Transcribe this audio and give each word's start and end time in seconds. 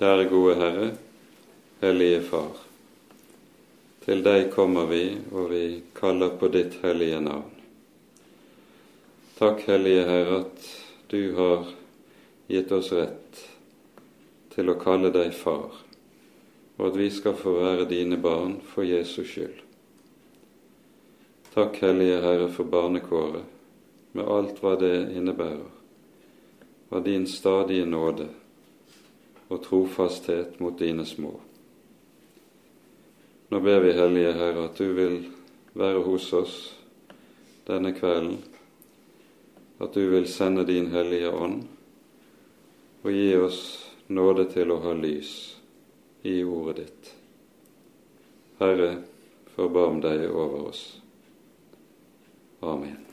Kjære 0.00 0.30
gode 0.30 0.54
Herre, 0.56 0.86
Hellige 1.82 2.22
Far. 2.24 2.54
Til 4.00 4.22
deg 4.24 4.46
kommer 4.54 4.86
vi, 4.88 5.02
og 5.28 5.50
vi 5.52 5.82
kaller 5.92 6.32
på 6.40 6.48
ditt 6.48 6.78
hellige 6.80 7.18
navn. 7.20 7.50
Takk, 9.36 9.60
Hellige 9.68 10.06
Herre, 10.08 10.38
at 10.38 10.70
du 11.12 11.36
har 11.36 11.68
gitt 12.48 12.72
oss 12.72 12.88
rett 12.96 13.44
til 14.56 14.72
å 14.72 14.78
kalle 14.80 15.12
deg 15.12 15.36
far, 15.36 15.76
og 16.78 16.88
at 16.88 16.96
vi 16.96 17.12
skal 17.12 17.36
få 17.36 17.58
være 17.60 17.90
dine 17.92 18.16
barn 18.16 18.56
for 18.72 18.88
Jesus 18.88 19.28
skyld. 19.34 19.60
Takk, 21.52 21.76
Hellige 21.84 22.24
Herre, 22.24 22.48
for 22.48 22.64
barnekåret, 22.64 23.44
med 24.16 24.24
alt 24.24 24.64
hva 24.64 24.78
det 24.80 25.10
innebærer, 25.12 25.68
av 26.88 27.04
din 27.04 27.28
stadige 27.28 27.84
nåde 27.84 28.32
og 29.50 29.62
trofasthet 29.64 30.60
mot 30.62 30.78
dine 30.78 31.06
små. 31.06 31.34
Nå 33.50 33.60
ber 33.60 33.80
vi, 33.82 33.92
Hellige 33.92 34.32
Herre, 34.38 34.68
at 34.70 34.78
du 34.78 34.92
vil 34.94 35.16
være 35.74 36.04
hos 36.06 36.28
oss 36.38 36.56
denne 37.66 37.92
kvelden, 37.96 38.38
at 39.80 39.94
du 39.94 40.04
vil 40.12 40.28
sende 40.30 40.64
din 40.66 40.90
Hellige 40.94 41.30
Ånd 41.34 41.64
og 43.02 43.10
gi 43.10 43.30
oss 43.40 43.60
nåde 44.12 44.46
til 44.52 44.70
å 44.70 44.80
ha 44.84 44.94
lys 44.94 45.34
i 46.22 46.40
ordet 46.44 46.84
ditt. 46.84 47.12
Herre, 48.60 48.90
forbarm 49.56 50.02
deg 50.04 50.28
over 50.30 50.68
oss. 50.70 50.82
Amen. 52.60 53.09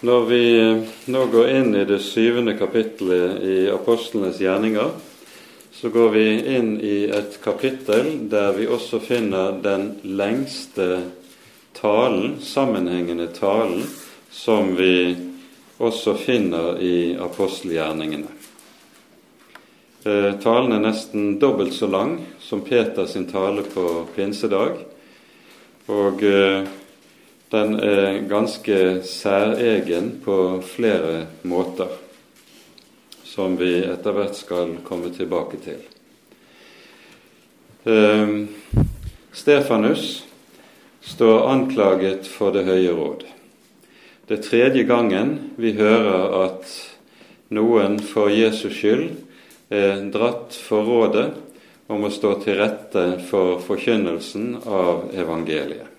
Når 0.00 0.22
vi 0.30 0.44
nå 1.12 1.22
går 1.28 1.48
inn 1.52 1.74
i 1.76 1.84
det 1.84 1.98
syvende 2.00 2.54
kapittelet 2.56 3.42
i 3.44 3.56
apostlenes 3.68 4.38
gjerninger, 4.40 4.94
så 5.76 5.90
går 5.92 6.08
vi 6.14 6.24
inn 6.56 6.70
i 6.80 7.02
et 7.12 7.36
kapittel 7.44 8.08
der 8.32 8.54
vi 8.56 8.64
også 8.64 9.02
finner 9.04 9.58
den 9.60 9.90
lengste 10.04 10.88
talen, 11.76 12.38
sammenhengende 12.40 13.28
talen, 13.36 13.84
som 14.32 14.72
vi 14.80 15.16
også 15.76 16.16
finner 16.16 16.80
i 16.80 17.14
apostelgjerningene. 17.20 18.32
Eh, 20.08 20.32
talen 20.40 20.72
er 20.72 20.80
nesten 20.80 21.34
dobbelt 21.40 21.76
så 21.76 21.92
lang 21.92 22.22
som 22.40 22.64
Peters 22.64 23.18
tale 23.28 23.68
på 23.68 24.06
pinsedag. 24.16 24.80
Og 25.92 26.24
eh, 26.24 26.64
den 27.50 27.74
er 27.82 28.20
ganske 28.30 29.02
særegen 29.02 30.12
på 30.24 30.60
flere 30.62 31.26
måter, 31.42 31.90
som 33.26 33.56
vi 33.58 33.80
etter 33.82 34.14
hvert 34.14 34.38
skal 34.38 34.76
komme 34.86 35.10
tilbake 35.14 35.58
til. 35.64 35.82
Um, 37.84 38.48
Stefanus 39.32 40.22
står 41.00 41.48
anklaget 41.48 42.28
for 42.28 42.54
Det 42.54 42.64
høye 42.68 42.94
råd. 42.94 43.26
Det 44.28 44.38
er 44.38 44.46
tredje 44.46 44.82
gangen 44.86 45.38
vi 45.58 45.72
hører 45.74 46.44
at 46.44 46.70
noen 47.50 47.98
for 47.98 48.30
Jesus 48.30 48.76
skyld 48.78 49.08
er 49.74 50.04
dratt 50.14 50.54
for 50.54 50.86
rådet 50.86 51.30
om 51.90 52.04
å 52.06 52.14
stå 52.14 52.36
til 52.44 52.60
rette 52.60 53.06
for 53.26 53.58
forkynnelsen 53.64 54.60
av 54.66 55.08
evangeliet. 55.18 55.89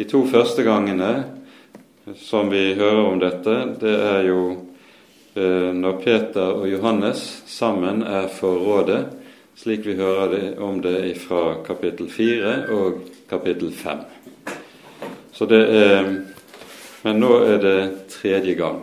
De 0.00 0.06
to 0.08 0.22
første 0.24 0.62
gangene 0.64 1.08
som 2.16 2.48
vi 2.48 2.70
hører 2.72 3.00
om 3.04 3.18
dette, 3.20 3.52
det 3.82 3.96
er 4.00 4.22
jo 4.30 4.44
eh, 5.36 5.74
når 5.76 5.98
Peter 6.00 6.54
og 6.56 6.64
Johannes 6.70 7.20
sammen 7.44 8.00
er 8.08 8.30
for 8.32 8.62
rådet, 8.64 9.02
slik 9.60 9.84
vi 9.84 9.98
hører 9.98 10.56
om 10.64 10.78
det 10.80 11.18
fra 11.20 11.58
kapittel 11.66 12.08
4 12.08 12.54
og 12.72 13.02
kapittel 13.28 13.74
5. 13.76 14.00
Så 15.36 15.50
det 15.52 15.60
er, 15.68 16.08
men 17.04 17.20
nå 17.20 17.34
er 17.50 17.60
det 17.60 17.76
tredje 18.14 18.56
gang. 18.56 18.80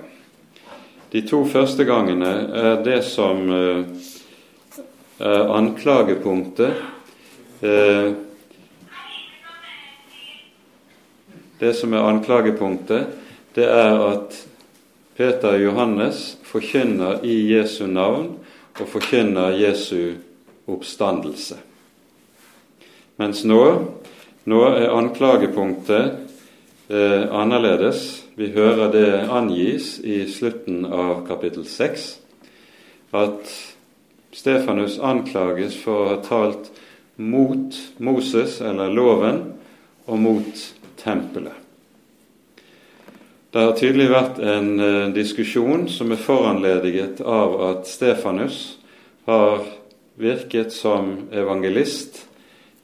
De 1.09 1.25
to 1.25 1.41
første 1.49 1.89
gangene 1.89 2.35
er 2.61 2.78
det 2.85 3.01
som 3.09 3.41
eh, 3.57 3.81
er 5.17 5.57
anklagepunktet. 5.57 6.88
Eh, 7.66 8.13
Det 11.59 11.73
som 11.73 11.94
er 11.94 12.06
anklagepunktet, 12.06 13.07
det 13.56 13.66
er 13.66 13.97
at 14.06 14.35
Peter 15.18 15.56
og 15.56 15.63
Johannes 15.63 16.38
forkynner 16.45 17.23
i 17.25 17.40
Jesu 17.50 17.88
navn 17.90 18.35
og 18.78 18.85
forkynner 18.91 19.56
Jesu 19.57 20.13
oppstandelse. 20.69 21.57
Mens 23.17 23.41
nå, 23.50 23.63
nå 24.46 24.62
er 24.69 24.94
anklagepunktet 24.94 26.28
eh, 26.94 27.25
annerledes. 27.25 28.03
Vi 28.38 28.51
hører 28.53 28.94
det 28.94 29.09
angis 29.34 29.96
i 30.06 30.22
slutten 30.29 30.85
av 30.85 31.23
kapittel 31.25 31.66
6, 31.66 32.07
at 33.17 33.53
Stefanus 34.38 35.00
anklages 35.01 35.79
for 35.81 36.03
å 36.03 36.09
ha 36.12 36.22
talt 36.22 36.69
mot 37.17 37.73
Moses, 37.97 38.59
eller 38.62 38.94
loven, 38.94 39.47
og 40.06 40.22
mot 40.22 40.67
tempelet. 41.00 41.63
Det 43.52 43.63
har 43.63 43.78
tydelig 43.80 44.09
vært 44.12 44.40
en 44.44 44.74
eh, 44.84 45.03
diskusjon 45.16 45.88
som 45.90 46.12
er 46.12 46.19
foranlediget 46.19 47.22
av 47.24 47.56
at 47.69 47.88
Stefanus 47.90 48.78
har 49.25 49.63
virket 50.19 50.74
som 50.75 51.30
evangelist 51.31 52.25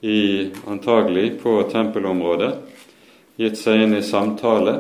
i, 0.02 0.50
antagelig 0.68 1.36
på 1.44 1.58
tempelområdet, 1.72 2.54
gitt 3.36 3.60
seg 3.60 3.84
inn 3.84 3.98
i 3.98 4.02
samtale, 4.08 4.78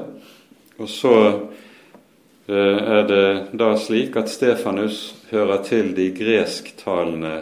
og 0.80 0.90
så 0.90 1.14
eh, 1.28 2.80
er 2.98 3.06
det 3.12 3.28
da 3.60 3.74
slik 3.80 4.18
at 4.20 4.32
Stefanus 4.32 5.06
hører 5.30 5.64
til 5.68 5.94
de 5.98 6.10
gresktalende 6.16 7.38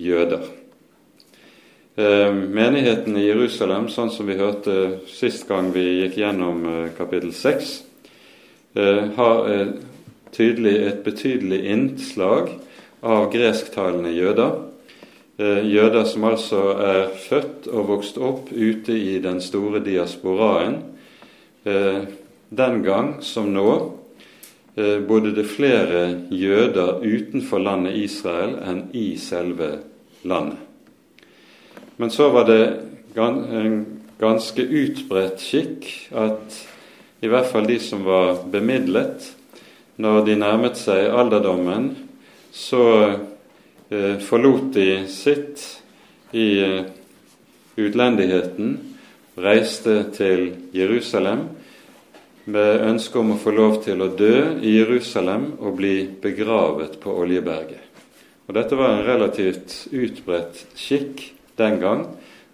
jøder. 0.00 0.63
Eh, 1.96 2.34
menigheten 2.34 3.14
i 3.16 3.28
Jerusalem, 3.28 3.84
sånn 3.86 4.08
som 4.10 4.26
vi 4.26 4.34
hørte 4.34 4.96
sist 5.06 5.44
gang 5.46 5.68
vi 5.70 5.84
gikk 6.00 6.16
gjennom 6.18 6.64
eh, 6.66 6.88
kapittel 6.96 7.30
6, 7.30 7.68
eh, 8.74 9.12
har 9.14 9.68
tydelig 10.34 10.72
et 10.88 11.04
betydelig 11.06 11.60
innslag 11.70 12.50
av 12.98 13.28
gresktalende 13.30 14.10
jøder. 14.10 14.56
Jøder 15.38 16.04
som 16.06 16.26
altså 16.26 16.60
er 16.78 17.00
født 17.18 17.66
og 17.70 17.88
vokst 17.88 18.18
opp 18.22 18.50
ute 18.50 18.94
i 18.94 19.16
den 19.22 19.40
store 19.42 19.80
diasporaen. 19.82 20.76
Den 21.64 22.82
gang 22.86 23.16
som 23.22 23.50
nå 23.54 23.70
bodde 25.10 25.34
det 25.34 25.48
flere 25.50 26.04
jøder 26.30 27.02
utenfor 27.02 27.66
landet 27.66 27.98
Israel 28.06 28.54
enn 28.62 28.86
i 28.94 29.08
selve 29.18 29.72
landet. 30.22 30.63
Men 31.96 32.10
så 32.10 32.28
var 32.34 32.48
det 32.48 32.62
en 33.14 33.84
ganske 34.18 34.62
utbredt 34.62 35.42
skikk 35.42 35.86
at 36.14 36.58
i 37.24 37.30
hvert 37.30 37.48
fall 37.48 37.68
de 37.68 37.78
som 37.80 38.02
var 38.04 38.42
bemidlet, 38.50 39.30
når 39.96 40.24
de 40.26 40.34
nærmet 40.36 40.76
seg 40.76 41.06
alderdommen, 41.14 41.92
så 42.50 42.82
eh, 43.90 44.18
forlot 44.20 44.72
de 44.74 44.88
sitt 45.10 45.62
i 46.34 46.48
eh, 46.62 46.90
utlendigheten, 47.78 48.74
reiste 49.34 49.96
til 50.14 50.50
Jerusalem 50.74 51.48
med 52.44 52.84
ønske 52.86 53.18
om 53.18 53.32
å 53.34 53.40
få 53.40 53.54
lov 53.54 53.80
til 53.86 54.02
å 54.04 54.10
dø 54.14 54.60
i 54.62 54.76
Jerusalem 54.76 55.54
og 55.58 55.78
bli 55.78 55.94
begravet 56.22 56.98
på 57.02 57.14
Oljeberget. 57.22 57.80
Og 58.44 58.54
Dette 58.58 58.76
var 58.76 58.92
en 58.92 59.06
relativt 59.06 59.86
utbredt 59.94 60.66
skikk 60.76 61.24
den 61.56 61.80
gang. 61.80 62.06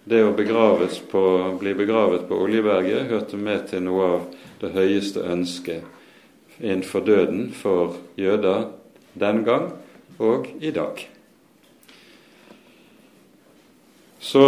Det 0.03 0.23
å 0.25 0.33
på, 0.33 1.23
bli 1.59 1.73
begravet 1.77 2.27
på 2.27 2.37
Oljeberget 2.41 3.09
hørte 3.09 3.37
med 3.37 3.67
til 3.69 3.83
noe 3.85 4.07
av 4.15 4.21
det 4.61 4.73
høyeste 4.73 5.21
ønsket 5.21 5.83
innenfor 6.61 7.05
døden 7.05 7.51
for 7.53 7.97
jøder 8.17 8.67
den 9.13 9.43
gang 9.45 9.71
og 10.19 10.47
i 10.59 10.71
dag. 10.71 11.07
Så 14.21 14.41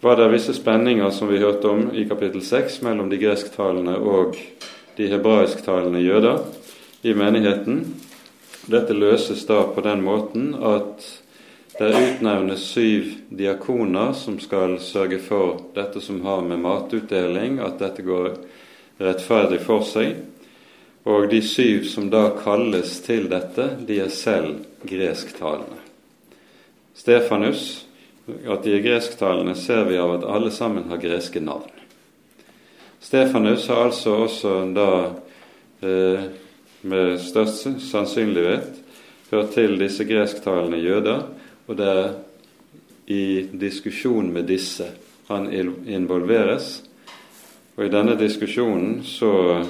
var 0.00 0.16
det 0.16 0.30
visse 0.34 0.54
spenninger 0.54 1.10
som 1.10 1.30
vi 1.30 1.38
hørte 1.42 1.70
om 1.70 1.86
i 1.94 2.06
kapittel 2.08 2.42
6 2.42 2.80
mellom 2.86 3.10
de 3.10 3.18
gresktalende 3.18 3.96
og 3.98 4.38
de 4.96 5.10
hebraisktalende 5.10 6.02
jøder 6.02 6.42
i 7.06 7.14
menigheten. 7.14 7.84
Dette 8.66 8.94
løses 8.94 9.46
da 9.46 9.62
på 9.70 9.82
den 9.86 10.02
måten 10.02 10.52
at 10.58 11.06
det 11.78 11.90
utnevnes 11.92 12.62
syv 12.70 13.14
diakoner 13.28 14.12
som 14.12 14.38
skal 14.40 14.78
sørge 14.80 15.18
for 15.20 15.60
dette 15.74 16.00
som 16.00 16.22
har 16.24 16.40
med 16.42 16.62
matutdeling, 16.64 17.58
at 17.60 17.78
dette 17.78 18.04
går 18.06 18.30
rettferdig 19.02 19.60
for 19.60 19.84
seg. 19.84 20.16
Og 21.06 21.28
de 21.30 21.42
syv 21.44 21.84
som 21.86 22.08
da 22.10 22.30
kalles 22.40 22.96
til 23.04 23.28
dette, 23.30 23.68
de 23.86 24.00
er 24.02 24.10
selv 24.10 24.64
gresktalende. 24.88 25.78
Stefanus, 26.96 27.84
at 28.26 28.64
de 28.64 28.72
er 28.74 28.82
gresktalende, 28.82 29.54
ser 29.54 29.84
vi 29.86 30.00
av 30.00 30.16
at 30.16 30.26
alle 30.26 30.50
sammen 30.50 30.88
har 30.90 31.02
greske 31.02 31.44
navn. 31.44 31.70
Stefanus 33.04 33.68
har 33.68 33.84
altså 33.84 34.16
også 34.24 34.56
da 34.74 34.90
eh, 35.84 36.24
med 36.80 37.20
størst 37.20 37.68
sannsynlighet 37.84 38.80
hørt 39.30 39.52
til 39.54 39.76
disse 39.78 40.06
gresktalende 40.08 40.80
jøder, 40.80 41.26
og 41.66 41.76
det 41.76 41.86
er 41.86 42.14
i 43.06 43.24
diskusjon 43.52 44.32
med 44.34 44.48
disse 44.50 44.88
han 45.28 45.46
involveres. 45.86 46.82
Og 47.76 47.86
i 47.86 47.92
denne 47.92 48.16
diskusjonen 48.18 49.02
så 49.04 49.64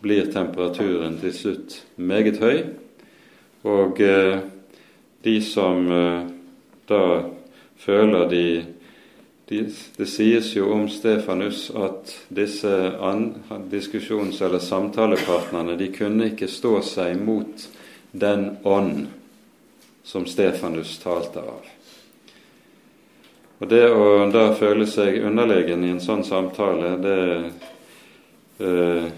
blir 0.00 0.30
temperaturen 0.32 1.18
til 1.20 1.34
slutt 1.36 1.76
meget 1.96 2.40
høy, 2.40 2.62
og 3.68 4.00
eh, 4.00 4.38
de 5.24 5.34
som 5.44 5.90
eh, 5.92 6.28
da 6.88 7.02
føler 7.80 8.28
de 8.28 8.44
det 9.50 10.06
sies 10.06 10.52
jo 10.54 10.68
om 10.70 10.84
Stefanus 10.88 11.72
at 11.74 12.12
disse 12.30 12.70
diskusjons- 13.70 14.38
eller 14.46 14.62
samtalepartnerne 14.62 15.74
de 15.76 15.88
kunne 15.90 16.28
ikke 16.30 16.46
stå 16.46 16.76
seg 16.86 17.18
mot 17.18 17.64
den 18.12 18.44
ånd 18.62 19.08
som 20.02 20.26
Stefanus 20.26 20.98
talte 20.98 21.40
av. 21.40 21.66
Og 23.60 23.68
Det 23.68 23.82
å 23.92 24.30
da 24.32 24.46
føle 24.56 24.86
seg 24.88 25.20
underlegen 25.20 25.84
i 25.84 25.90
en 25.92 26.00
sånn 26.00 26.22
samtale, 26.24 26.94
det 27.04 27.24
eh, 28.64 29.10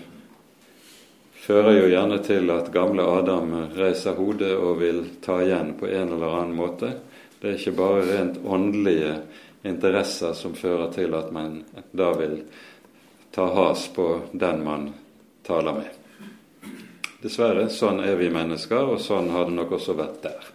fører 1.45 1.77
jo 1.77 1.93
gjerne 1.93 2.19
til 2.27 2.51
at 2.51 2.73
gamle 2.75 3.07
Adam 3.07 3.55
reiser 3.79 4.19
hodet 4.19 4.51
og 4.57 4.81
vil 4.83 5.05
ta 5.23 5.39
igjen 5.45 5.77
på 5.79 5.87
en 5.87 6.17
eller 6.17 6.37
annen 6.41 6.59
måte. 6.59 6.91
Det 7.39 7.53
er 7.53 7.61
ikke 7.61 7.79
bare 7.79 8.03
rent 8.09 8.41
åndelige 8.43 9.15
interesser 9.63 10.35
som 10.35 10.55
fører 10.59 10.91
til 10.95 11.15
at 11.15 11.31
man 11.35 11.61
da 11.95 12.11
vil 12.19 12.41
ta 13.35 13.47
has 13.47 13.87
på 13.95 14.09
den 14.33 14.65
man 14.67 14.89
taler 15.47 15.79
med. 15.79 16.73
Dessverre, 17.23 17.69
sånn 17.71 18.03
er 18.03 18.19
vi 18.19 18.31
mennesker, 18.35 18.91
og 18.95 18.99
sånn 19.01 19.31
har 19.31 19.47
det 19.47 19.55
nok 19.55 19.79
også 19.79 19.95
vært 19.95 20.19
der. 20.27 20.51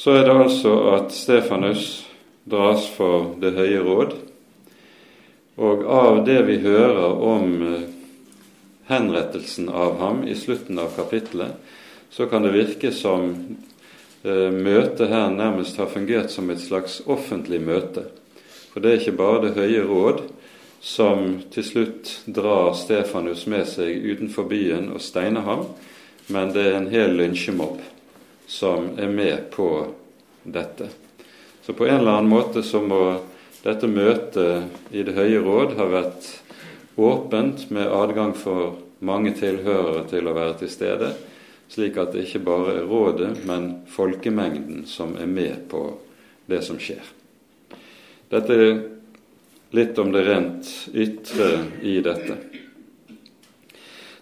Så 0.00 0.14
er 0.16 0.24
det 0.24 0.36
altså 0.46 0.74
at 0.94 1.12
Stefanus 1.12 2.06
dras 2.48 2.86
for 2.96 3.34
Det 3.40 3.52
høye 3.52 3.82
råd, 3.84 4.14
og 5.60 5.82
av 5.84 6.22
det 6.24 6.38
vi 6.48 6.56
hører 6.64 7.20
om 7.20 7.50
eh, 7.68 7.88
henrettelsen 8.88 9.68
av 9.68 9.98
ham 10.00 10.22
i 10.24 10.34
slutten 10.34 10.80
av 10.80 10.94
kapittelet, 10.96 11.52
så 12.10 12.26
kan 12.26 12.42
det 12.42 12.56
virke 12.56 12.94
som 12.96 13.34
Eh, 14.22 14.50
møtet 14.52 15.08
her 15.08 15.30
nærmest 15.32 15.78
har 15.80 15.86
fungert 15.88 16.28
som 16.30 16.50
et 16.52 16.60
slags 16.60 16.98
offentlig 17.08 17.60
møte. 17.64 18.02
For 18.72 18.84
det 18.84 18.90
er 18.90 18.98
ikke 19.00 19.16
bare 19.16 19.40
Det 19.46 19.54
høye 19.56 19.84
råd 19.88 20.20
som 20.80 21.40
til 21.50 21.64
slutt 21.64 22.22
drar 22.26 22.74
Stefanus 22.74 23.46
med 23.46 23.64
seg 23.64 23.96
utenfor 23.96 24.44
byen 24.44 24.92
og 24.92 25.00
steiner 25.00 25.40
ham, 25.40 25.64
men 26.28 26.52
det 26.52 26.66
er 26.66 26.76
en 26.76 26.90
hel 26.92 27.16
lynsjemobb 27.16 27.80
som 28.50 28.98
er 28.98 29.08
med 29.08 29.50
på 29.54 29.86
dette. 30.42 30.88
Så 31.62 31.72
på 31.72 31.86
en 31.86 32.00
eller 32.00 32.18
annen 32.18 32.32
måte 32.32 32.64
så 32.66 32.80
må 32.82 33.20
dette 33.62 33.86
møtet 33.86 34.90
i 34.90 35.04
Det 35.06 35.14
høye 35.14 35.42
råd 35.44 35.76
ha 35.78 35.86
vært 35.86 36.28
åpent 36.98 37.68
med 37.70 37.92
adgang 37.94 38.34
for 38.34 38.80
mange 39.06 39.36
tilhørere 39.38 40.02
til 40.10 40.26
å 40.26 40.34
være 40.34 40.58
til 40.60 40.72
stede, 40.72 41.12
slik 41.70 41.96
at 42.02 42.10
det 42.12 42.26
ikke 42.26 42.42
bare 42.44 42.80
er 42.80 42.88
rådet, 42.90 43.30
men 43.46 43.84
folkemengden 43.88 44.82
som 44.90 45.14
er 45.14 45.30
med 45.30 45.68
på 45.70 45.84
det 46.50 46.64
som 46.66 46.80
skjer. 46.82 47.04
Dette 48.30 48.56
er 48.56 48.80
litt 49.78 49.98
om 50.02 50.10
det 50.10 50.26
rent 50.26 50.70
ytre 50.90 51.52
i 51.86 52.00
dette. 52.02 52.36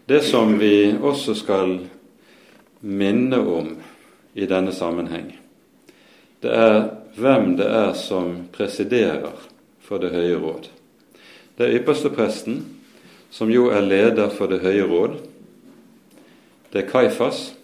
Det 0.09 0.21
som 0.25 0.59
vi 0.61 0.93
også 0.93 1.35
skal 1.37 1.79
minne 2.81 3.41
om 3.41 3.79
i 4.39 4.47
denne 4.47 4.73
sammenheng, 4.73 5.33
det 6.43 6.55
er 6.55 6.83
hvem 7.19 7.57
det 7.59 7.67
er 7.67 7.93
som 7.99 8.45
presiderer 8.55 9.35
for 9.83 9.99
Det 9.99 10.13
høye 10.13 10.37
råd. 10.39 10.69
Det 11.59 11.67
er 11.67 11.81
ypperstepresten, 11.81 12.61
som 13.31 13.51
jo 13.51 13.69
er 13.75 13.83
leder 13.83 14.31
for 14.31 14.47
Det 14.47 14.61
høye 14.63 14.87
råd, 14.87 15.17
det 16.73 16.85
er 16.85 16.91
Kaifas. 16.91 17.55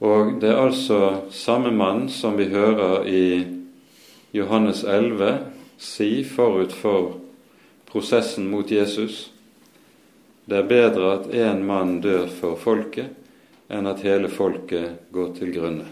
Og 0.00 0.38
det 0.40 0.50
er 0.50 0.62
altså 0.62 1.28
samme 1.30 1.70
mann 1.70 2.08
som 2.10 2.38
vi 2.38 2.48
hører 2.50 3.06
i 3.06 3.46
Johannes 4.32 4.84
11 4.84 5.38
si 5.78 6.24
forut 6.24 6.72
for 6.72 7.18
prosessen 7.90 8.48
mot 8.50 8.70
Jesus. 8.70 9.30
Det 10.46 10.58
er 10.58 10.70
bedre 10.70 11.12
at 11.18 11.28
én 11.34 11.62
mann 11.66 12.00
dør 12.00 12.26
for 12.26 12.56
folket, 12.56 13.10
enn 13.72 13.88
at 13.88 14.04
hele 14.04 14.28
folket 14.28 15.08
går 15.14 15.32
til 15.38 15.52
grunne. 15.54 15.86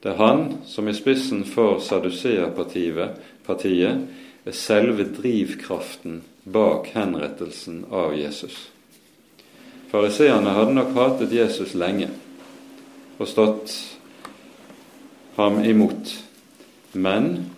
Det 0.00 0.08
er 0.12 0.20
han 0.20 0.58
som 0.68 0.88
i 0.88 0.94
spissen 0.94 1.44
for 1.48 1.80
Saduseerpartiet 1.80 3.98
er 4.44 4.52
selve 4.52 5.04
drivkraften 5.16 6.22
bak 6.44 6.90
henrettelsen 6.92 7.84
av 7.90 8.18
Jesus. 8.18 8.68
Fariseerne 9.88 10.50
hadde 10.56 10.76
nok 10.76 10.92
hatet 10.98 11.32
Jesus 11.32 11.74
lenge 11.74 12.08
og 13.16 13.28
stått 13.30 13.72
ham 15.38 15.62
imot. 15.64 16.24
Men 16.92 17.50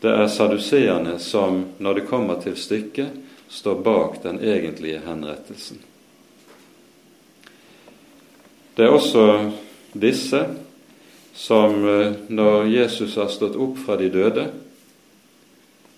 det 0.00 0.12
er 0.12 0.28
saduseerne 0.28 1.18
som, 1.18 1.64
når 1.78 1.94
det 1.94 2.08
kommer 2.10 2.40
til 2.42 2.56
stykket, 2.56 3.08
står 3.48 3.80
bak 3.82 4.22
den 4.22 4.42
egentlige 4.44 5.00
henrettelsen. 5.06 5.80
Det 8.76 8.86
er 8.86 8.94
også 8.94 9.24
disse 9.92 10.44
som, 11.34 11.74
eh, 11.88 12.12
når 12.28 12.66
Jesus 12.70 13.16
har 13.16 13.28
stått 13.28 13.56
opp 13.56 13.78
fra 13.78 13.96
de 13.96 14.10
døde, 14.12 14.46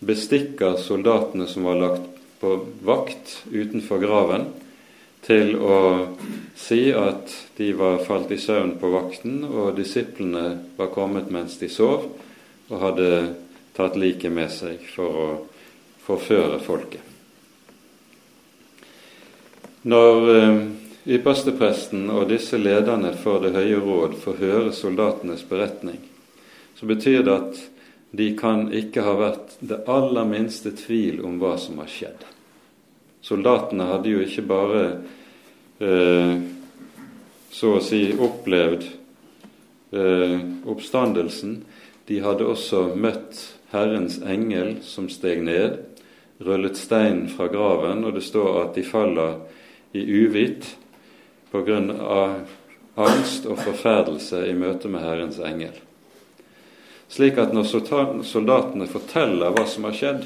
bestikker 0.00 0.78
soldatene 0.80 1.46
som 1.46 1.68
var 1.68 1.78
lagt 1.80 2.08
på 2.40 2.56
vakt 2.82 3.42
utenfor 3.52 4.00
graven, 4.02 4.48
til 5.22 5.54
å 5.54 5.78
si 6.58 6.90
at 6.90 7.30
de 7.56 7.70
var 7.78 8.02
falt 8.02 8.32
i 8.34 8.40
søvn 8.42 8.74
på 8.80 8.90
vakten, 8.90 9.44
og 9.46 9.76
disiplene 9.78 10.58
var 10.76 10.90
kommet 10.94 11.30
mens 11.30 11.58
de 11.60 11.68
sov, 11.70 12.08
og 12.70 12.82
hadde 12.82 13.08
tatt 13.76 13.96
liket 13.96 14.34
med 14.34 14.50
seg 14.50 14.82
for 14.94 15.22
å 15.22 15.28
forføre 16.02 16.58
folket. 16.62 17.00
Når 19.86 20.30
eh, 20.34 20.58
ypperstepresten 21.04 22.06
og 22.14 22.28
disse 22.30 22.58
lederne 22.58 23.10
for 23.18 23.42
Det 23.42 23.52
høye 23.56 23.80
råd 23.82 24.16
får 24.22 24.38
høre 24.38 24.72
soldatenes 24.72 25.42
beretning, 25.48 25.98
så 26.78 26.86
betyr 26.86 27.22
det 27.26 27.34
at 27.34 27.62
de 28.12 28.28
kan 28.36 28.68
ikke 28.74 29.02
ha 29.02 29.14
vært 29.16 29.56
det 29.60 29.80
aller 29.88 30.26
minste 30.28 30.74
tvil 30.76 31.22
om 31.24 31.38
hva 31.40 31.56
som 31.58 31.80
har 31.80 31.88
skjedd. 31.88 32.26
Soldatene 33.22 33.86
hadde 33.88 34.12
jo 34.12 34.20
ikke 34.20 34.44
bare 34.46 34.82
eh, 35.80 36.34
så 37.52 37.76
å 37.78 37.84
si 37.84 38.02
opplevd 38.12 38.84
eh, 39.96 40.36
oppstandelsen. 40.68 41.62
De 42.10 42.20
hadde 42.20 42.50
også 42.50 42.90
møtt 42.98 43.40
Herrens 43.72 44.18
engel 44.20 44.82
som 44.84 45.08
steg 45.08 45.40
ned, 45.46 45.78
rullet 46.42 46.76
steinen 46.76 47.30
fra 47.32 47.48
graven, 47.48 48.04
og 48.04 48.18
det 48.18 48.26
står 48.26 48.60
at 48.66 48.76
de 48.76 48.84
faller 48.84 49.38
i 49.96 50.02
uvit 50.02 50.66
på 51.52 51.62
grunn 51.66 51.90
av 51.92 52.42
angst 52.94 53.46
og 53.46 53.60
forferdelse 53.60 54.46
i 54.48 54.54
møte 54.56 54.88
med 54.88 55.04
Herrens 55.04 55.40
engel. 55.40 55.74
Slik 57.12 57.36
at 57.40 57.52
når 57.52 57.68
soldatene 58.24 58.88
forteller 58.88 59.52
hva 59.52 59.66
som 59.68 59.84
har 59.84 59.96
skjedd, 59.96 60.22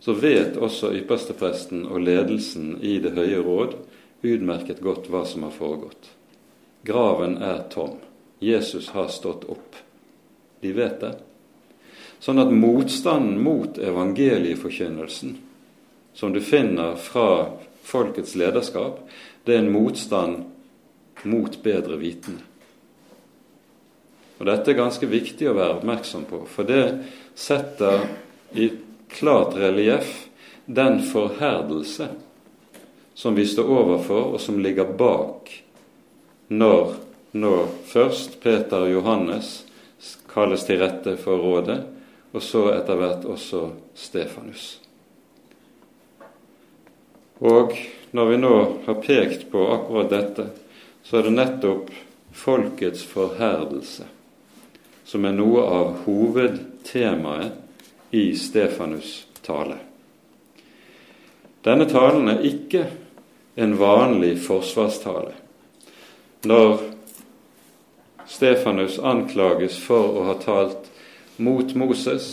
så 0.00 0.14
vet 0.16 0.56
også 0.56 0.92
ypperstepresten 0.96 1.82
og 1.90 2.00
ledelsen 2.06 2.76
i 2.80 2.98
Det 3.02 3.12
høye 3.18 3.42
råd 3.44 3.74
utmerket 4.22 4.80
godt 4.80 5.10
hva 5.10 5.24
som 5.28 5.44
har 5.44 5.52
foregått. 5.52 6.12
Graven 6.86 7.36
er 7.42 7.66
tom. 7.72 7.98
Jesus 8.40 8.88
har 8.94 9.10
stått 9.12 9.44
opp. 9.52 9.76
De 10.60 10.72
vet 10.72 11.00
det. 11.02 11.12
Sånn 12.20 12.40
at 12.40 12.52
motstanden 12.52 13.40
mot 13.44 13.78
evangelieforkynnelsen, 13.78 15.36
som 16.14 16.32
du 16.32 16.40
finner 16.44 16.96
fra 17.00 17.50
folkets 17.84 18.34
lederskap, 18.36 19.00
det 19.44 19.54
er 19.54 19.64
en 19.64 19.72
motstand 19.72 20.44
mot 21.22 21.62
bedre 21.62 21.96
vitende. 22.00 22.46
Og 24.40 24.46
Dette 24.48 24.72
er 24.72 24.78
ganske 24.78 25.04
viktig 25.04 25.50
å 25.50 25.56
være 25.56 25.76
oppmerksom 25.78 26.24
på, 26.28 26.44
for 26.48 26.64
det 26.64 26.84
setter 27.36 28.06
i 28.56 28.70
klart 29.12 29.56
relieff 29.60 30.30
den 30.64 31.02
forherdelse 31.04 32.08
som 33.14 33.36
vi 33.36 33.44
står 33.46 33.68
overfor, 33.68 34.32
og 34.32 34.40
som 34.40 34.60
ligger 34.64 34.88
bak 34.96 35.50
når 36.48 36.94
nå 37.36 37.54
først 37.90 38.40
Peter 38.40 38.86
og 38.86 38.94
Johannes 38.94 39.52
kalles 40.30 40.64
til 40.64 40.80
rette 40.80 41.18
for 41.20 41.42
rådet, 41.42 41.82
og 42.32 42.42
så 42.42 42.70
etter 42.72 42.96
hvert 42.96 43.26
også 43.28 43.66
Stefanus. 43.98 44.78
Og 47.44 47.74
når 48.10 48.30
vi 48.30 48.38
nå 48.40 48.54
har 48.86 49.02
pekt 49.04 49.50
på 49.52 49.66
akkurat 49.74 50.10
dette, 50.10 50.48
så 51.02 51.18
er 51.18 51.28
det 51.28 51.36
nettopp 51.36 51.92
folkets 52.34 53.04
forherdelse 53.06 54.08
som 55.10 55.24
er 55.26 55.34
noe 55.34 55.62
av 55.66 55.88
hovedtemaet 56.04 58.14
i 58.14 58.30
Stefanus' 58.38 59.24
tale. 59.42 59.78
Denne 61.66 61.86
talen 61.90 62.30
er 62.30 62.44
ikke 62.46 62.84
en 63.60 63.74
vanlig 63.78 64.36
forsvarstale. 64.44 65.32
Når 66.46 66.78
Stefanus 68.30 69.00
anklages 69.02 69.80
for 69.82 70.20
å 70.20 70.28
ha 70.30 70.36
talt 70.40 70.86
mot 71.42 71.74
Moses, 71.74 72.30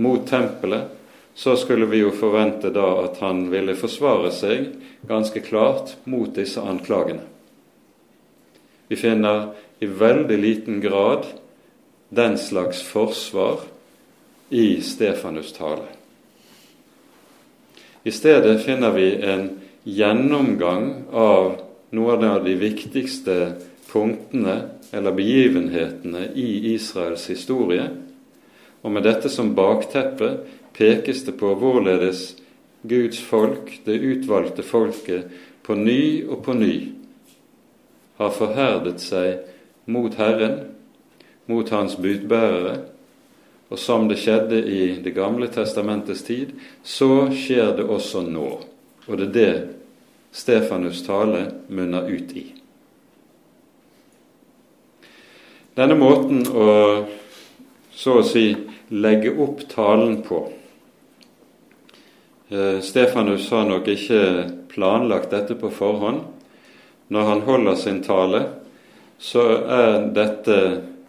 mot 0.00 0.24
tempelet, 0.26 0.96
så 1.34 1.56
skulle 1.56 1.86
vi 1.86 2.02
jo 2.02 2.10
forvente 2.10 2.70
da 2.74 2.86
at 3.04 3.20
han 3.22 3.46
ville 3.52 3.76
forsvare 3.78 4.32
seg 4.34 4.72
ganske 5.08 5.40
klart 5.44 5.96
mot 6.04 6.34
disse 6.34 6.60
anklagene. 6.60 7.22
Vi 8.90 8.98
finner 8.98 9.52
i 9.78 9.86
veldig 9.86 10.38
liten 10.38 10.80
grad 10.82 11.28
den 12.10 12.38
slags 12.38 12.82
forsvar 12.82 13.60
i 14.50 14.80
Stefanus' 14.82 15.54
tale. 15.56 15.86
I 18.02 18.10
stedet 18.10 18.64
finner 18.64 18.90
vi 18.90 19.14
en 19.22 19.50
gjennomgang 19.84 21.04
av 21.12 21.60
noen 21.90 22.24
av 22.24 22.44
de 22.44 22.54
viktigste 22.58 23.36
punktene 23.92 24.56
eller 24.90 25.14
begivenhetene 25.14 26.26
i 26.34 26.74
Israels 26.74 27.28
historie. 27.30 27.86
Og 28.82 28.92
med 28.92 29.04
dette 29.04 29.30
som 29.30 29.54
bakteppe 29.54 30.32
pekes 30.76 31.24
det 31.26 31.36
på 31.40 31.54
hvorledes 31.58 32.36
Guds 32.82 33.20
folk, 33.20 33.80
det 33.84 34.00
utvalgte 34.00 34.62
folket, 34.62 35.30
på 35.62 35.74
ny 35.76 36.24
og 36.26 36.40
på 36.44 36.54
ny 36.56 36.74
har 38.20 38.32
forherdet 38.36 39.00
seg 39.00 39.88
mot 39.88 40.14
Herren 40.20 40.58
mot 41.50 41.68
hans 41.72 41.96
budbærere. 41.96 42.76
Og 43.70 43.78
som 43.78 44.08
det 44.10 44.18
skjedde 44.18 44.58
i 44.66 45.00
Det 45.02 45.14
gamle 45.14 45.48
testamentets 45.48 46.22
tid, 46.22 46.52
så 46.82 47.30
skjer 47.30 47.76
det 47.76 47.86
også 47.86 48.22
nå. 48.26 48.48
Og 49.06 49.18
det 49.18 49.28
er 49.28 49.32
det 49.34 49.54
Stefanus' 50.34 51.04
tale 51.06 51.46
munner 51.68 52.06
ut 52.10 52.32
i. 52.36 52.44
Denne 55.74 55.94
måten 55.94 56.44
å 56.50 57.06
så 57.94 58.20
å 58.20 58.26
si 58.26 58.52
legge 58.90 59.32
opp 59.36 59.64
talen 59.70 60.20
på 60.24 60.44
Stefanus 62.82 63.50
har 63.50 63.68
nok 63.68 63.88
ikke 63.88 64.22
planlagt 64.72 65.30
dette 65.30 65.54
på 65.54 65.70
forhånd. 65.70 66.24
Når 67.10 67.28
han 67.28 67.42
holder 67.46 67.76
sin 67.78 68.00
tale, 68.02 68.40
så 69.18 69.44
er 69.70 70.08
dette 70.14 70.56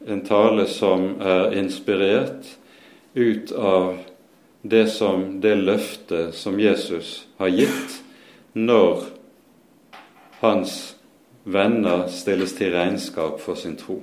en 0.05 0.21
tale 0.25 0.67
som 0.69 1.15
er 1.21 1.55
inspirert 1.57 2.53
ut 3.17 3.51
av 3.51 3.98
det 4.62 4.86
som 4.93 5.41
det 5.41 5.55
løftet 5.55 6.36
som 6.38 6.60
Jesus 6.62 7.25
har 7.41 7.50
gitt 7.50 7.98
når 8.53 9.05
hans 10.41 10.75
venner 11.43 12.05
stilles 12.12 12.53
til 12.57 12.74
regnskap 12.75 13.41
for 13.41 13.57
sin 13.57 13.77
tro. 13.79 14.01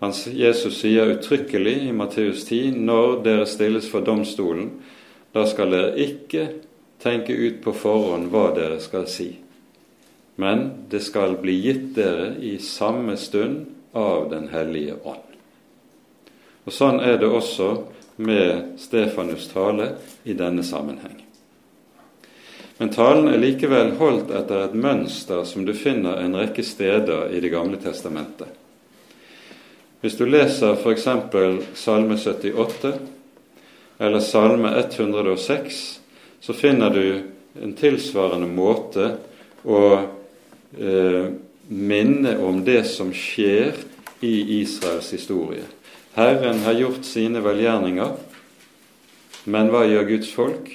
Hans, 0.00 0.24
Jesus 0.26 0.80
sier 0.80 1.12
uttrykkelig 1.14 1.76
i 1.86 1.92
Matteus 1.94 2.46
10.: 2.48 2.72
Når 2.80 3.20
dere 3.22 3.46
stilles 3.46 3.86
for 3.90 4.00
domstolen, 4.00 4.72
da 5.32 5.46
skal 5.48 5.72
dere 5.72 5.94
ikke 6.00 6.46
tenke 7.02 7.34
ut 7.34 7.62
på 7.64 7.74
forhånd 7.74 8.30
hva 8.32 8.50
dere 8.56 8.78
skal 8.80 9.08
si, 9.10 9.30
men 10.40 10.68
det 10.92 11.02
skal 11.04 11.36
bli 11.42 11.56
gitt 11.64 11.94
dere 11.96 12.34
i 12.40 12.58
samme 12.58 13.16
stund 13.16 13.66
av 13.92 14.30
Den 14.30 14.48
hellige 14.48 14.94
ånd. 15.04 15.28
Og 16.64 16.72
Sånn 16.72 17.02
er 17.04 17.18
det 17.20 17.28
også 17.28 17.66
med 18.16 18.78
Stefanus' 18.80 19.50
tale 19.52 19.90
i 20.24 20.32
denne 20.32 20.64
sammenheng. 20.64 21.18
Men 22.78 22.90
talen 22.90 23.28
er 23.28 23.38
likevel 23.42 23.92
holdt 23.98 24.32
etter 24.34 24.64
et 24.64 24.74
mønster 24.74 25.44
som 25.46 25.66
du 25.66 25.74
finner 25.76 26.22
en 26.22 26.36
rekke 26.38 26.64
steder 26.64 27.34
i 27.34 27.40
Det 27.40 27.52
gamle 27.52 27.76
testamentet. 27.76 28.48
Hvis 30.00 30.16
du 30.18 30.24
leser 30.26 30.74
f.eks. 30.74 31.04
Salme 31.78 32.16
78 32.16 32.94
eller 34.02 34.20
Salme 34.20 34.78
106, 34.78 36.00
så 36.40 36.52
finner 36.52 36.90
du 36.90 37.22
en 37.62 37.72
tilsvarende 37.78 38.48
måte 38.50 39.04
å 39.62 39.82
eh, 40.74 41.26
minne 41.70 42.32
om 42.42 42.64
det 42.66 42.80
som 42.90 43.12
skjer 43.14 43.76
i 44.26 44.32
Israels 44.58 45.12
historie. 45.14 45.62
Herren 46.18 46.64
har 46.64 46.74
gjort 46.80 47.06
sine 47.06 47.44
velgjerninger, 47.44 48.16
men 49.54 49.70
hva 49.70 49.84
gjør 49.86 50.08
Guds 50.10 50.32
folk? 50.34 50.66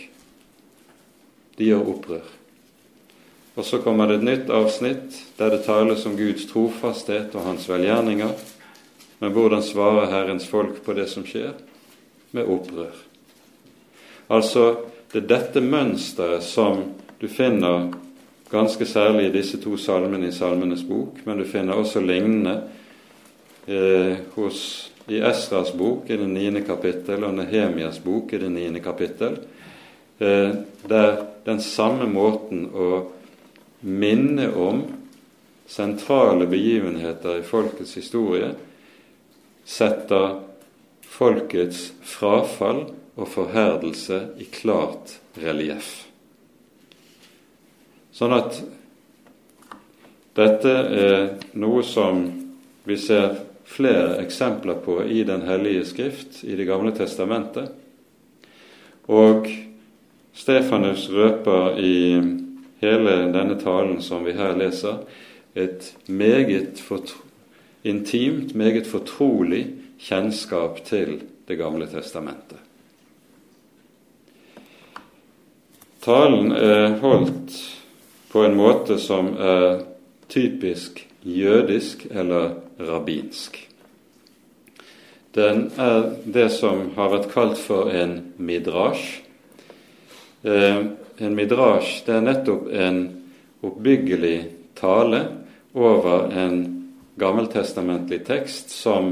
De 1.59 1.67
gjør 1.67 1.91
opprør. 1.97 2.31
Og 3.59 3.67
så 3.67 3.81
kommer 3.83 4.07
det 4.07 4.21
et 4.21 4.27
nytt 4.29 4.53
avsnitt 4.55 5.19
der 5.35 5.51
det 5.51 5.65
tales 5.67 6.07
om 6.07 6.15
Guds 6.15 6.47
trofasthet 6.47 7.35
og 7.35 7.43
hans 7.49 7.67
velgjerninger. 7.67 8.31
Men 9.19 9.35
hvordan 9.35 9.67
svarer 9.67 10.13
Herrens 10.15 10.47
folk 10.47 10.79
på 10.87 10.95
det 10.95 11.09
som 11.11 11.27
skjer? 11.27 11.57
Med 12.31 12.47
opprør. 12.47 13.06
Altså, 14.27 14.75
det 15.11 15.23
er 15.23 15.29
dette 15.29 15.63
mønsteret 15.63 16.43
som 16.43 16.83
du 17.19 17.27
finner 17.31 17.87
ganske 18.51 18.85
særlig 18.85 19.27
i 19.27 19.35
disse 19.37 19.59
to 19.63 19.77
salmene 19.79 20.27
i 20.27 20.35
Salmenes 20.35 20.83
bok, 20.87 21.21
men 21.25 21.39
du 21.39 21.45
finner 21.47 21.79
også 21.79 22.01
lignende 22.03 22.57
eh, 23.67 24.19
hos, 24.35 24.91
i 25.07 25.19
Esras 25.23 25.71
bok 25.75 26.09
i 26.11 26.19
det 26.19 26.27
niende 26.27 26.63
kapittel 26.67 27.23
og 27.23 27.35
Nehemias 27.37 27.99
bok 28.03 28.33
i 28.33 28.41
det 28.41 28.51
niende 28.51 28.83
kapittel, 28.83 29.39
eh, 30.19 30.51
der 30.87 31.23
den 31.47 31.61
samme 31.63 32.07
måten 32.11 32.67
å 32.75 32.89
minne 33.87 34.49
om 34.55 34.83
sentrale 35.67 36.47
begivenheter 36.47 37.39
i 37.39 37.47
folkets 37.47 37.95
historie 37.99 38.53
setter 39.67 40.39
folkets 41.07 41.89
frafall 42.07 42.85
og 43.17 43.27
forherdelse 43.33 44.21
i 44.37 44.45
klart 44.53 45.17
relieff. 45.41 46.05
Sånn 48.13 48.33
at 48.33 48.61
dette 50.37 50.73
er 50.73 51.23
noe 51.57 51.83
som 51.85 52.21
vi 52.87 52.97
ser 53.01 53.39
flere 53.67 54.19
eksempler 54.21 54.77
på 54.85 55.01
i 55.03 55.23
Den 55.27 55.41
hellige 55.49 55.85
skrift 55.85 56.43
i 56.43 56.55
Det 56.55 56.65
gamle 56.69 56.93
testamentet. 56.95 57.71
Og 59.09 59.49
Stefanus 60.33 61.09
røper 61.09 61.79
i 61.81 61.97
hele 62.81 63.15
denne 63.33 63.57
talen 63.59 64.01
som 64.01 64.25
vi 64.25 64.35
her 64.37 64.53
leser, 64.55 65.01
et 65.57 65.95
meget 66.07 66.83
intimt, 67.83 68.53
meget 68.55 68.87
fortrolig 68.87 69.65
kjennskap 69.99 70.83
til 70.85 71.21
Det 71.47 71.57
gamle 71.57 71.87
testamentet. 71.87 72.66
Talen 76.07 76.53
er 76.55 76.93
holdt 77.01 77.51
på 78.31 78.45
en 78.47 78.53
måte 78.55 78.95
som 78.95 79.33
er 79.35 79.81
typisk 80.31 81.01
jødisk 81.27 82.05
eller 82.07 82.53
rabbinsk. 82.79 83.57
Den 85.35 85.65
er 85.75 86.13
det 86.23 86.45
som 86.55 86.93
har 86.95 87.11
vært 87.11 87.27
kalt 87.33 87.59
for 87.59 87.91
en 87.91 88.13
midrash. 88.39 89.19
Eh, 90.47 90.79
en 91.19 91.35
midrasj 91.35 91.91
det 92.07 92.15
er 92.15 92.25
nettopp 92.29 92.71
en 92.71 93.03
oppbyggelig 93.67 94.37
tale 94.79 95.21
over 95.75 96.31
en 96.31 96.57
gammeltestamentlig 97.19 98.23
tekst 98.31 98.71
som 98.71 99.11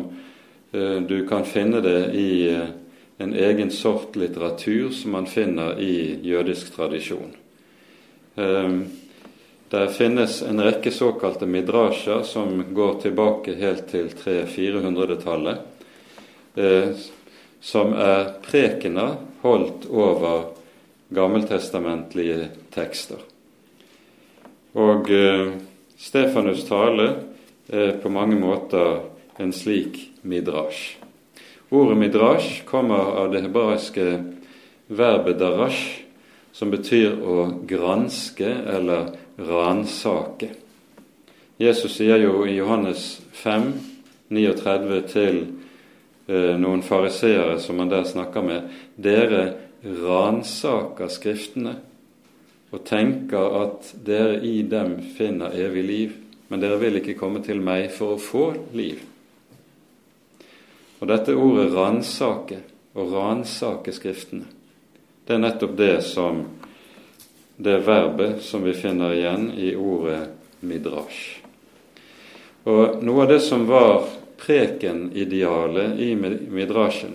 eh, 0.71 1.03
du 1.03 1.27
kan 1.27 1.43
finne 1.43 1.83
det 1.83 1.99
i 2.15 2.31
eh, 2.55 2.71
en 3.17 3.33
egen 3.33 3.71
sort 3.71 4.15
litteratur 4.15 4.89
som 4.89 5.11
man 5.15 5.25
finner 5.25 5.79
i 5.79 6.19
jødisk 6.23 6.73
tradisjon. 6.75 7.31
Det 9.69 9.83
finnes 9.95 10.41
en 10.43 10.59
rekke 10.61 10.91
såkalte 10.91 11.47
midrasjer 11.47 12.25
som 12.27 12.59
går 12.75 12.99
tilbake 13.05 13.55
helt 13.55 13.87
til 13.91 14.09
300-400-tallet, 14.19 15.63
som 17.63 17.95
er 17.95 18.33
prekener 18.43 19.15
holdt 19.45 19.87
over 19.89 20.51
gammeltestamentlige 21.15 22.49
tekster. 22.73 23.21
Og 24.75 25.09
eh, 25.11 25.51
Stefanus' 25.97 26.67
tale 26.67 27.07
er 27.71 27.95
på 28.01 28.11
mange 28.11 28.35
måter 28.39 29.05
en 29.39 29.53
slik 29.55 30.01
midrasj. 30.21 31.04
Ordet 31.75 31.97
midrash 31.97 32.63
kommer 32.65 32.95
av 32.95 33.31
det 33.33 33.41
hebraiske 33.43 34.03
verbet 34.87 35.39
darash, 35.41 36.05
som 36.55 36.69
betyr 36.71 37.17
å 37.19 37.49
granske 37.67 38.47
eller 38.47 39.09
ransake. 39.35 40.53
Jesus 41.59 41.97
sier 41.97 42.21
jo 42.23 42.45
i 42.47 42.53
Johannes 42.55 43.01
5, 43.35 43.65
39 44.31 44.99
til 45.11 45.41
eh, 46.31 46.53
noen 46.55 46.83
fariseere 46.83 47.57
som 47.59 47.81
han 47.83 47.91
der 47.91 48.07
snakker 48.07 48.45
med, 48.47 48.69
dere 48.95 49.41
ransaker 49.83 51.11
Skriftene 51.11 51.73
og 52.71 52.85
tenker 52.87 53.59
at 53.65 53.91
dere 54.07 54.39
i 54.47 54.61
dem 54.63 54.95
finner 55.17 55.59
evig 55.59 55.83
liv, 55.91 56.15
men 56.47 56.63
dere 56.63 56.79
vil 56.79 57.01
ikke 57.01 57.17
komme 57.19 57.43
til 57.43 57.59
meg 57.59 57.91
for 57.99 58.15
å 58.15 58.23
få 58.31 58.45
liv. 58.79 59.03
Og 60.99 61.07
dette 61.07 61.35
ordet 61.35 61.71
'ransake' 61.71 62.61
og 62.95 63.11
'ransake 63.11 63.91
Skriftene', 63.91 64.45
det 65.27 65.33
er 65.33 65.41
nettopp 65.43 65.77
det 65.77 66.03
som 66.03 66.45
det 67.57 67.79
verbet 67.87 68.41
som 68.43 68.63
vi 68.63 68.73
finner 68.73 69.13
igjen 69.13 69.51
i 69.51 69.75
ordet 69.75 70.29
'midrasj'. 70.61 71.41
Og 72.65 73.03
noe 73.03 73.21
av 73.21 73.29
det 73.29 73.39
som 73.39 73.67
var 73.67 74.07
prekenidealet 74.37 75.99
i 75.99 76.15
midrasjen, 76.15 77.13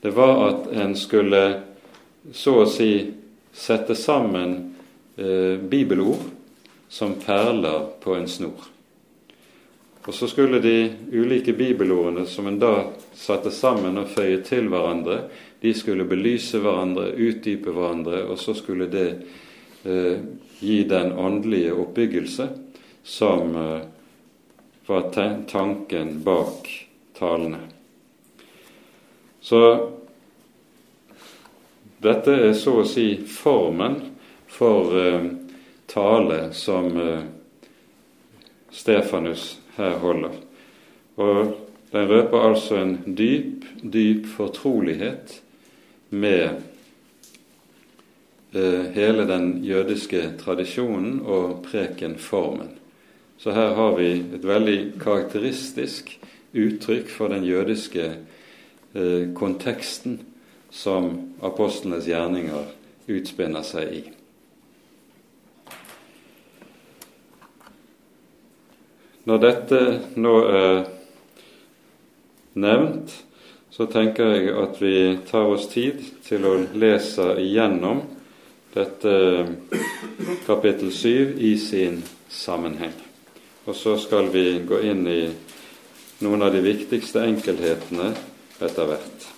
det 0.00 0.10
var 0.10 0.48
at 0.48 0.70
en 0.72 0.94
skulle 0.96 1.62
så 2.32 2.62
å 2.62 2.66
si 2.70 3.12
sette 3.52 3.94
sammen 3.94 4.54
eh, 5.16 5.60
bibelord 5.60 6.24
som 6.88 7.14
perler 7.20 7.90
på 8.00 8.16
en 8.16 8.28
snor. 8.28 8.68
Og 10.06 10.14
så 10.14 10.26
skulle 10.28 10.58
de 10.58 10.92
ulike 11.12 11.52
bibelordene 11.54 12.26
som 12.26 12.46
en 12.50 12.58
da 12.58 12.74
satte 13.14 13.52
sammen 13.54 14.00
og 14.00 14.10
føyet 14.10 14.48
til 14.48 14.66
hverandre, 14.72 15.28
de 15.62 15.70
skulle 15.78 16.08
belyse 16.10 16.58
hverandre, 16.58 17.12
utdype 17.14 17.70
hverandre, 17.70 18.24
og 18.26 18.40
så 18.42 18.54
skulle 18.58 18.88
det 18.90 19.08
eh, 19.86 20.18
gi 20.58 20.80
den 20.90 21.12
åndelige 21.12 21.76
oppbyggelse 21.78 22.48
som 23.06 23.54
eh, 23.56 23.84
var 24.90 25.10
tanken 25.46 26.16
bak 26.26 26.66
talene. 27.18 27.62
Så 29.40 29.62
dette 32.02 32.34
er 32.48 32.52
så 32.58 32.80
å 32.82 32.86
si 32.86 33.06
formen 33.30 34.00
for 34.50 34.98
eh, 34.98 35.30
tale 35.86 36.48
som 36.54 36.90
eh, 36.98 37.24
Stefanus 38.70 39.61
her 39.76 39.98
holder. 40.02 40.34
Og 41.16 41.54
den 41.92 42.08
røper 42.08 42.48
altså 42.48 42.76
en 42.80 43.16
dyp, 43.18 43.64
dyp 43.92 44.26
fortrolighet 44.26 45.42
med 46.10 46.62
eh, 48.54 48.84
hele 48.94 49.26
den 49.28 49.64
jødiske 49.64 50.22
tradisjonen 50.40 51.20
og 51.20 51.64
prekenformen. 51.70 52.70
Så 53.38 53.52
her 53.52 53.74
har 53.74 53.96
vi 53.98 54.10
et 54.36 54.44
veldig 54.46 54.78
karakteristisk 55.02 56.14
uttrykk 56.54 57.10
for 57.10 57.32
den 57.32 57.44
jødiske 57.44 58.04
eh, 58.94 59.32
konteksten 59.34 60.20
som 60.72 61.10
apostlenes 61.44 62.06
gjerninger 62.08 62.70
utspinner 63.12 63.64
seg 63.66 63.96
i. 63.98 64.02
Når 69.22 69.38
dette 69.38 69.78
nå 70.18 70.32
er 70.50 70.80
nevnt, 72.58 73.12
så 73.70 73.86
tenker 73.86 74.32
jeg 74.34 74.50
at 74.58 74.80
vi 74.82 74.96
tar 75.28 75.46
oss 75.46 75.68
tid 75.70 76.00
til 76.26 76.42
å 76.44 76.56
lese 76.74 77.28
igjennom 77.40 78.02
dette 78.74 79.14
kapittel 80.48 80.90
7 80.90 81.38
i 81.38 81.54
sin 81.60 82.00
sammenheng. 82.28 82.96
Og 83.64 83.78
så 83.78 83.94
skal 84.02 84.26
vi 84.34 84.58
gå 84.66 84.82
inn 84.90 85.06
i 85.06 85.22
noen 86.26 86.42
av 86.42 86.50
de 86.56 86.64
viktigste 86.64 87.22
enkelhetene 87.22 88.10
etter 88.58 88.90
hvert. 88.90 89.28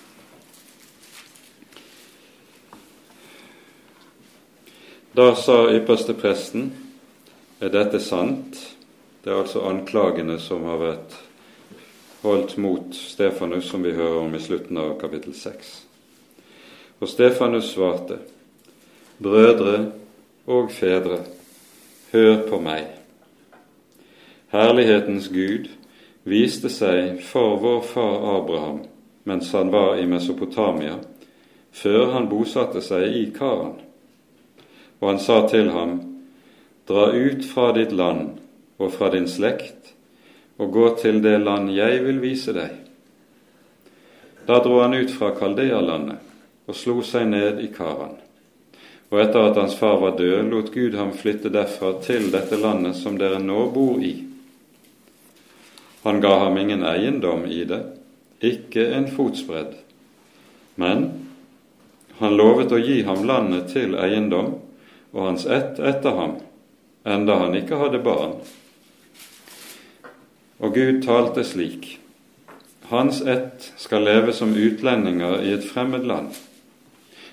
Da 5.15 5.29
sa 5.39 5.61
ypperstepresten, 5.71 6.71
er 7.63 7.71
dette 7.71 8.01
sant? 8.03 8.74
Det 9.25 9.31
er 9.33 9.39
altså 9.41 9.63
anklagene 9.65 10.35
som 10.37 10.67
har 10.69 10.77
vært 10.77 11.15
holdt 12.21 12.51
mot 12.61 12.93
Stefanus, 12.93 13.65
som 13.65 13.81
vi 13.81 13.95
hører 13.97 14.19
om 14.21 14.35
i 14.37 14.41
slutten 14.41 14.77
av 14.77 14.91
kapittel 15.01 15.33
6. 15.33 15.71
Og 17.01 17.09
Stefanus 17.09 17.71
svarte, 17.73 18.19
Brødre 19.17 19.91
og 20.45 20.69
fedre, 20.71 21.23
hør 22.11 22.45
på 22.49 22.59
meg. 22.61 22.85
Herlighetens 24.53 25.31
Gud 25.33 25.71
viste 26.23 26.69
seg 26.69 27.23
for 27.25 27.57
vår 27.63 27.81
far 27.95 28.29
Abraham 28.35 28.83
mens 29.25 29.49
han 29.57 29.71
var 29.73 29.97
i 29.97 30.05
Mesopotamia, 30.05 30.99
før 31.73 32.11
han 32.13 32.29
bosatte 32.29 32.85
seg 32.85 33.09
i 33.09 33.25
Karan 33.33 33.73
og 34.99 35.09
han 35.09 35.19
sa 35.19 35.47
til 35.49 35.69
ham, 35.69 36.01
Dra 36.85 37.09
ut 37.09 37.45
fra 37.49 37.71
ditt 37.73 37.91
land 37.91 38.44
og 38.77 38.91
fra 38.93 39.09
din 39.13 39.27
slekt, 39.29 39.93
og 40.57 40.71
gå 40.71 40.89
til 40.99 41.21
det 41.23 41.37
land 41.43 41.71
jeg 41.75 42.03
vil 42.05 42.21
vise 42.23 42.53
deg. 42.55 42.73
Da 44.45 44.59
dro 44.63 44.79
han 44.81 44.93
ut 44.93 45.11
fra 45.11 45.31
Kaldealandet 45.35 46.21
og 46.65 46.77
slo 46.77 47.01
seg 47.05 47.27
ned 47.29 47.59
i 47.63 47.71
Karan. 47.73 48.15
Og 49.13 49.19
etter 49.21 49.49
at 49.49 49.57
hans 49.59 49.75
far 49.77 49.99
var 50.01 50.15
død, 50.17 50.49
lot 50.49 50.71
Gud 50.73 50.95
ham 50.97 51.13
flytte 51.13 51.51
derfra 51.53 51.93
til 52.05 52.31
dette 52.33 52.57
landet 52.57 52.97
som 52.97 53.17
dere 53.19 53.39
nå 53.41 53.67
bor 53.73 54.01
i. 54.01 54.15
Han 56.05 56.21
ga 56.21 56.33
ham 56.43 56.57
ingen 56.57 56.83
eiendom 56.85 57.45
i 57.49 57.63
det, 57.65 57.81
ikke 58.45 58.83
en 58.93 59.07
fotsbredd, 59.09 59.71
men 60.77 61.07
han 62.19 62.35
lovet 62.37 62.73
å 62.75 62.81
gi 62.81 62.99
ham 63.07 63.25
landet 63.25 63.71
til 63.73 63.95
eiendom 63.97 64.51
og 65.15 65.21
hans 65.23 65.45
ett 65.45 65.79
etter 65.79 66.13
ham, 66.19 66.35
enda 67.03 67.39
han 67.41 67.57
ikke 67.57 67.79
hadde 67.79 68.03
barn. 68.05 68.37
Og 70.59 70.73
Gud 70.73 71.01
talte 71.03 71.43
slik:" 71.43 71.99
Hans 72.85 73.21
ett 73.21 73.73
skal 73.77 74.03
leve 74.03 74.33
som 74.33 74.53
utlendinger 74.53 75.41
i 75.41 75.53
et 75.53 75.65
fremmed 75.65 76.05
land. 76.05 76.29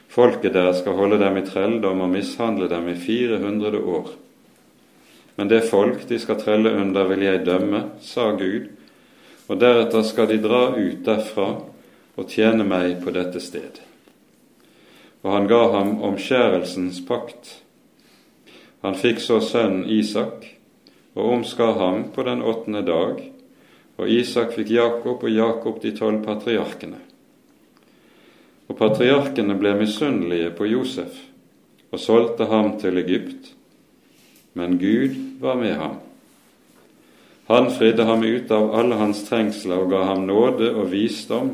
Folket 0.08 0.52
der 0.52 0.72
skal 0.72 0.96
holde 0.96 1.18
dem 1.20 1.36
i 1.36 1.44
trelldom 1.46 2.00
og 2.00 2.08
mishandle 2.08 2.68
dem 2.68 2.88
i 2.88 2.94
400 2.94 3.78
år. 3.78 4.08
Men 5.36 5.48
det 5.48 5.68
folk 5.68 6.08
de 6.08 6.18
skal 6.18 6.40
trelle 6.40 6.72
under, 6.72 7.04
vil 7.04 7.22
jeg 7.22 7.44
dømme, 7.46 7.82
sa 8.00 8.30
Gud, 8.36 8.68
og 9.48 9.60
deretter 9.60 10.02
skal 10.02 10.28
de 10.28 10.40
dra 10.40 10.62
ut 10.76 11.04
derfra 11.04 11.48
og 12.16 12.28
tjene 12.28 12.64
meg 12.64 13.00
på 13.04 13.12
dette 13.12 13.40
sted. 13.40 13.80
Og 15.22 15.32
han 15.32 15.48
ga 15.48 15.62
ham 15.76 15.98
omskjærelsens 16.02 17.00
pakt, 17.08 17.58
han 18.82 18.96
fikk 18.98 19.20
så 19.22 19.38
sønnen 19.40 19.84
Isak 19.86 20.48
og 21.14 21.32
omskar 21.36 21.72
ham 21.78 22.04
på 22.14 22.24
den 22.26 22.42
åttende 22.42 22.82
dag, 22.86 23.20
og 23.96 24.08
Isak 24.08 24.54
fikk 24.56 24.70
Jakob 24.72 25.24
og 25.24 25.30
Jakob 25.30 25.80
de 25.82 25.92
tolv 25.96 26.22
patriarkene. 26.24 27.00
Og 28.68 28.78
patriarkene 28.78 29.58
ble 29.60 29.74
misunnelige 29.76 30.54
på 30.56 30.70
Josef 30.70 31.18
og 31.92 32.00
solgte 32.00 32.48
ham 32.48 32.78
til 32.80 32.96
Egypt, 33.02 33.52
men 34.56 34.78
Gud 34.80 35.18
var 35.40 35.60
med 35.60 35.76
ham. 35.76 35.98
Han 37.52 37.68
fridde 37.70 38.04
ham 38.08 38.22
ut 38.24 38.50
av 38.50 38.70
alle 38.78 38.96
hans 38.96 39.24
trengsler 39.26 39.82
og 39.84 39.90
ga 39.92 40.06
ham 40.08 40.24
nåde 40.24 40.70
og 40.72 40.88
visdom 40.92 41.50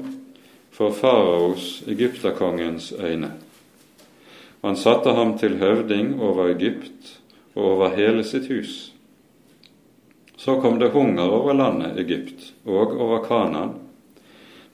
for 0.71 0.95
faraos, 0.95 1.83
egypterkongens, 1.91 2.93
øyne. 2.93 3.33
Han 4.63 4.77
satte 4.77 5.11
ham 5.15 5.39
til 5.39 5.57
høvding 5.59 6.21
over 6.23 6.53
Egypt 6.53 7.19
og 7.55 7.65
over 7.65 7.97
hele 7.97 8.23
sitt 8.25 8.47
hus. 8.47 8.88
Så 10.39 10.61
kom 10.61 10.79
det 10.79 10.89
hunger 10.89 11.31
over 11.31 11.55
landet 11.55 11.99
Egypt 11.99 12.53
og 12.65 12.95
over 12.95 13.25
Kanaan. 13.25 13.73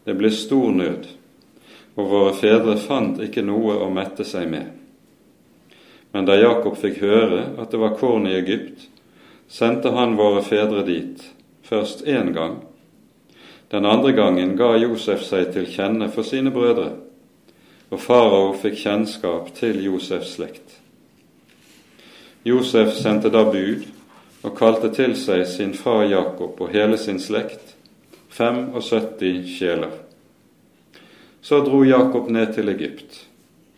Det 0.05 0.13
ble 0.13 0.29
stor 0.29 0.73
nød, 0.77 1.07
og 1.97 2.11
våre 2.11 2.35
fedre 2.37 2.75
fant 2.77 3.23
ikke 3.25 3.41
noe 3.41 3.79
å 3.81 3.89
mette 3.89 4.27
seg 4.29 4.51
med. 4.53 4.67
Men 6.13 6.29
da 6.29 6.37
Jakob 6.37 6.77
fikk 6.77 7.01
høre 7.01 7.47
at 7.57 7.73
det 7.73 7.81
var 7.81 7.97
korn 7.97 8.29
i 8.29 8.37
Egypt, 8.37 8.91
sendte 9.49 9.95
han 9.97 10.19
våre 10.21 10.45
fedre 10.45 10.85
dit, 10.85 11.25
først 11.65 12.05
én 12.05 12.35
gang. 12.37 12.61
Den 13.73 13.89
andre 13.89 14.13
gangen 14.13 14.59
ga 14.61 14.75
Josef 14.77 15.25
seg 15.25 15.49
til 15.57 15.65
kjenne 15.65 16.11
for 16.13 16.29
sine 16.29 16.53
brødre, 16.53 16.91
og 17.89 18.05
farao 18.05 18.53
fikk 18.61 18.77
kjennskap 18.85 19.49
til 19.57 19.81
Josefs 19.89 20.37
slekt. 20.37 20.77
Josef 22.45 22.93
sendte 23.01 23.33
da 23.33 23.47
bud 23.49 23.94
og 24.45 24.53
kalte 24.59 24.91
til 24.93 25.15
seg 25.17 25.47
sin 25.49 25.73
far 25.77 26.05
Jakob 26.05 26.61
og 26.61 26.73
hele 26.75 26.99
sin 27.01 27.21
slekt, 27.21 27.75
75 28.35 29.49
sjeler. 29.49 29.95
Så 31.45 31.61
dro 31.65 31.83
Jakob 31.85 32.29
ned 32.33 32.53
til 32.57 32.69
Egypt, 32.73 33.25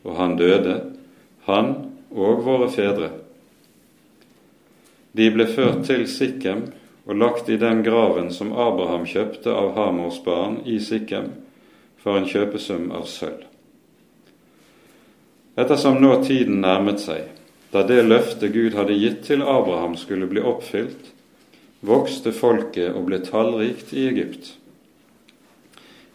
og 0.07 0.17
han 0.19 0.37
døde, 0.39 0.81
han 1.47 1.73
og 2.11 2.43
våre 2.47 2.69
fedre. 2.73 3.11
De 5.17 5.31
ble 5.33 5.47
ført 5.49 5.85
til 5.89 6.05
Sikkem 6.11 6.67
og 7.07 7.19
lagt 7.19 7.49
i 7.49 7.59
den 7.61 7.83
graven 7.87 8.33
som 8.35 8.53
Abraham 8.53 9.07
kjøpte 9.09 9.53
av 9.55 9.75
Hamors 9.77 10.19
barn 10.25 10.61
i 10.67 10.81
Sikkem 10.83 11.31
for 12.03 12.19
en 12.19 12.27
kjøpesum 12.29 12.91
av 12.95 13.07
sølv. 13.11 13.45
Ettersom 15.57 16.03
nå 16.03 16.19
tiden 16.27 16.61
nærmet 16.61 17.01
seg, 17.01 17.31
da 17.77 17.85
det 17.85 18.03
løftet 18.09 18.55
Gud 18.57 18.75
hadde 18.79 18.97
gitt 18.97 19.27
til 19.29 19.45
Abraham 19.45 19.99
skulle 20.01 20.29
bli 20.31 20.41
oppfylt, 20.41 21.13
vokste 21.85 22.33
folket 22.33 22.95
og 22.97 23.11
ble 23.11 23.21
tallrikt 23.25 23.93
i 23.93 24.09
Egypt 24.09 24.57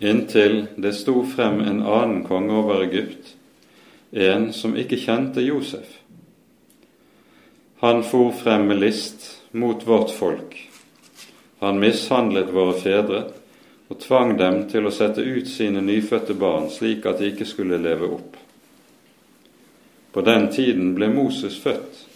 inntil 0.02 0.66
det 0.76 0.94
sto 0.94 1.22
frem 1.26 1.60
en 1.62 1.84
annen 1.86 2.24
konge 2.26 2.54
over 2.58 2.82
Egypt, 2.84 3.36
en 4.12 4.50
som 4.54 4.74
ikke 4.78 4.98
kjente 4.98 5.44
Josef. 5.46 6.00
Han 7.82 8.02
for 8.06 8.34
frem 8.34 8.68
med 8.68 8.82
list 8.82 9.28
mot 9.52 9.88
vårt 9.88 10.12
folk. 10.14 10.58
Han 11.62 11.80
mishandlet 11.80 12.50
våre 12.54 12.74
fedre 12.82 13.22
og 13.92 14.00
tvang 14.02 14.36
dem 14.38 14.64
til 14.72 14.88
å 14.88 14.94
sette 14.94 15.22
ut 15.22 15.50
sine 15.50 15.82
nyfødte 15.86 16.34
barn 16.34 16.70
slik 16.74 17.06
at 17.06 17.22
de 17.22 17.30
ikke 17.30 17.46
skulle 17.46 17.82
leve 17.82 18.10
opp. 18.10 18.38
På 20.12 20.22
den 20.22 20.50
tiden 20.52 20.96
ble 20.96 21.10
Moses 21.10 21.60
født. 21.60 22.08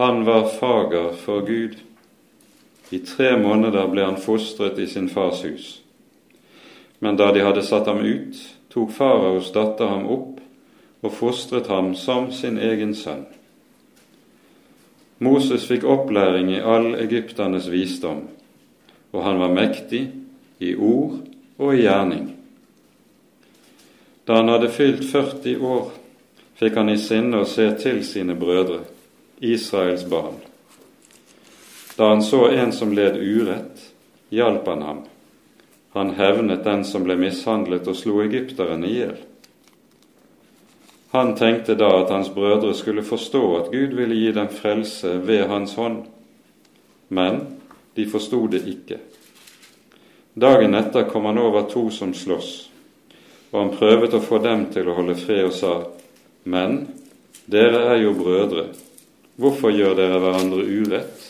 Han 0.00 0.24
var 0.24 0.48
fager 0.48 1.12
for 1.12 1.44
Gud. 1.46 1.76
I 2.90 2.98
tre 2.98 3.36
måneder 3.38 3.88
ble 3.88 4.04
han 4.04 4.20
fostret 4.20 4.78
i 4.78 4.86
sin 4.86 5.08
fars 5.08 5.44
hus. 5.44 5.68
Men 6.98 7.16
da 7.16 7.32
de 7.32 7.44
hadde 7.44 7.64
satt 7.66 7.86
ham 7.86 8.00
ut, 8.04 8.38
tok 8.72 8.92
faraos 8.94 9.52
datter 9.52 9.90
ham 9.90 10.06
opp 10.06 10.40
og 11.02 11.14
fostret 11.14 11.66
ham 11.66 11.94
som 11.98 12.30
sin 12.32 12.58
egen 12.58 12.94
sønn. 12.94 13.24
Moses 15.22 15.64
fikk 15.68 15.84
opplæring 15.86 16.50
i 16.50 16.60
all 16.60 16.94
egypternes 16.98 17.68
visdom, 17.70 18.24
og 19.12 19.24
han 19.24 19.38
var 19.38 19.54
mektig 19.54 20.04
i 20.58 20.74
ord 20.74 21.20
og 21.58 21.74
i 21.74 21.84
gjerning. 21.84 22.32
Da 24.26 24.40
han 24.40 24.50
hadde 24.50 24.70
fylt 24.70 25.04
40 25.10 25.58
år, 25.62 25.90
fikk 26.62 26.78
han 26.78 26.94
i 26.94 26.98
sinne 26.98 27.42
å 27.42 27.48
se 27.48 27.66
til 27.82 28.04
sine 28.06 28.38
brødre, 28.38 28.84
Israels 29.42 30.06
barn. 30.06 30.38
Da 31.98 32.14
han 32.14 32.22
så 32.22 32.46
en 32.54 32.70
som 32.72 32.94
led 32.94 33.18
urett, 33.18 33.90
hjalp 34.30 34.70
han 34.70 34.86
ham 34.86 35.02
han 35.92 36.10
hevnet 36.10 36.64
den 36.64 36.84
som 36.84 37.04
ble 37.04 37.18
mishandlet 37.20 37.88
og 37.88 37.96
slo 37.96 38.22
egypteren 38.24 38.84
i 38.88 38.94
hjel. 38.94 39.16
Han 41.12 41.34
tenkte 41.36 41.76
da 41.76 41.90
at 41.98 42.10
hans 42.10 42.30
brødre 42.32 42.72
skulle 42.74 43.04
forstå 43.04 43.42
at 43.58 43.72
Gud 43.72 43.92
ville 43.98 44.16
gi 44.16 44.30
dem 44.32 44.48
frelse 44.48 45.18
ved 45.26 45.44
hans 45.50 45.74
hånd, 45.76 46.06
men 47.08 47.42
de 47.94 48.06
forsto 48.08 48.46
det 48.48 48.62
ikke. 48.68 49.02
Dagen 50.32 50.74
etter 50.74 51.04
kom 51.10 51.28
han 51.28 51.38
over 51.38 51.68
to 51.68 51.90
som 51.92 52.14
sloss, 52.16 52.70
og 53.50 53.58
han 53.60 53.74
prøvde 53.76 54.16
å 54.16 54.24
få 54.24 54.40
dem 54.40 54.70
til 54.72 54.88
å 54.88 54.96
holde 54.96 55.18
fred 55.20 55.50
og 55.50 55.52
sa, 55.52 55.74
Men 56.44 56.86
dere 57.46 57.84
er 57.92 58.00
jo 58.02 58.14
brødre, 58.18 58.66
hvorfor 59.36 59.70
gjør 59.74 59.94
dere 59.98 60.18
hverandre 60.22 60.64
urett? 60.66 61.28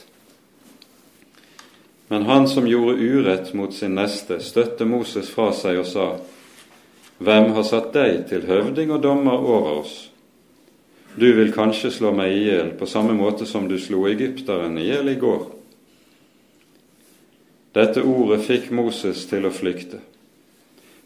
Men 2.13 2.27
han 2.29 2.49
som 2.49 2.67
gjorde 2.69 3.01
urett 3.01 3.55
mot 3.57 3.73
sin 3.75 3.95
neste, 3.97 4.41
støtte 4.45 4.85
Moses 4.85 5.31
fra 5.33 5.53
seg 5.57 5.81
og 5.81 5.89
sa:" 5.89 6.09
Hvem 7.23 7.53
har 7.55 7.63
satt 7.63 7.93
deg 7.95 8.25
til 8.29 8.49
høvding 8.49 8.91
og 8.91 9.03
dommer 9.03 9.39
over 9.39 9.79
oss? 9.81 10.11
Du 11.15 11.29
vil 11.37 11.53
kanskje 11.53 11.91
slå 11.93 12.11
meg 12.17 12.33
i 12.33 12.45
hjel 12.49 12.73
på 12.79 12.89
samme 12.89 13.15
måte 13.15 13.47
som 13.47 13.69
du 13.69 13.77
slo 13.79 14.07
egypteren 14.11 14.79
i 14.81 14.89
hjel 14.89 15.13
i 15.13 15.19
går. 15.21 15.43
Dette 17.77 18.03
ordet 18.03 18.43
fikk 18.45 18.71
Moses 18.75 19.27
til 19.31 19.47
å 19.47 19.53
flykte. 19.55 20.01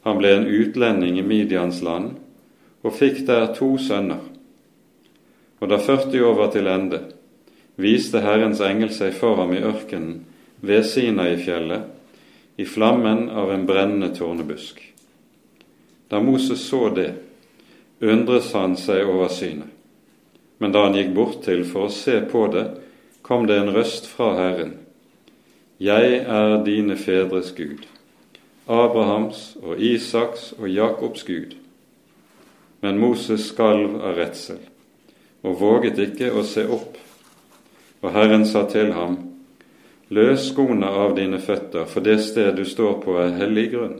Han 0.06 0.18
ble 0.18 0.32
en 0.34 0.46
utlending 0.46 1.18
i 1.18 1.26
Midians 1.26 1.82
land 1.82 2.14
og 2.86 2.94
fikk 2.94 3.24
der 3.26 3.50
to 3.56 3.74
sønner. 3.82 4.22
Og 5.58 5.70
da 5.70 5.78
40 5.82 6.22
år 6.22 6.34
var 6.38 6.52
til 6.54 6.68
ende, 6.70 7.00
viste 7.80 8.22
Herrens 8.22 8.62
engel 8.62 8.92
seg 8.94 9.16
for 9.16 9.40
ham 9.40 9.54
i 9.56 9.62
ørkenen 9.64 10.20
ved 10.62 10.84
Sinai-fjellet 10.86 11.92
i 12.56 12.64
flammen 12.64 13.26
av 13.28 13.50
en 13.52 13.66
brennende 13.68 14.12
tornebusk. 14.16 14.80
Da 16.08 16.20
Moses 16.22 16.62
så 16.68 16.88
det, 16.94 17.10
undres 18.00 18.52
han 18.54 18.76
seg 18.78 19.08
over 19.08 19.28
synet. 19.32 19.72
Men 20.58 20.72
da 20.72 20.86
han 20.86 20.96
gikk 20.96 21.12
bort 21.16 21.42
til 21.44 21.66
for 21.68 21.88
å 21.88 21.92
se 21.92 22.20
på 22.30 22.46
det, 22.52 22.64
kom 23.26 23.44
det 23.48 23.58
en 23.60 23.74
røst 23.74 24.06
fra 24.08 24.30
Herren. 24.38 24.76
Jeg 25.82 26.22
er 26.24 26.62
dine 26.64 26.96
fedres 26.96 27.50
Gud, 27.52 27.84
Abrahams 28.64 29.50
og 29.60 29.82
Isaks 29.82 30.54
og 30.56 30.70
Jakobs 30.72 31.26
Gud. 31.28 31.58
Men 32.86 33.00
Moses 33.02 33.48
skalv 33.50 33.98
av 33.98 34.14
redsel 34.14 34.62
og 35.46 35.56
våget 35.58 35.98
ikke 36.02 36.28
å 36.34 36.44
se 36.46 36.62
opp. 36.70 36.94
Og 38.02 38.12
Herren 38.14 38.44
sa 38.46 38.62
til 38.70 38.92
ham, 38.94 39.16
Løs 40.14 40.44
skoene 40.52 40.86
av 40.86 41.16
dine 41.16 41.40
føtter, 41.42 41.88
for 41.90 42.04
det 42.06 42.20
sted 42.22 42.52
du 42.54 42.62
står 42.66 43.00
på 43.02 43.16
er 43.18 43.34
hellig 43.40 43.64
grunn. 43.72 43.96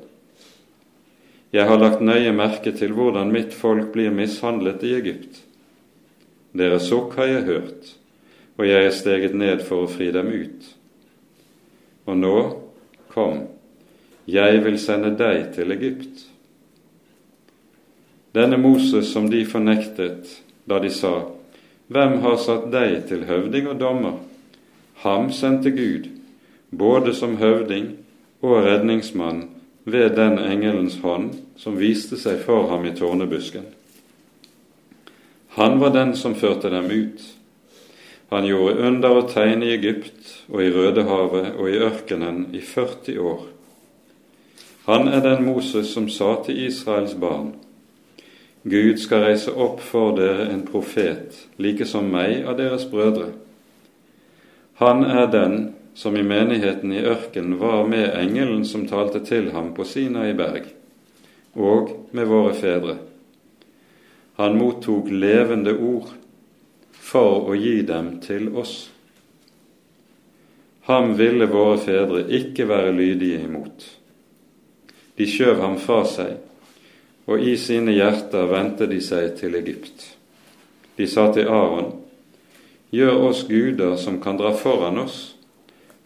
Jeg 1.50 1.66
har 1.66 1.80
lagt 1.82 2.04
nøye 2.04 2.30
merke 2.36 2.70
til 2.78 2.94
hvordan 2.94 3.32
mitt 3.34 3.54
folk 3.58 3.90
blir 3.94 4.14
mishandlet 4.14 4.84
i 4.86 4.92
Egypt. 5.00 5.40
Deres 6.54 6.86
sukk 6.86 7.16
har 7.18 7.30
jeg 7.32 7.46
hørt, 7.48 7.90
og 8.54 8.70
jeg 8.70 8.86
er 8.86 8.94
steget 8.94 9.34
ned 9.34 9.66
for 9.66 9.82
å 9.82 9.90
fri 9.90 10.12
dem 10.14 10.30
ut. 10.30 10.70
Og 12.06 12.22
nå, 12.22 12.38
kom, 13.10 13.42
jeg 14.30 14.62
vil 14.62 14.78
sende 14.78 15.10
deg 15.18 15.50
til 15.58 15.74
Egypt. 15.74 16.28
Denne 18.36 18.58
Moses 18.60 19.12
som 19.12 19.30
de 19.30 19.46
fornektet 19.48 20.42
da 20.68 20.76
de 20.82 20.90
sa, 20.92 21.22
Hvem 21.88 22.18
har 22.20 22.36
satt 22.36 22.66
deg 22.68 23.06
til 23.08 23.22
høvding 23.24 23.70
og 23.70 23.78
dommer? 23.80 24.18
Ham 25.06 25.30
sendte 25.32 25.70
Gud, 25.72 26.10
både 26.68 27.14
som 27.16 27.38
høvding 27.40 27.94
og 28.42 28.58
redningsmann, 28.66 29.46
ved 29.86 30.16
den 30.18 30.36
engelens 30.42 30.98
hånd 31.00 31.30
som 31.56 31.78
viste 31.78 32.18
seg 32.20 32.42
for 32.42 32.66
ham 32.72 32.84
i 32.84 32.92
tårnebusken. 32.98 33.64
Han 35.56 35.78
var 35.80 35.94
den 35.94 36.16
som 36.18 36.34
førte 36.34 36.68
dem 36.74 36.90
ut. 36.90 37.22
Han 38.34 38.44
gjorde 38.44 38.80
under 38.88 39.20
og 39.20 39.30
tegn 39.30 39.62
i 39.62 39.70
Egypt 39.78 40.42
og 40.50 40.64
i 40.64 40.72
Rødehavet 40.74 41.54
og 41.54 41.70
i 41.70 41.78
ørkenen 41.86 42.48
i 42.52 42.60
40 42.60 43.20
år. 43.22 43.46
Han 44.90 45.08
er 45.08 45.22
den 45.22 45.46
Moses 45.46 45.94
som 45.94 46.10
sa 46.10 46.34
til 46.44 46.66
Israels 46.66 47.14
barn:" 47.14 47.54
Gud 48.66 48.98
skal 48.98 49.22
reise 49.22 49.52
opp 49.54 49.78
for 49.78 50.16
dere 50.16 50.48
en 50.50 50.64
profet, 50.66 51.36
like 51.62 51.86
som 51.86 52.08
meg 52.10 52.42
av 52.50 52.56
deres 52.58 52.88
brødre. 52.90 53.28
Han 54.82 55.04
er 55.06 55.28
den 55.30 55.54
som 55.94 56.16
i 56.18 56.24
menigheten 56.26 56.90
i 56.92 57.04
ørkenen 57.06 57.60
var 57.60 57.86
med 57.86 58.10
engelen 58.18 58.64
som 58.66 58.88
talte 58.90 59.22
til 59.24 59.52
ham 59.54 59.70
på 59.76 59.86
Sina 59.86 60.26
i 60.26 60.34
berg, 60.34 60.66
og 61.54 61.92
med 62.10 62.26
våre 62.26 62.56
fedre. 62.58 62.96
Han 64.42 64.58
mottok 64.58 65.12
levende 65.14 65.76
ord 65.78 66.10
for 66.90 67.46
å 67.46 67.54
gi 67.54 67.78
dem 67.86 68.16
til 68.26 68.50
oss. 68.50 68.74
Ham 70.90 71.14
ville 71.14 71.46
våre 71.54 71.78
fedre 71.86 72.26
ikke 72.34 72.66
være 72.66 72.90
lydige 72.98 73.46
imot. 73.46 73.86
De 75.16 75.30
skjøv 75.30 75.62
ham 75.62 75.78
fra 75.78 76.02
seg, 76.10 76.34
og 77.26 77.42
i 77.42 77.56
sine 77.58 77.94
hjerter 77.96 78.46
vendte 78.50 78.86
de 78.90 79.00
seg 79.02 79.34
til 79.40 79.58
Egypt. 79.58 80.12
De 80.96 81.06
sa 81.10 81.28
til 81.34 81.48
Aron, 81.50 81.94
Gjør 82.94 83.24
oss 83.28 83.42
guder 83.48 83.96
som 83.98 84.20
kan 84.22 84.38
dra 84.38 84.52
foran 84.54 85.00
oss, 85.02 85.34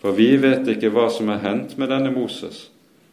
for 0.01 0.17
vi 0.17 0.33
vet 0.41 0.65
ikke 0.73 0.89
hva 0.95 1.11
som 1.13 1.29
er 1.29 1.43
hendt 1.45 1.77
med 1.79 1.93
denne 1.93 2.11
Moses, 2.15 2.71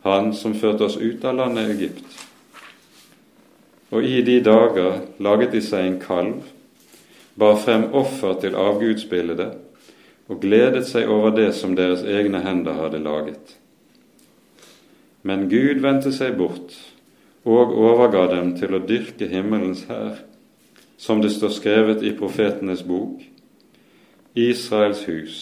han 0.08 0.32
som 0.34 0.56
førte 0.56 0.88
oss 0.88 0.96
ut 0.96 1.26
av 1.28 1.36
landet 1.36 1.74
Egypt. 1.76 2.24
Og 3.92 4.08
i 4.08 4.22
de 4.24 4.40
dager 4.44 5.02
laget 5.20 5.52
de 5.52 5.62
seg 5.64 5.84
en 5.84 6.00
kalv 6.00 6.48
bar 7.38 7.60
frem 7.62 7.90
offer 7.96 8.40
til 8.42 8.56
avgudsbildet 8.58 9.60
og 10.28 10.42
gledet 10.42 10.88
seg 10.88 11.12
over 11.12 11.36
det 11.36 11.52
som 11.56 11.76
deres 11.76 12.04
egne 12.08 12.42
hender 12.44 12.80
hadde 12.82 13.04
laget. 13.04 13.56
Men 15.28 15.48
Gud 15.52 15.84
vendte 15.84 16.12
seg 16.16 16.36
bort 16.40 16.76
og 17.48 17.72
overga 17.80 18.26
dem 18.34 18.52
til 18.60 18.76
å 18.76 18.84
dyrke 18.84 19.30
himmelens 19.32 19.86
hær, 19.88 20.20
som 21.00 21.22
det 21.24 21.32
står 21.32 21.54
skrevet 21.56 22.04
i 22.04 22.12
profetenes 22.18 22.84
bok. 22.84 23.22
Israels 24.38 25.06
hus, 25.08 25.38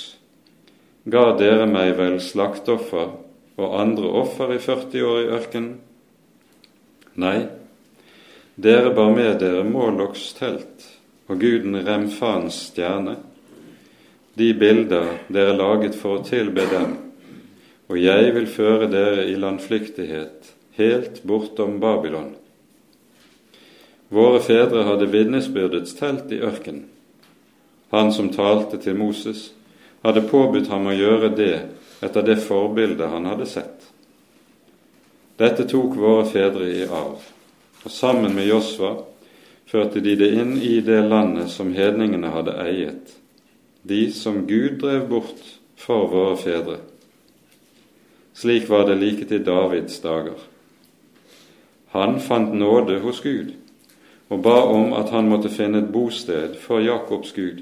ga 1.10 1.32
dere 1.40 1.66
meg 1.68 1.96
vel 1.98 2.20
slaktoffer 2.22 3.16
og 3.56 3.78
andre 3.80 4.12
offer 4.22 4.54
i 4.54 4.62
40 4.62 5.06
år 5.10 5.22
i 5.24 5.30
ørkenen? 5.40 5.74
Nei, 7.16 7.38
dere 8.56 8.92
bar 8.96 9.14
med 9.16 9.40
dere 9.42 9.64
Måloks 9.68 10.28
telt 10.38 10.86
og 11.26 11.40
guden 11.42 11.80
Remfans 11.88 12.60
stjerne, 12.70 13.16
de 14.36 14.52
bilder 14.54 15.16
dere 15.32 15.56
laget 15.56 15.96
for 15.98 16.20
å 16.20 16.28
tilbe 16.28 16.68
dem, 16.70 16.98
og 17.88 17.98
jeg 17.98 18.34
vil 18.36 18.50
føre 18.52 18.92
dere 18.92 19.26
i 19.32 19.40
landflyktighet 19.40 20.55
helt 20.76 21.24
bortom 21.24 21.80
Babylon. 21.80 22.34
Våre 24.10 24.40
fedre 24.40 24.84
hadde 24.86 25.10
vitnesbyrdets 25.10 25.96
telt 25.98 26.32
i 26.32 26.42
ørkenen. 26.44 26.86
Han 27.90 28.12
som 28.14 28.30
talte 28.34 28.78
til 28.82 28.98
Moses, 28.98 29.52
hadde 30.04 30.26
påbudt 30.30 30.68
ham 30.70 30.90
å 30.90 30.96
gjøre 30.96 31.32
det 31.38 31.56
etter 32.04 32.26
det 32.26 32.38
forbildet 32.44 33.10
han 33.10 33.28
hadde 33.30 33.48
sett. 33.50 33.90
Dette 35.40 35.66
tok 35.68 35.98
våre 36.00 36.26
fedre 36.30 36.68
i 36.72 36.86
arv, 36.86 37.22
og 37.84 37.92
sammen 37.92 38.36
med 38.36 38.48
Josva 38.50 38.94
førte 39.70 40.04
de 40.04 40.16
det 40.20 40.32
inn 40.38 40.56
i 40.62 40.80
det 40.86 41.02
landet 41.08 41.52
som 41.52 41.74
hedningene 41.76 42.32
hadde 42.34 42.58
eiet, 42.62 43.16
de 43.84 44.08
som 44.14 44.44
Gud 44.48 44.80
drev 44.84 45.08
bort 45.10 45.48
for 45.80 46.08
våre 46.12 46.38
fedre. 46.40 46.78
Slik 48.36 48.70
var 48.70 48.88
det 48.90 49.00
like 49.00 49.28
til 49.30 49.44
Davids 49.46 50.00
dager. 50.04 50.36
Han 51.96 52.20
fant 52.20 52.54
nåde 52.54 53.00
hos 53.00 53.22
Gud 53.24 53.54
og 54.28 54.42
ba 54.44 54.56
om 54.68 54.94
at 54.98 55.14
han 55.14 55.30
måtte 55.32 55.48
finne 55.54 55.80
et 55.80 55.92
bosted 55.94 56.58
for 56.60 56.82
Jakobs 56.84 57.32
Gud. 57.32 57.62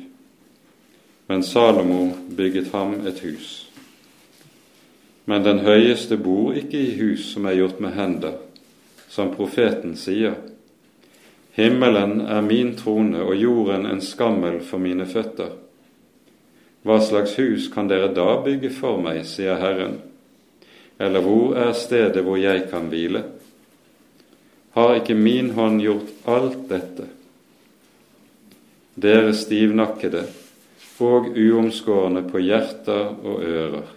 Men 1.27 1.43
Salomo 1.43 2.07
bygget 2.37 2.71
ham 2.71 2.95
et 3.07 3.19
hus. 3.19 3.67
Men 5.25 5.43
den 5.45 5.59
høyeste 5.59 6.17
bor 6.17 6.55
ikke 6.57 6.79
i 6.81 6.95
hus 6.97 7.27
som 7.35 7.45
er 7.45 7.59
gjort 7.59 7.77
med 7.83 7.93
hender, 7.93 8.39
som 9.05 9.35
profeten 9.35 9.93
sier. 9.99 10.39
Himmelen 11.53 12.21
er 12.25 12.41
min 12.41 12.73
trone 12.79 13.21
og 13.21 13.37
jorden 13.37 13.85
en 13.85 14.01
skammel 14.01 14.63
for 14.65 14.81
mine 14.81 15.05
føtter. 15.05 15.53
Hva 16.81 16.97
slags 17.05 17.37
hus 17.37 17.69
kan 17.71 17.85
dere 17.87 18.09
da 18.17 18.41
bygge 18.41 18.73
for 18.73 18.97
meg, 18.97 19.21
sier 19.29 19.61
Herren, 19.61 19.99
eller 20.97 21.21
hvor 21.21 21.53
er 21.53 21.77
stedet 21.77 22.25
hvor 22.25 22.41
jeg 22.41 22.65
kan 22.73 22.89
hvile? 22.89 23.27
Har 24.73 24.95
ikke 24.97 25.15
min 25.15 25.51
hånd 25.53 25.81
gjort 25.81 26.13
alt 26.25 26.63
dette? 26.69 27.09
Dere 28.95 29.33
stivnakkede 29.33 30.23
og 31.03 31.33
uomskårne 31.35 32.23
på 32.29 32.41
hjerter 32.43 33.09
og 33.11 33.41
ører, 33.43 33.89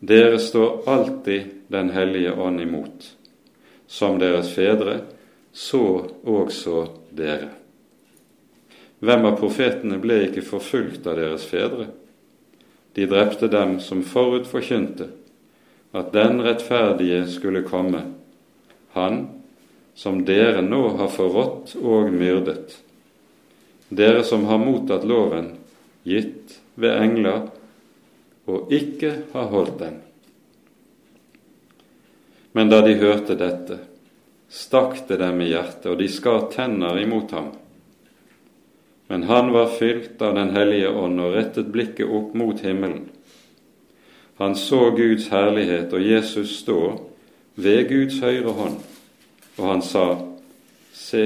dere 0.00 0.38
står 0.38 0.88
alltid 0.88 1.50
Den 1.68 1.90
hellige 1.90 2.32
ånd 2.32 2.60
imot. 2.60 3.06
Som 3.86 4.18
deres 4.18 4.52
fedre, 4.54 5.00
så 5.52 6.10
også 6.22 6.84
dere. 7.10 7.48
Hvem 9.00 9.24
av 9.26 9.38
profetene 9.40 9.98
ble 9.98 10.20
ikke 10.28 10.44
forfulgt 10.44 11.08
av 11.10 11.16
deres 11.18 11.46
fedre? 11.48 11.88
De 12.94 13.08
drepte 13.10 13.48
dem 13.50 13.78
som 13.80 14.04
forut 14.06 14.46
forkynte 14.46 15.08
at 15.94 16.12
den 16.14 16.42
rettferdige 16.44 17.24
skulle 17.32 17.64
komme, 17.66 18.04
han 18.94 19.24
som 19.94 20.24
dere 20.26 20.62
nå 20.62 20.88
har 20.98 21.10
forrådt 21.12 21.76
og 21.80 22.10
myrdet, 22.12 22.78
dere 23.88 24.24
som 24.26 24.46
har 24.50 24.58
mottatt 24.58 25.06
loven, 25.06 25.52
gitt 26.02 26.58
ved 26.74 26.98
engler, 26.98 27.46
og 28.44 28.72
ikke 28.74 29.12
har 29.32 29.50
holdt 29.52 29.78
den. 29.80 30.00
Men 32.52 32.70
da 32.70 32.82
de 32.84 32.94
hørte 33.00 33.34
dette, 33.38 33.78
stakk 34.52 35.00
det 35.08 35.18
dem 35.22 35.40
i 35.42 35.50
hjertet, 35.50 35.88
og 35.90 35.98
de 35.98 36.08
skar 36.10 36.48
tenner 36.52 37.00
imot 37.02 37.32
ham. 37.34 37.48
Men 39.10 39.26
han 39.30 39.50
var 39.52 39.72
fylt 39.74 40.22
av 40.22 40.34
Den 40.34 40.54
hellige 40.54 40.88
ånd 40.90 41.20
og 41.20 41.34
rettet 41.34 41.72
blikket 41.74 42.08
opp 42.08 42.34
mot 42.34 42.60
himmelen. 42.60 43.08
Han 44.38 44.54
så 44.58 44.90
Guds 44.96 45.28
herlighet 45.30 45.92
og 45.94 46.02
Jesus 46.02 46.56
stå 46.62 46.78
ved 47.54 47.88
Guds 47.88 48.20
høyre 48.22 48.54
hånd, 48.54 48.78
og 49.58 49.68
han 49.68 49.82
sa, 49.82 50.06
Se, 50.94 51.24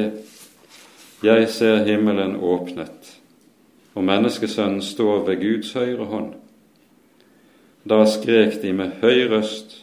jeg 1.24 1.48
ser 1.52 1.84
himmelen 1.84 2.36
åpnet, 2.40 3.14
og 3.94 4.04
menneskesønnen 4.04 4.82
står 4.82 5.26
ved 5.26 5.42
Guds 5.42 5.72
høyre 5.76 6.06
hånd. 6.08 6.30
Da 7.88 8.04
skrek 8.08 8.60
de 8.62 8.72
med 8.76 9.00
høy 9.02 9.26
røst 9.32 9.82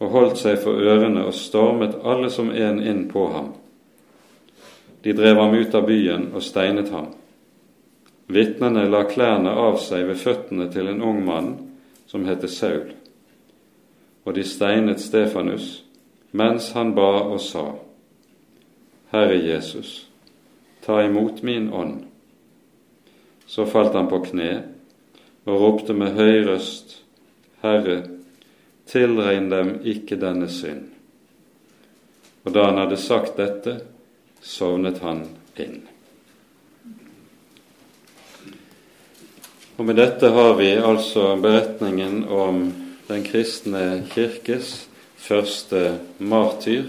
og 0.00 0.12
holdt 0.12 0.40
seg 0.40 0.58
for 0.60 0.76
ørene 0.76 1.24
og 1.24 1.36
stormet 1.36 1.96
alle 2.04 2.30
som 2.32 2.50
en 2.52 2.82
inn 2.82 3.06
på 3.08 3.24
ham. 3.32 3.54
De 5.04 5.14
drev 5.16 5.40
ham 5.40 5.56
ut 5.56 5.74
av 5.74 5.86
byen 5.88 6.28
og 6.34 6.44
steinet 6.44 6.92
ham. 6.92 7.12
Vitnene 8.26 8.88
la 8.90 9.04
klærne 9.06 9.52
av 9.54 9.78
seg 9.80 10.08
ved 10.08 10.18
føttene 10.20 10.68
til 10.72 10.90
en 10.90 11.02
ung 11.02 11.22
mann 11.24 11.52
som 12.10 12.26
het 12.26 12.44
Saul, 12.50 12.90
og 14.26 14.34
de 14.34 14.44
steinet 14.44 15.00
Stefanus 15.00 15.85
mens 16.36 16.72
han 16.76 16.92
ba 16.96 17.10
og 17.24 17.40
sa, 17.40 17.64
Herre 19.12 19.38
Jesus, 19.40 20.06
ta 20.84 21.00
imot 21.04 21.42
min 21.42 21.70
ånd. 21.72 22.04
Så 23.46 23.66
falt 23.66 23.94
han 23.94 24.10
på 24.10 24.20
kne 24.26 24.50
og 25.46 25.60
ropte 25.62 25.94
med 25.94 26.18
høy 26.18 26.42
røst, 26.48 26.98
Herre, 27.62 28.02
tilregn 28.90 29.48
dem 29.50 29.76
ikke 29.86 30.18
denne 30.20 30.50
synd. 30.52 30.90
Og 32.46 32.54
da 32.54 32.68
han 32.68 32.80
hadde 32.82 32.98
sagt 33.00 33.38
dette, 33.40 33.78
sovnet 34.42 35.00
han 35.02 35.24
inn. 35.58 35.80
Og 39.76 39.84
med 39.84 39.98
dette 39.98 40.30
har 40.32 40.54
vi 40.58 40.70
altså 40.78 41.34
beretningen 41.40 42.22
om 42.32 42.60
den 43.08 43.24
kristne 43.26 44.04
kirkes 44.12 44.86
første 45.26 45.98
martyr, 46.18 46.86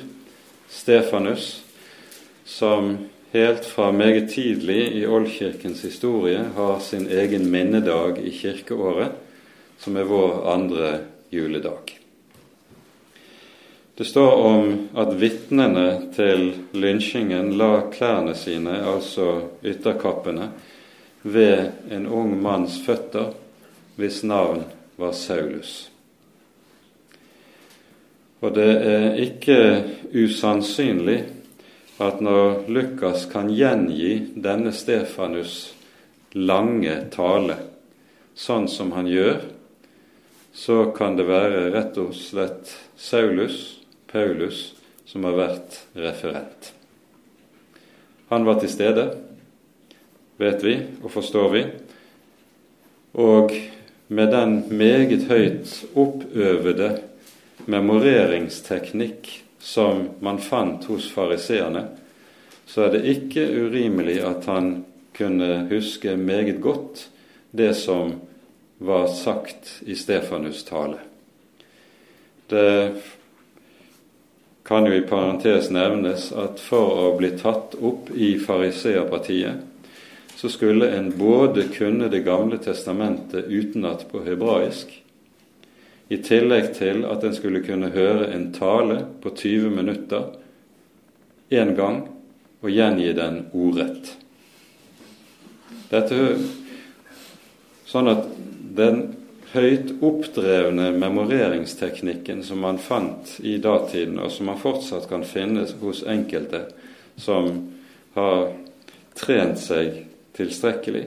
Stefanus, 0.70 1.64
som 2.46 2.98
helt 3.32 3.66
fra 3.66 3.92
meget 3.92 4.30
tidlig 4.32 4.94
i 5.00 5.06
oldkirkens 5.06 5.82
historie 5.82 6.44
har 6.56 6.80
sin 6.80 7.08
egen 7.10 7.50
minnedag 7.52 8.20
i 8.22 8.32
kirkeåret, 8.32 9.16
som 9.80 9.98
er 9.98 10.10
vår 10.10 10.44
andre 10.54 10.92
juledag. 11.34 11.98
Det 13.98 14.06
står 14.06 14.32
om 14.46 14.72
at 14.94 15.16
vitnene 15.18 15.88
til 16.14 16.52
lynsjingen 16.78 17.56
la 17.58 17.82
klærne 17.90 18.36
sine, 18.38 18.78
altså 18.86 19.42
ytterkappene, 19.66 20.52
ved 21.26 21.72
en 21.90 22.06
ung 22.06 22.38
manns 22.42 22.78
føtter, 22.86 23.34
hvis 23.98 24.22
navn 24.24 24.68
var 25.02 25.18
Saulus. 25.18 25.88
Og 28.42 28.54
det 28.54 28.70
er 28.86 29.18
ikke 29.22 29.60
usannsynlig 30.14 31.24
at 32.04 32.22
når 32.22 32.68
Lukas 32.70 33.26
kan 33.32 33.50
gjengi 33.50 34.36
denne 34.38 34.74
Stefanus' 34.76 35.74
lange 36.38 37.00
tale 37.14 37.58
sånn 38.38 38.68
som 38.70 38.92
han 38.94 39.10
gjør, 39.10 39.40
så 40.54 40.92
kan 40.94 41.18
det 41.18 41.26
være 41.26 41.68
rett 41.74 41.98
og 42.02 42.14
slett 42.18 42.74
Saulus, 42.98 43.80
Paulus, 44.10 44.74
som 45.06 45.26
har 45.26 45.38
vært 45.38 45.82
referent. 45.98 46.72
Han 48.30 48.46
var 48.46 48.60
til 48.62 48.70
stede, 48.70 49.08
vet 50.38 50.64
vi 50.66 50.78
og 51.02 51.10
forstår 51.14 51.50
vi. 51.54 51.66
Og 53.18 53.54
med 54.14 54.34
den 54.34 54.58
meget 54.78 55.26
høyt 55.32 55.72
oppøvede 55.98 56.92
memoreringsteknikk 57.68 59.30
som 59.60 60.08
man 60.24 60.40
fant 60.40 60.88
hos 60.88 61.10
fariseerne, 61.12 61.84
så 62.66 62.88
er 62.88 62.96
det 62.96 63.12
ikke 63.12 63.44
urimelig 63.68 64.22
at 64.28 64.48
han 64.48 64.72
kunne 65.18 65.68
huske 65.72 66.16
meget 66.20 66.62
godt 66.62 67.08
det 67.52 67.74
som 67.80 68.16
var 68.78 69.08
sagt 69.08 69.82
i 69.86 69.96
Stefanus' 69.98 70.66
tale. 70.68 71.00
Det 72.48 73.02
kan 74.68 74.86
jo 74.86 74.94
i 74.94 75.08
parentes 75.08 75.72
nevnes 75.72 76.30
at 76.36 76.60
for 76.60 77.08
å 77.08 77.16
bli 77.18 77.32
tatt 77.40 77.76
opp 77.80 78.12
i 78.16 78.36
fariseerpartiet 78.40 79.64
så 80.38 80.50
skulle 80.50 80.92
en 80.94 81.10
både 81.18 81.64
kunne 81.74 82.10
Det 82.10 82.20
gamle 82.20 82.58
testamentet 82.62 83.48
utenat 83.50 84.06
på 84.12 84.22
hebraisk, 84.22 84.92
i 86.10 86.20
tillegg 86.24 86.72
til 86.78 87.04
at 87.08 87.24
en 87.28 87.36
skulle 87.36 87.64
kunne 87.66 87.92
høre 87.92 88.30
en 88.34 88.52
tale 88.56 89.02
på 89.22 89.34
20 89.36 89.74
minutter 89.76 90.30
én 91.52 91.74
gang 91.76 92.06
og 92.62 92.72
gjengi 92.72 93.12
den 93.16 93.44
ordrett. 93.56 94.14
Dette 95.92 96.38
sånn 97.88 98.12
at 98.12 98.26
den 98.78 99.04
høyt 99.54 99.94
oppdrevne 100.04 100.90
memoreringsteknikken 101.00 102.44
som 102.44 102.60
man 102.64 102.80
fant 102.84 103.38
i 103.40 103.56
datiden, 103.64 104.20
og 104.20 104.32
som 104.32 104.52
man 104.52 104.60
fortsatt 104.60 105.08
kan 105.10 105.24
finne 105.28 105.64
hos 105.82 106.04
enkelte 106.08 106.66
som 107.18 107.54
har 108.18 108.52
trent 109.18 109.62
seg 109.62 110.04
tilstrekkelig, 110.38 111.06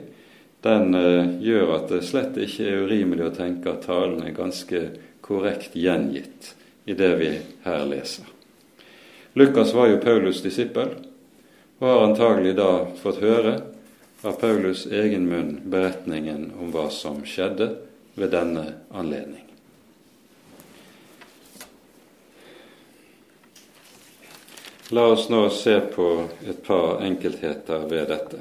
den 0.62 0.94
uh, 0.94 1.42
gjør 1.42 1.74
at 1.78 1.88
det 1.92 2.02
slett 2.08 2.36
ikke 2.40 2.66
er 2.68 2.84
urimelig 2.84 3.28
å 3.28 3.36
tenke 3.36 3.72
at 3.72 3.86
talen 3.88 4.20
er 4.24 4.36
ganske 4.36 4.82
korrekt 5.24 5.76
gjengitt 5.78 6.54
i 6.84 6.96
det 6.96 7.14
vi 7.20 7.30
her 7.64 7.86
leser. 7.88 8.28
Lukas 9.38 9.72
var 9.74 9.88
jo 9.88 10.00
Paulus' 10.02 10.42
disippel, 10.42 10.96
og 11.78 11.86
har 11.86 12.06
antagelig 12.08 12.56
da 12.58 12.72
fått 13.00 13.22
høre 13.22 13.60
av 14.26 14.40
Paulus' 14.40 14.88
egen 14.90 15.28
munn 15.30 15.54
beretningen 15.70 16.50
om 16.58 16.74
hva 16.74 16.88
som 16.92 17.22
skjedde 17.24 17.70
ved 18.18 18.34
denne 18.34 18.66
anledning. 18.90 19.46
La 24.90 25.06
oss 25.14 25.28
nå 25.30 25.44
se 25.54 25.76
på 25.94 26.06
et 26.50 26.64
par 26.66 26.98
enkeltheter 27.06 27.86
ved 27.86 28.08
dette. 28.10 28.40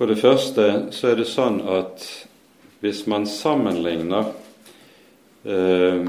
For 0.00 0.08
det 0.08 0.16
første 0.16 0.66
så 0.96 1.10
er 1.10 1.18
det 1.18 1.26
sånn 1.28 1.58
at 1.68 2.00
hvis 2.80 3.02
man 3.12 3.26
sammenligner 3.28 4.30
eh, 5.44 6.06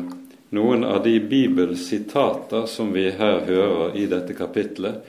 noen 0.56 0.86
av 0.88 1.01
de 1.04 1.17
bibelsitater 1.19 2.69
som 2.71 2.93
vi 2.95 3.10
her 3.12 3.41
hører 3.49 3.97
i 3.99 4.06
dette 4.08 4.32
kapitlet, 4.38 5.01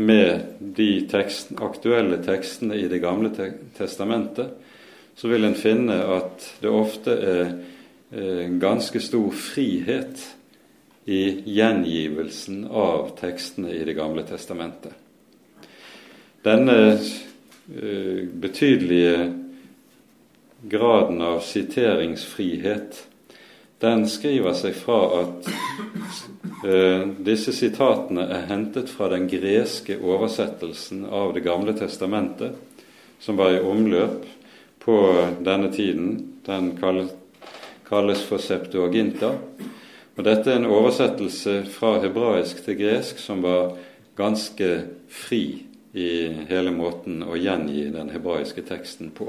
med 0.00 0.54
de 0.64 0.86
teksten, 1.12 1.58
aktuelle 1.60 2.22
tekstene 2.24 2.78
i 2.80 2.86
Det 2.88 3.02
gamle 3.02 3.28
testamentet, 3.76 4.54
så 5.12 5.28
vil 5.28 5.44
en 5.44 5.56
finne 5.58 5.98
at 6.14 6.46
det 6.62 6.72
ofte 6.72 7.12
er 7.12 7.50
eh, 8.16 8.46
ganske 8.48 9.02
stor 9.04 9.28
frihet 9.36 10.22
i 11.04 11.20
gjengivelsen 11.52 12.64
av 12.64 13.12
tekstene 13.20 13.76
i 13.76 13.84
Det 13.84 13.96
gamle 14.00 14.24
testamentet. 14.24 14.96
Denne 16.48 16.96
betydelige 18.42 19.32
graden 20.62 21.22
av 21.22 21.40
siteringsfrihet, 21.40 23.06
den 23.82 24.04
skriver 24.06 24.54
seg 24.54 24.76
fra 24.78 24.98
at 25.18 25.48
uh, 26.62 27.08
disse 27.26 27.50
sitatene 27.56 28.28
er 28.30 28.44
hentet 28.46 28.92
fra 28.92 29.08
den 29.10 29.26
greske 29.30 29.96
oversettelsen 29.98 31.02
av 31.10 31.34
Det 31.34 31.42
gamle 31.42 31.74
testamentet, 31.74 32.54
som 33.18 33.40
var 33.40 33.56
i 33.56 33.64
omløp 33.64 34.22
på 34.82 34.98
denne 35.42 35.72
tiden. 35.74 36.38
Den 36.46 36.76
kalles 36.78 38.22
for 38.26 38.38
Septuaginta. 38.38 39.34
Og 40.14 40.24
Dette 40.26 40.52
er 40.52 40.60
en 40.60 40.70
oversettelse 40.70 41.62
fra 41.74 41.96
hebraisk 42.02 42.62
til 42.62 42.78
gresk 42.78 43.18
som 43.18 43.42
var 43.42 43.74
ganske 44.18 44.72
fri 45.10 45.71
i 45.92 46.28
hele 46.48 46.72
måten 46.72 47.22
å 47.24 47.36
gjengi 47.36 47.90
den 47.92 48.10
hebraiske 48.14 48.64
teksten 48.64 49.12
på. 49.14 49.28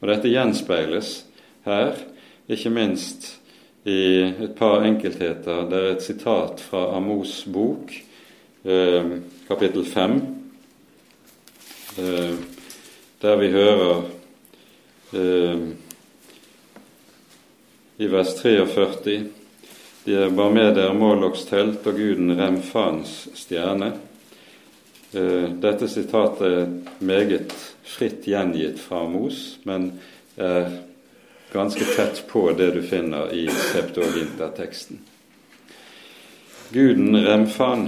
Og 0.00 0.08
Dette 0.10 0.30
gjenspeiles 0.30 1.12
her, 1.66 1.94
ikke 2.50 2.72
minst 2.74 3.36
i 3.86 4.22
et 4.26 4.56
par 4.58 4.82
enkeltheter. 4.86 5.64
Det 5.70 5.78
er 5.78 5.92
et 5.94 6.02
sitat 6.02 6.60
fra 6.60 6.88
Amos 6.96 7.44
bok, 7.46 7.92
eh, 8.64 9.10
kapittel 9.48 9.84
5, 9.86 10.20
eh, 11.98 12.36
der 13.22 13.36
vi 13.36 13.50
hører 13.54 14.04
eh, 15.14 15.58
i 17.98 18.06
vers 18.06 18.34
43 18.42 19.24
De 20.04 20.14
er 20.14 20.30
bar 20.30 20.52
med 20.54 20.76
dere 20.76 20.94
Måloks 20.94 21.48
telt 21.48 21.86
og 21.86 21.96
guden 21.98 22.36
Remfans 22.38 23.24
stjerne. 23.34 23.88
Eh, 25.16 25.48
dette 25.62 25.88
sitatet 25.88 26.46
er 26.46 26.72
meget 27.00 27.54
fritt 27.86 28.26
gjengitt 28.28 28.80
fra 28.82 29.06
Mos, 29.08 29.58
men 29.64 29.94
er 30.36 30.74
ganske 31.52 31.86
tett 31.96 32.20
på 32.28 32.50
det 32.58 32.74
du 32.74 32.82
finner 32.84 33.30
i 33.32 33.46
Septuaginta-teksten. 33.48 34.98
Guden 36.74 37.16
Remfan, 37.16 37.86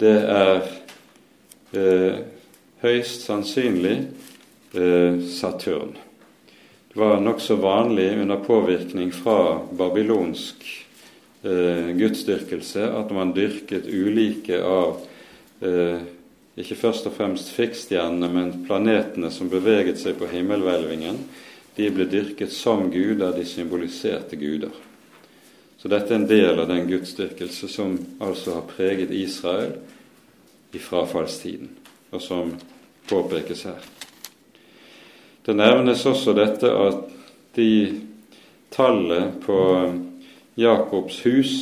det 0.00 0.14
er 0.22 0.62
eh, 1.76 2.22
høyst 2.80 3.26
sannsynlig 3.26 3.98
eh, 4.72 5.20
Saturn. 5.28 5.92
Det 6.92 7.00
var 7.00 7.20
nokså 7.20 7.58
vanlig 7.60 8.08
under 8.22 8.40
påvirkning 8.46 9.12
fra 9.12 9.58
babylonsk 9.68 10.64
eh, 11.42 11.92
gudsdyrkelse 11.98 12.88
at 12.88 13.12
man 13.12 13.36
dyrket 13.36 13.90
ulike 13.90 14.62
av 14.64 15.00
eh, 15.60 16.02
ikke 16.58 16.76
først 16.76 17.06
og 17.08 17.14
fremst 17.16 17.52
fikkstjernene, 17.56 18.28
men 18.28 18.52
planetene 18.66 19.30
som 19.32 19.50
beveget 19.52 20.00
seg 20.00 20.18
på 20.20 20.28
himmelhvelvingen, 20.28 21.22
de 21.76 21.88
ble 21.94 22.04
dyrket 22.12 22.52
som 22.52 22.90
guder, 22.92 23.32
de 23.32 23.46
symboliserte 23.48 24.36
guder. 24.36 24.74
Så 25.80 25.88
dette 25.90 26.12
er 26.12 26.20
en 26.20 26.28
del 26.28 26.60
av 26.60 26.68
den 26.68 26.84
gudsdyrkelse 26.86 27.68
som 27.72 27.96
altså 28.22 28.58
har 28.58 28.68
preget 28.68 29.10
Israel 29.16 29.72
i 30.72 30.78
frafallstiden, 30.78 31.72
og 32.12 32.22
som 32.22 32.52
påpekes 33.08 33.64
her. 33.66 33.80
Det 35.42 35.56
nevnes 35.58 36.04
også 36.06 36.36
dette 36.36 36.68
at 36.70 37.00
de 37.56 37.72
tallet 38.70 39.40
på 39.42 39.58
Jakobs 40.60 41.18
hus 41.24 41.54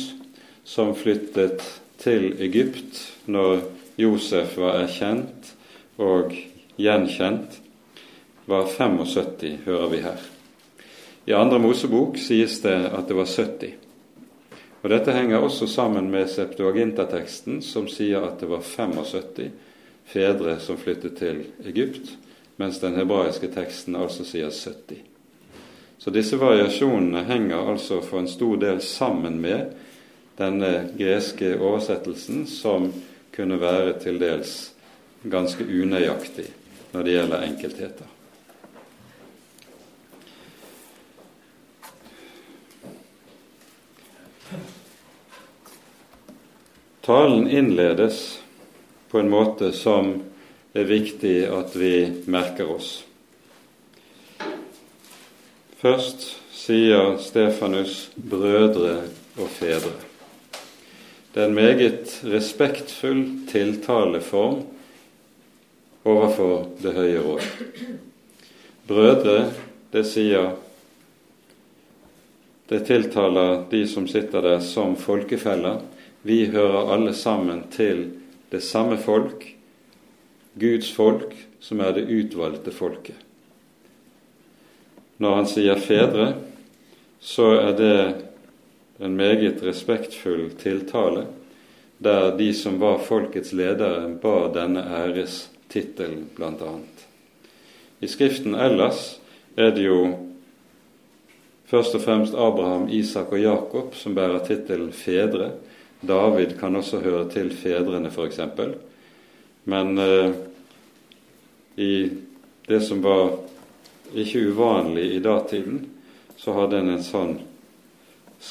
som 0.67 0.93
flyttet 0.95 1.63
til 2.01 2.35
Egypt 2.43 2.99
når 3.25 3.63
Josef 4.01 4.57
var 4.57 4.79
erkjent 4.81 5.53
og 6.01 6.33
gjenkjent, 6.81 7.59
var 8.49 8.65
75, 8.65 9.59
hører 9.65 9.89
vi 9.91 10.01
her. 10.01 10.23
I 11.29 11.35
andre 11.37 11.59
Mosebok 11.61 12.17
sies 12.17 12.57
det 12.63 12.77
at 12.89 13.07
det 13.07 13.15
var 13.15 13.29
70. 13.29 13.75
Og 14.81 14.89
Dette 14.89 15.13
henger 15.13 15.45
også 15.45 15.67
sammen 15.69 16.09
med 16.09 16.29
Septuaginta-teksten, 16.33 17.61
som 17.61 17.85
sier 17.87 18.25
at 18.25 18.41
det 18.41 18.49
var 18.49 18.65
75 18.65 19.51
fedre 20.09 20.57
som 20.59 20.79
flyttet 20.81 21.19
til 21.21 21.43
Egypt, 21.65 22.15
mens 22.57 22.81
den 22.81 22.97
hebraiske 22.97 23.51
teksten 23.53 23.95
altså 23.95 24.25
sier 24.25 24.49
70. 24.49 25.05
Så 26.01 26.09
disse 26.09 26.39
variasjonene 26.41 27.21
henger 27.29 27.69
altså 27.75 28.01
for 28.01 28.23
en 28.23 28.29
stor 28.29 28.57
del 28.57 28.81
sammen 28.81 29.37
med 29.41 29.75
denne 30.39 30.89
greske 30.97 31.53
oversettelsen 31.59 32.47
som 32.49 32.89
kunne 33.35 33.59
være 33.61 33.99
til 34.03 34.19
dels 34.21 34.55
ganske 35.29 35.63
unøyaktig 35.63 36.47
når 36.91 37.05
det 37.05 37.13
gjelder 37.15 37.45
enkeltheter. 37.47 38.09
Talen 47.01 47.47
innledes 47.49 48.39
på 49.09 49.19
en 49.19 49.31
måte 49.31 49.71
som 49.73 50.13
er 50.73 50.85
viktig 50.87 51.47
at 51.49 51.73
vi 51.75 51.95
merker 52.29 52.69
oss. 52.71 52.91
Først 55.81 56.27
sier 56.53 57.17
Stefanus 57.17 58.11
'brødre 58.15 59.01
og 59.37 59.49
fedre'. 59.49 60.10
Det 61.31 61.39
er 61.39 61.47
en 61.47 61.55
meget 61.55 62.17
respektfull 62.27 63.23
tiltaleform 63.47 64.65
overfor 66.03 66.65
Det 66.81 66.91
høye 66.91 67.21
råd. 67.23 67.45
Brødre, 68.87 69.51
det 69.93 70.03
sier 70.09 70.51
Det 72.67 72.81
tiltaler 72.87 73.63
de 73.71 73.85
som 73.87 74.07
sitter 74.07 74.41
der 74.41 74.59
som 74.59 74.95
folkefeller. 74.95 75.81
Vi 76.23 76.45
hører 76.51 76.93
alle 76.93 77.13
sammen 77.13 77.63
til 77.71 78.09
det 78.51 78.63
samme 78.63 78.97
folk, 78.97 79.43
Guds 80.59 80.91
folk, 80.91 81.35
som 81.59 81.79
er 81.79 81.91
det 81.95 82.07
utvalgte 82.07 82.71
folket. 82.71 83.15
Når 85.17 85.35
han 85.35 85.47
sier 85.47 85.79
fedre, 85.79 86.33
så 87.19 87.51
er 87.59 87.75
det 87.77 87.95
en 89.01 89.15
meget 89.15 89.63
respektfull 89.63 90.49
tiltale, 90.61 91.25
der 91.97 92.37
de 92.37 92.53
som 92.53 92.79
var 92.79 92.97
folkets 92.97 93.53
ledere, 93.53 94.09
ba 94.21 94.47
denne 94.53 94.81
ærestittelen 94.81 96.27
bl.a. 96.35 96.73
I 98.01 98.07
Skriften 98.07 98.55
ellers 98.55 99.19
er 99.57 99.73
det 99.75 99.85
jo 99.85 99.99
først 101.69 101.95
og 101.95 102.01
fremst 102.01 102.33
Abraham, 102.33 102.87
Isak 102.89 103.31
og 103.31 103.41
Jakob 103.41 103.95
som 103.95 104.15
bærer 104.17 104.41
tittelen 104.45 104.91
fedre. 104.93 105.51
David 106.01 106.57
kan 106.59 106.75
også 106.75 106.99
høre 106.99 107.27
til 107.29 107.51
fedrene, 107.53 108.09
f.eks. 108.09 108.39
Men 109.69 109.97
eh, 109.97 110.33
i 111.77 111.93
det 112.67 112.81
som 112.81 113.03
var 113.03 113.37
ikke 114.17 114.47
uvanlig 114.49 115.11
i 115.15 115.21
datiden, 115.21 115.85
så 116.37 116.53
hadde 116.57 116.81
en 116.81 116.95
en 116.95 117.05
sånn 117.05 117.37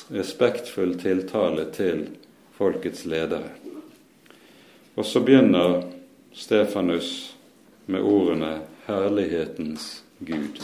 respektfull 0.08 0.94
tiltale 1.00 1.66
til 1.74 2.06
folkets 2.56 3.04
ledere. 3.04 3.50
Og 4.94 5.06
så 5.06 5.22
begynner 5.24 5.82
Stefanus 6.34 7.36
med 7.86 8.00
ordene 8.00 8.60
'Herlighetens 8.86 10.02
Gud 10.18 10.62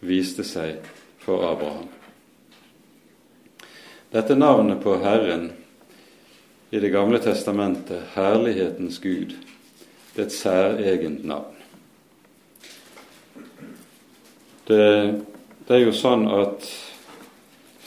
viste 0.00 0.44
seg 0.44 0.82
for 1.18 1.46
Abraham'. 1.46 1.88
Dette 4.12 4.34
navnet 4.34 4.82
på 4.82 4.98
Herren 4.98 5.52
i 6.70 6.80
Det 6.80 6.90
gamle 6.90 7.18
testamentet, 7.18 8.02
Herlighetens 8.14 8.98
Gud, 8.98 9.34
det 10.14 10.22
er 10.22 10.26
et 10.26 10.32
særegent 10.32 11.24
navn. 11.24 11.56
Det, 14.68 15.20
det 15.68 15.76
er 15.76 15.84
jo 15.84 15.92
sånn 15.92 16.28
at 16.28 16.68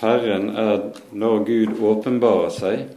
Herren 0.02 0.50
er 0.56 0.89
Når 1.16 1.43
Gud 1.48 1.82
åpenbarer 1.84 2.52
seg, 2.52 2.88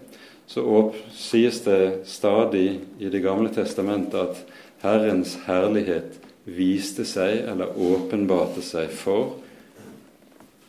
så 0.48 0.64
åp, 0.64 0.96
sies 1.12 1.60
det 1.66 2.06
stadig 2.08 2.80
i 2.98 3.10
Det 3.12 3.20
gamle 3.22 3.52
testamentet 3.54 4.16
at 4.18 4.40
Herrens 4.82 5.36
herlighet 5.44 6.16
viste 6.48 7.04
seg 7.04 7.44
eller 7.50 7.76
åpenbarte 7.76 8.62
seg 8.64 8.88
for 8.94 9.36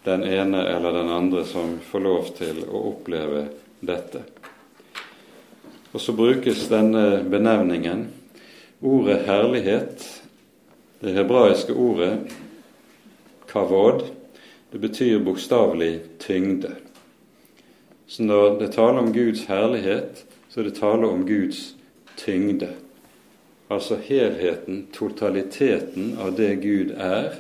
den 0.04 0.26
ene 0.28 0.64
eller 0.68 0.96
den 0.96 1.12
andre 1.14 1.46
som 1.48 1.78
får 1.84 2.04
lov 2.04 2.30
til 2.38 2.62
å 2.68 2.84
oppleve 2.92 3.46
dette. 3.80 4.24
Og 5.94 6.02
så 6.04 6.14
brukes 6.14 6.68
denne 6.70 7.24
benevningen. 7.30 8.08
Ordet 8.86 9.24
herlighet, 9.28 10.06
det 11.02 11.16
hebraiske 11.16 11.74
ordet 11.74 12.14
kavod, 13.50 14.06
det 14.72 14.80
betyr 14.80 15.20
bokstavelig 15.20 16.00
tyngde. 16.20 16.76
Så 18.08 18.24
når 18.24 18.60
det 18.60 18.72
taler 18.74 19.00
om 19.00 19.14
Guds 19.14 19.46
herlighet, 19.46 20.26
så 20.50 20.60
er 20.60 20.64
det 20.64 20.76
tale 20.76 21.08
om 21.08 21.28
Guds 21.28 21.76
tyngde. 22.18 22.70
Altså 23.70 24.00
helheten, 24.02 24.88
totaliteten 24.94 26.18
av 26.18 26.34
det 26.38 26.56
Gud 26.62 26.94
er 26.98 27.36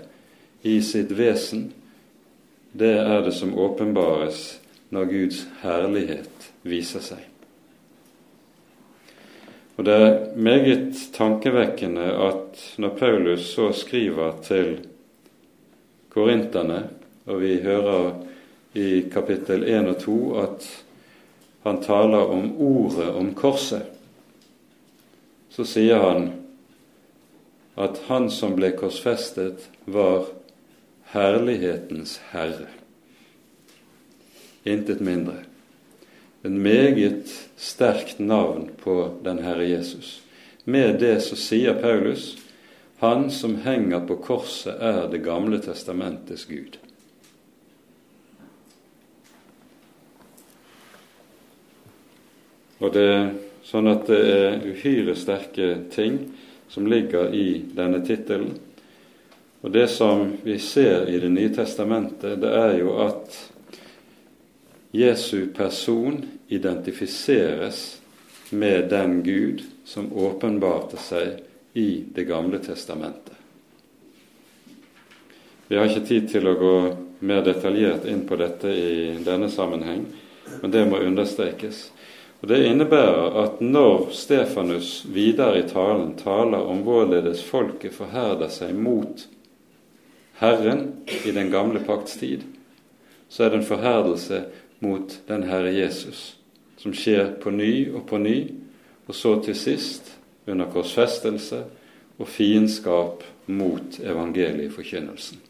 i 0.61 0.81
sitt 0.81 1.11
vesen. 1.17 1.71
Det 2.71 2.93
er 3.01 3.23
det 3.25 3.33
som 3.33 3.57
åpenbares 3.57 4.59
når 4.93 5.09
Guds 5.09 5.41
herlighet 5.63 6.51
viser 6.61 7.01
seg. 7.01 7.25
Og 9.79 9.85
Det 9.85 9.93
er 9.95 10.35
meget 10.35 10.97
tankevekkende 11.15 12.03
at 12.03 12.61
når 12.77 12.95
Paulus 12.99 13.45
så 13.55 13.71
skriver 13.71 14.33
til 14.43 14.79
korinterne 16.09 16.89
og 17.29 17.41
vi 17.43 17.59
hører 17.61 18.11
i 18.73 19.05
kapittel 19.13 19.63
1 19.69 19.91
og 19.93 19.99
2 20.01 20.17
at 20.41 20.67
han 21.65 21.81
taler 21.83 22.33
om 22.33 22.51
ordet 22.57 23.09
om 23.13 23.33
korset. 23.37 23.85
Så 25.49 25.65
sier 25.67 26.01
han 26.01 26.31
at 27.79 28.01
han 28.09 28.27
som 28.33 28.57
ble 28.57 28.71
korsfestet, 28.75 29.69
var 29.85 30.27
herlighetens 31.13 32.17
herre. 32.33 32.67
Intet 34.67 34.99
mindre. 34.99 35.45
En 36.43 36.59
meget 36.63 37.31
sterkt 37.59 38.19
navn 38.19 38.69
på 38.79 39.19
den 39.23 39.39
Herre 39.43 39.67
Jesus. 39.67 40.21
Med 40.63 40.99
det 40.99 41.17
så 41.23 41.35
sier 41.39 41.75
Paulus 41.81 42.37
han 42.99 43.29
som 43.31 43.55
henger 43.63 44.03
på 44.07 44.15
korset, 44.23 44.75
er 44.75 45.07
Det 45.07 45.23
gamle 45.23 45.59
testamentets 45.59 46.45
Gud. 46.45 46.79
Og 52.79 52.93
det 52.95 53.05
er 53.11 53.29
sånn 53.67 53.89
at 53.91 54.07
det 54.07 54.19
er 54.19 54.65
uhyre 54.65 55.15
sterke 55.19 55.71
ting 55.91 56.19
som 56.69 56.87
ligger 56.87 57.33
i 57.35 57.61
denne 57.75 58.01
tittelen. 58.05 58.53
Og 59.61 59.71
det 59.71 59.87
som 59.91 60.37
vi 60.43 60.59
ser 60.59 61.09
i 61.09 61.19
Det 61.19 61.29
nye 61.29 61.51
testamentet, 61.51 62.39
det 62.39 62.51
er 62.55 62.77
jo 62.79 62.95
at 63.03 63.35
Jesu 64.91 65.51
person 65.53 66.23
identifiseres 66.47 67.99
med 68.49 68.89
den 68.89 69.19
Gud 69.23 69.61
som 69.85 70.13
åpenbarte 70.13 70.97
seg 70.97 71.43
i 71.73 72.03
Det 72.15 72.23
gamle 72.23 72.59
testamentet. 72.63 73.35
Vi 75.67 75.77
har 75.77 75.85
ikke 75.85 76.07
tid 76.07 76.29
til 76.31 76.47
å 76.49 76.57
gå 76.57 76.75
mer 77.19 77.43
detaljert 77.45 78.07
inn 78.09 78.23
på 78.25 78.39
dette 78.39 78.71
i 78.73 79.19
denne 79.21 79.51
sammenheng, 79.53 80.05
men 80.61 80.71
det 80.71 80.81
må 80.89 80.97
understrekes. 81.05 81.91
Og 82.41 82.47
Det 82.47 82.65
innebærer 82.65 83.35
at 83.43 83.61
når 83.61 84.09
Stefanus 84.15 85.03
videre 85.11 85.59
i 85.59 85.67
talen 85.67 86.13
taler 86.17 86.63
om 86.71 86.85
hvorledes 86.85 87.43
folket 87.43 87.93
forherder 87.93 88.47
seg 88.47 88.77
mot 88.79 89.25
Herren 90.39 90.85
i 91.27 91.33
den 91.35 91.51
gamle 91.51 91.81
pakts 91.83 92.15
tid, 92.21 92.45
så 93.27 93.43
er 93.43 93.51
det 93.51 93.59
en 93.59 93.67
forherdelse 93.67 94.43
mot 94.79 95.17
den 95.27 95.43
Herre 95.49 95.73
Jesus, 95.75 96.37
som 96.79 96.95
skjer 96.95 97.35
på 97.43 97.51
ny 97.51 97.91
og 97.91 98.07
på 98.07 98.17
ny, 98.17 98.37
og 99.07 99.15
så 99.15 99.35
til 99.43 99.57
sist, 99.57 100.15
under 100.47 100.71
korsfestelse 100.71 101.59
og 102.17 102.27
fiendskap 102.27 103.23
mot 103.45 103.99
evangelieforkynnelsen. 103.99 105.43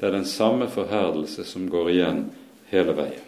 Det 0.00 0.06
er 0.06 0.14
den 0.14 0.24
samme 0.24 0.68
forherdelse 0.70 1.44
som 1.44 1.68
går 1.70 1.90
igjen 1.90 2.26
hele 2.70 2.96
veien. 2.96 3.23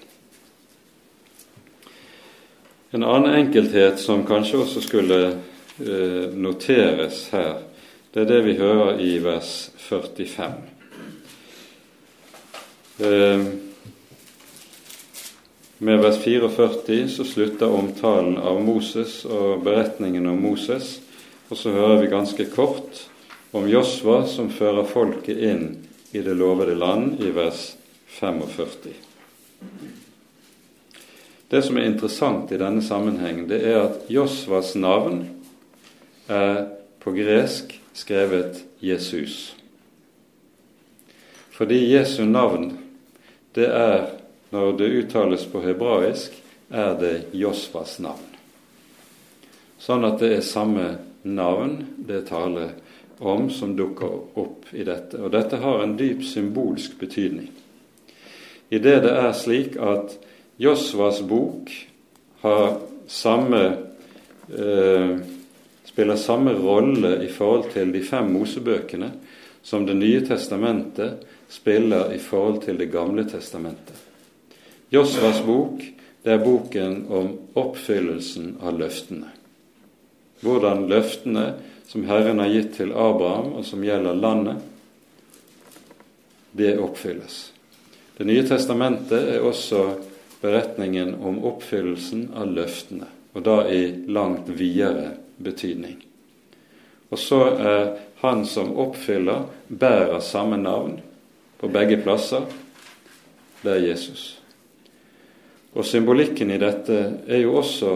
En 2.97 3.05
annen 3.05 3.35
enkelthet 3.35 3.99
som 4.01 4.23
kanskje 4.25 4.63
også 4.63 4.81
skulle 4.81 5.17
eh, 5.29 6.31
noteres 6.33 7.27
her, 7.29 7.59
det 8.15 8.23
er 8.23 8.29
det 8.31 8.39
vi 8.47 8.55
hører 8.57 9.03
i 9.05 9.11
vers 9.21 9.51
45. 9.85 10.55
Eh, 13.05 13.43
med 15.85 16.01
vers 16.01 16.23
44 16.25 17.03
så 17.19 17.27
slutter 17.29 17.77
omtalen 17.83 18.39
av 18.41 18.63
Moses 18.65 19.19
og 19.29 19.61
beretningen 19.67 20.31
om 20.33 20.41
Moses, 20.47 20.95
og 21.51 21.61
så 21.61 21.75
hører 21.77 22.01
vi 22.01 22.09
ganske 22.15 22.49
kort 22.55 23.03
om 23.53 23.69
Josva 23.69 24.23
som 24.25 24.49
fører 24.49 24.89
folket 24.89 25.37
inn 25.37 25.69
i 26.17 26.25
det 26.25 26.41
lovede 26.41 26.81
land, 26.81 27.21
i 27.21 27.29
vers 27.29 27.75
45. 28.23 28.97
Det 31.49 31.63
som 31.63 31.77
er 31.79 31.87
interessant 31.87 32.51
i 32.53 32.59
denne 32.59 32.83
sammenhengen, 32.83 33.47
det 33.49 33.61
er 33.63 33.85
at 33.85 34.09
Josvas 34.11 34.75
navn 34.75 35.23
er 36.27 36.65
på 37.03 37.15
gresk 37.15 37.77
skrevet 37.95 38.65
Jesus. 38.83 39.55
Fordi 41.55 41.79
Jesu 41.93 42.25
navn, 42.25 42.73
det 43.55 43.69
er, 43.71 44.09
når 44.51 44.73
det 44.77 44.91
uttales 44.99 45.47
på 45.49 45.63
hebraisk, 45.63 46.35
er 46.71 46.99
det 47.01 47.15
Josvas 47.33 48.01
navn. 48.03 48.27
Sånn 49.79 50.05
at 50.05 50.19
det 50.19 50.33
er 50.35 50.45
samme 50.45 50.89
navn 51.23 51.79
det 52.09 52.27
taler 52.29 52.75
om 53.23 53.47
som 53.55 53.77
dukker 53.79 54.39
opp 54.39 54.67
i 54.75 54.85
dette. 54.85 55.23
Og 55.23 55.31
dette 55.33 55.63
har 55.63 55.83
en 55.83 55.97
dyp 55.97 56.25
symbolsk 56.27 56.99
betydning. 57.01 57.49
I 58.69 58.83
det 58.83 58.99
det 59.07 59.15
er 59.15 59.33
slik 59.37 59.79
at 59.79 60.19
Josvas 60.57 61.21
bok 61.23 61.73
har 62.41 62.79
samme 63.07 63.63
eh, 64.49 65.17
spiller 65.85 66.17
samme 66.17 66.53
rolle 66.53 67.25
i 67.25 67.29
forhold 67.29 67.71
til 67.73 67.93
de 67.93 68.03
fem 68.05 68.33
Mosebøkene 68.33 69.11
som 69.63 69.87
Det 69.87 69.97
nye 69.97 70.21
testamentet 70.27 71.25
spiller 71.49 72.13
i 72.15 72.19
forhold 72.19 72.63
til 72.65 72.79
Det 72.79 72.91
gamle 72.93 73.25
testamentet. 73.25 73.97
Josvas 74.91 75.41
bok 75.43 75.83
det 76.23 76.33
er 76.33 76.43
boken 76.43 77.07
om 77.09 77.29
oppfyllelsen 77.55 78.57
av 78.61 78.79
løftene. 78.79 79.29
Hvordan 80.43 80.89
løftene 80.91 81.45
som 81.87 82.03
Herren 82.09 82.43
har 82.43 82.51
gitt 82.51 82.73
til 82.77 82.91
Abraham, 82.91 83.53
og 83.55 83.65
som 83.65 83.85
gjelder 83.87 84.19
landet, 84.19 84.57
det 86.57 86.73
oppfylles. 86.83 87.53
Det 88.19 88.27
nye 88.27 88.43
testamentet 88.49 89.37
er 89.37 89.47
også 89.47 89.85
beretningen 90.41 91.15
om 91.15 91.41
oppfyllelsen 91.45 92.31
av 92.37 92.51
løftene, 92.53 93.09
og 93.35 93.45
da 93.47 93.57
i 93.69 93.83
langt 94.09 94.49
videre 94.49 95.17
betydning. 95.37 95.99
Og 97.11 97.19
så 97.19 97.41
er 97.55 97.83
han 98.23 98.45
som 98.49 98.75
oppfyller, 98.83 99.47
bærer 99.69 100.21
samme 100.21 100.59
navn 100.61 100.99
på 101.61 101.71
begge 101.73 102.01
plasser, 102.03 102.47
det 103.63 103.73
er 103.73 103.87
Jesus. 103.89 104.37
Og 105.77 105.85
symbolikken 105.85 106.51
i 106.51 106.61
dette 106.61 106.99
er 107.29 107.43
jo 107.43 107.59
også 107.61 107.93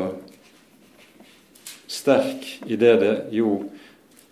sterk 1.90 2.46
i 2.66 2.76
det 2.76 2.96
det 3.00 3.14
jo 3.34 3.54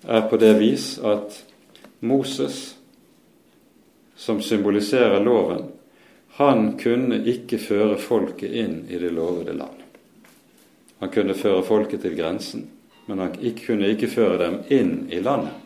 er 0.04 0.28
på 0.28 0.36
det 0.40 0.52
vis 0.60 0.98
at 1.04 1.40
Moses, 2.00 2.76
som 4.16 4.42
symboliserer 4.42 5.22
loven, 5.24 5.64
han 6.38 6.78
kunne 6.78 7.16
ikke 7.26 7.58
føre 7.58 7.96
folket 7.98 8.52
inn 8.54 8.84
i 8.86 8.98
det 9.02 9.08
lovede 9.10 9.56
land. 9.58 9.80
Han 11.00 11.10
kunne 11.10 11.34
føre 11.34 11.64
folket 11.66 12.04
til 12.04 12.14
grensen, 12.14 12.68
men 13.08 13.18
han 13.18 13.32
kunne 13.58 13.88
ikke 13.90 14.06
føre 14.12 14.36
dem 14.38 14.58
inn 14.70 14.92
i 15.10 15.18
landet. 15.18 15.56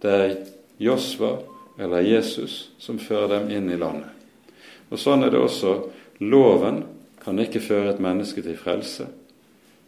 Det 0.00 0.14
er 0.16 0.32
Josva 0.80 1.34
eller 1.76 2.08
Jesus 2.08 2.70
som 2.80 2.96
fører 2.96 3.34
dem 3.34 3.50
inn 3.52 3.68
i 3.68 3.76
landet. 3.76 4.08
Og 4.88 4.96
Sånn 5.00 5.26
er 5.26 5.34
det 5.34 5.42
også. 5.42 5.74
Loven 6.24 6.86
kan 7.20 7.36
ikke 7.36 7.60
føre 7.60 7.92
et 7.92 8.00
menneske 8.00 8.40
til 8.44 8.56
frelse. 8.56 9.10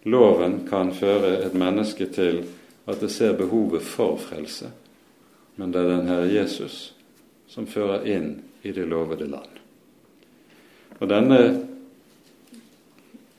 Loven 0.05 0.67
kan 0.69 0.93
føre 0.93 1.39
et 1.47 1.57
menneske 1.57 2.11
til 2.13 2.43
at 2.85 3.01
det 3.01 3.09
ser 3.09 3.39
behovet 3.41 3.89
for 3.89 4.21
frelse, 4.21 4.69
men 5.57 5.73
det 5.73 5.81
er 5.81 5.95
den 5.95 6.13
Herre 6.13 6.29
Jesus 6.29 6.94
som 7.55 7.69
fører 7.71 8.03
inn 8.11 8.43
i 8.67 8.73
det 8.75 8.89
lovede 8.91 9.29
land. 9.31 9.61
Og 10.99 11.07
Denne 11.11 11.39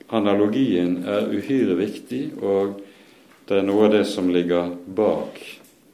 analogien 0.07 1.01
er 1.03 1.27
uhyre 1.33 1.75
viktig, 1.75 2.23
og 2.39 2.79
det 3.49 3.59
er 3.59 3.67
noe 3.67 3.87
av 3.87 3.95
det 3.97 4.05
som 4.07 4.31
ligger 4.31 4.71
bak 4.87 5.39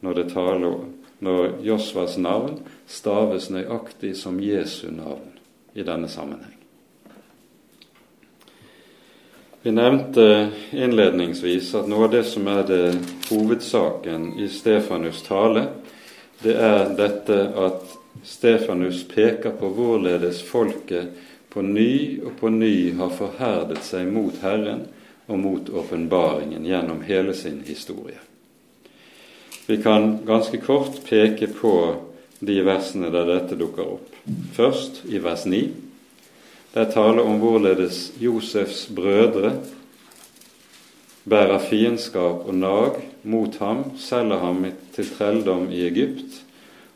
når 0.06 0.20
det 0.20 0.32
taler 0.34 0.82
når 1.22 1.62
Josvas 1.66 2.18
navn 2.22 2.60
staves 2.90 3.50
nøyaktig 3.54 4.16
som 4.18 4.40
Jesu 4.42 4.90
navn 4.94 5.38
i 5.74 5.86
denne 5.86 6.10
sammenheng. 6.10 6.58
Vi 9.62 9.74
nevnte 9.74 10.50
innledningsvis 10.74 11.70
at 11.78 11.90
noe 11.90 12.08
av 12.08 12.16
det 12.16 12.24
som 12.26 12.48
er 12.50 12.64
det 12.66 12.86
hovedsaken 13.30 14.32
i 14.42 14.50
Stefanus' 14.50 15.22
tale, 15.28 15.68
det 16.42 16.56
er 16.58 16.96
dette 16.98 17.38
at 17.54 18.01
Stefanus 18.24 19.04
peker 19.08 19.54
på 19.58 19.70
hvorledes 19.76 20.42
folket 20.46 21.14
på 21.52 21.62
ny 21.62 22.22
og 22.24 22.36
på 22.40 22.50
ny 22.54 22.94
har 23.00 23.12
forherdet 23.16 23.82
seg 23.84 24.08
mot 24.14 24.38
Herren 24.44 24.86
og 25.28 25.40
mot 25.40 25.70
åpenbaringen 25.70 26.66
gjennom 26.68 27.02
hele 27.08 27.34
sin 27.36 27.62
historie. 27.68 28.20
Vi 29.66 29.78
kan 29.84 30.20
ganske 30.28 30.58
kort 30.58 31.02
peke 31.08 31.48
på 31.48 31.76
de 32.40 32.58
versene 32.66 33.12
der 33.14 33.28
dette 33.30 33.58
dukker 33.60 33.96
opp. 33.98 34.08
Først 34.56 35.04
i 35.10 35.22
vers 35.22 35.46
9. 35.46 35.62
Der 36.74 36.88
taler 36.92 37.28
om 37.28 37.40
hvorledes 37.42 38.14
Josefs 38.20 38.86
brødre 38.96 39.54
bærer 41.30 41.60
fiendskap 41.60 42.48
og 42.48 42.56
nag 42.56 43.02
mot 43.24 43.58
ham, 43.62 43.84
selger 43.98 44.40
ham 44.42 44.64
til 44.96 45.10
trelldom 45.18 45.68
i 45.72 45.84
Egypt. 45.86 46.42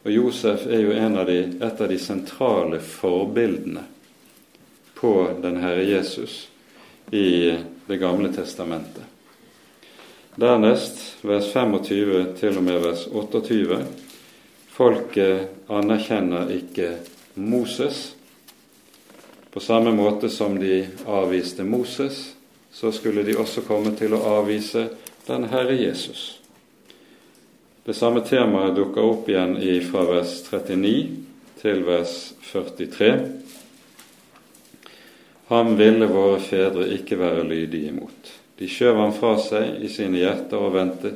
Og 0.06 0.12
Josef 0.12 0.68
er 0.70 0.84
jo 0.86 0.94
av 0.94 1.26
de, 1.26 1.38
et 1.66 1.82
av 1.82 1.90
de 1.90 1.98
sentrale 1.98 2.78
forbildene 2.80 3.82
på 4.94 5.14
den 5.42 5.58
Herre 5.58 5.84
Jesus 5.84 6.48
i 7.12 7.58
Det 7.88 7.98
gamle 8.02 8.32
testamentet. 8.34 9.04
Dernest, 10.36 11.18
vers 11.22 11.52
25 11.54 12.34
til 12.40 12.58
og 12.58 12.64
med 12.66 12.80
vers 12.82 13.04
28, 13.08 13.78
folket 14.74 15.70
anerkjenner 15.70 16.50
ikke 16.54 16.90
Moses. 17.38 18.16
På 19.54 19.62
samme 19.62 19.94
måte 19.94 20.30
som 20.30 20.58
de 20.60 20.88
avviste 21.06 21.64
Moses, 21.64 22.34
så 22.74 22.92
skulle 22.92 23.24
de 23.24 23.38
også 23.38 23.62
komme 23.70 23.94
til 23.96 24.18
å 24.18 24.24
avvise 24.42 24.90
den 25.30 25.46
Herre 25.54 25.78
Jesus. 25.78 26.45
Det 27.86 27.94
samme 27.94 28.22
temaet 28.26 28.74
dukker 28.76 29.04
opp 29.06 29.28
igjen 29.30 29.60
fra 29.86 30.02
vers 30.10 30.40
39 30.48 30.94
til 31.60 31.84
vers 31.86 32.14
43. 32.48 33.10
Ham 35.52 35.76
ville 35.78 36.08
våre 36.10 36.40
fedre 36.42 36.88
ikke 36.96 37.20
være 37.20 37.44
lydige 37.46 37.92
imot. 37.92 38.32
De 38.58 38.66
skjøv 38.66 38.98
ham 38.98 39.14
fra 39.14 39.36
seg 39.38 39.84
i 39.86 39.92
sine 39.94 40.18
hjerter 40.18 40.66
og 40.66 40.74
vendte, 40.74 41.12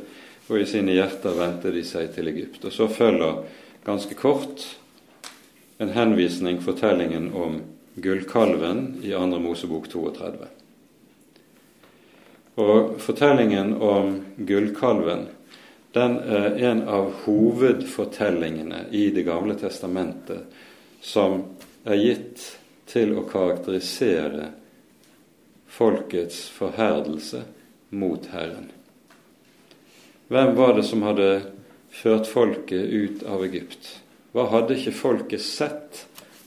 og 0.45 0.59
i 0.61 0.67
sine 0.69 0.93
hjerter 0.93 1.39
vendte 1.39 1.71
de 1.73 1.81
seg 1.89 2.11
til 2.13 2.29
Egypt. 2.29 2.61
Og 2.61 2.77
så 2.77 2.85
følger 2.85 3.41
ganske 3.87 4.19
kort 4.21 4.67
en 5.81 5.95
henvisning, 5.97 6.61
fortellingen 6.61 7.31
om 7.33 7.63
gullkalven 7.97 8.99
i 9.01 9.15
2. 9.17 9.41
Mosebok 9.41 9.89
32. 9.89 10.53
Og 12.61 12.95
fortellingen 13.01 13.73
om 13.81 14.19
gullkalven 14.37 15.25
den 15.93 16.17
er 16.19 16.57
en 16.69 16.81
av 16.87 17.11
hovedfortellingene 17.23 18.85
i 18.91 19.09
Det 19.09 19.23
gamle 19.25 19.55
testamentet 19.57 20.45
som 21.01 21.41
er 21.83 21.97
gitt 21.97 22.43
til 22.89 23.15
å 23.17 23.25
karakterisere 23.29 24.51
folkets 25.69 26.43
forherdelse 26.53 27.41
mot 27.89 28.25
Herren. 28.33 28.69
Hvem 30.29 30.53
var 30.57 30.75
det 30.77 30.85
som 30.85 31.05
hadde 31.05 31.29
ført 31.89 32.29
folket 32.29 32.85
ut 32.85 33.23
av 33.25 33.45
Egypt? 33.47 33.95
Hva 34.33 34.45
hadde 34.51 34.77
ikke 34.77 34.93
folket 34.93 35.41
sett 35.41 36.03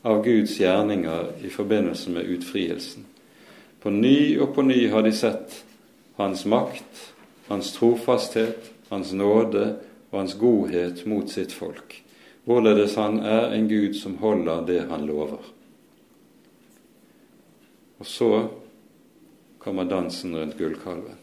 av 0.07 0.23
Guds 0.23 0.55
gjerninger 0.61 1.33
i 1.43 1.51
forbindelse 1.51 2.15
med 2.15 2.31
utfrielsen? 2.37 3.09
På 3.83 3.91
ny 3.91 4.39
og 4.39 4.55
på 4.55 4.63
ny 4.63 4.85
har 4.93 5.03
de 5.03 5.11
sett 5.17 5.65
hans 6.15 6.45
makt, 6.47 7.09
hans 7.49 7.73
trofasthet, 7.75 8.71
hans 8.93 9.13
nåde 9.17 9.65
og 10.11 10.19
hans 10.19 10.37
godhet 10.37 11.07
mot 11.09 11.31
sitt 11.33 11.55
folk. 11.57 11.97
Hvorledes 12.45 12.99
han 13.01 13.21
er 13.25 13.55
en 13.57 13.69
Gud 13.71 13.97
som 13.97 14.19
holder 14.21 14.67
det 14.69 14.81
han 14.91 15.07
lover. 15.09 15.41
Og 18.03 18.07
så 18.07 18.31
kommer 19.63 19.87
dansen 19.89 20.35
rundt 20.37 20.59
gullkalven. 20.59 21.21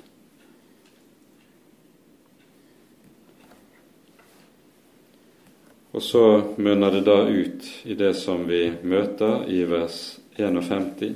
Og 5.91 6.03
så 6.05 6.23
munner 6.61 6.93
det 6.93 7.03
da 7.03 7.17
ut 7.27 7.69
i 7.83 7.97
det 7.99 8.13
som 8.15 8.45
vi 8.47 8.61
møter 8.87 9.43
i 9.51 9.63
vers 9.67 10.19
51. 10.37 11.11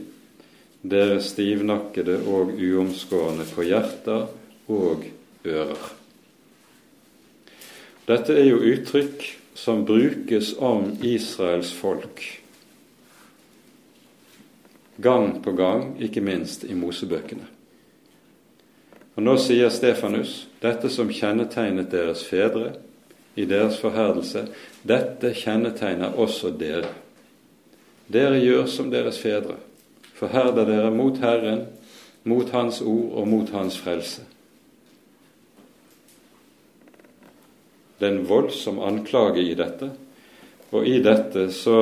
Dere 0.83 1.21
stivnakkede 1.23 2.19
og 2.27 2.57
uomskårne 2.57 3.47
på 3.53 3.69
hjerter 3.69 4.25
og 4.67 5.05
ører. 5.47 6.02
Dette 8.07 8.35
er 8.35 8.49
jo 8.49 8.59
uttrykk 8.59 9.25
som 9.55 9.85
brukes 9.87 10.53
om 10.59 10.89
Israels 11.05 11.71
folk 11.75 12.23
gang 15.03 15.43
på 15.43 15.51
gang, 15.51 15.95
ikke 16.01 16.21
minst 16.21 16.63
i 16.63 16.75
Mosebøkene. 16.77 17.45
Og 19.15 19.23
Nå 19.23 19.35
sier 19.41 19.69
Stefanus 19.73 20.43
dette 20.61 20.89
som 20.89 21.11
kjennetegnet 21.11 21.91
deres 21.91 22.23
fedre, 22.25 22.73
i 23.35 23.47
deres 23.49 23.79
forherdelse. 23.81 24.45
Dette 24.85 25.31
kjennetegner 25.33 26.13
også 26.21 26.51
dere. 26.53 26.91
Dere 28.05 28.37
gjør 28.37 28.67
som 28.69 28.91
deres 28.93 29.17
fedre. 29.17 29.55
Forherder 30.13 30.67
dere 30.69 30.91
mot 30.93 31.17
Herren, 31.17 31.65
mot 32.29 32.49
Hans 32.53 32.81
ord 32.81 33.17
og 33.17 33.27
mot 33.27 33.49
Hans 33.55 33.79
frelse. 33.81 34.21
Det 37.97 38.07
er 38.07 38.15
en 38.15 38.25
voldsom 38.27 38.79
anklage 38.83 39.43
i 39.43 39.53
dette, 39.57 39.91
og 40.73 40.87
i 40.89 40.97
dette 41.03 41.47
så 41.53 41.77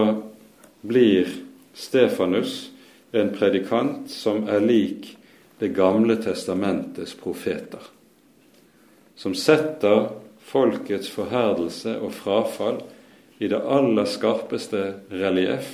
blir 0.81 1.29
Stefanus 1.73 2.71
en 3.11 3.31
predikant 3.35 4.11
som 4.11 4.47
er 4.49 4.63
lik 4.63 5.17
Det 5.61 5.75
gamle 5.77 6.15
testamentets 6.17 7.11
profeter, 7.13 7.83
som 9.13 9.35
setter 9.37 10.07
folkets 10.41 11.11
forherdelse 11.13 11.99
og 12.01 12.15
frafall 12.17 12.79
i 13.37 13.49
det 13.51 13.59
aller 13.61 14.09
skarpeste 14.09 14.81
relieff, 15.13 15.69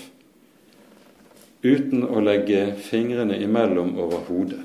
uten 1.63 2.03
å 2.03 2.19
legge 2.19 2.73
fingrene 2.83 3.39
imellom 3.43 3.95
over 3.95 4.27
hodet. 4.27 4.59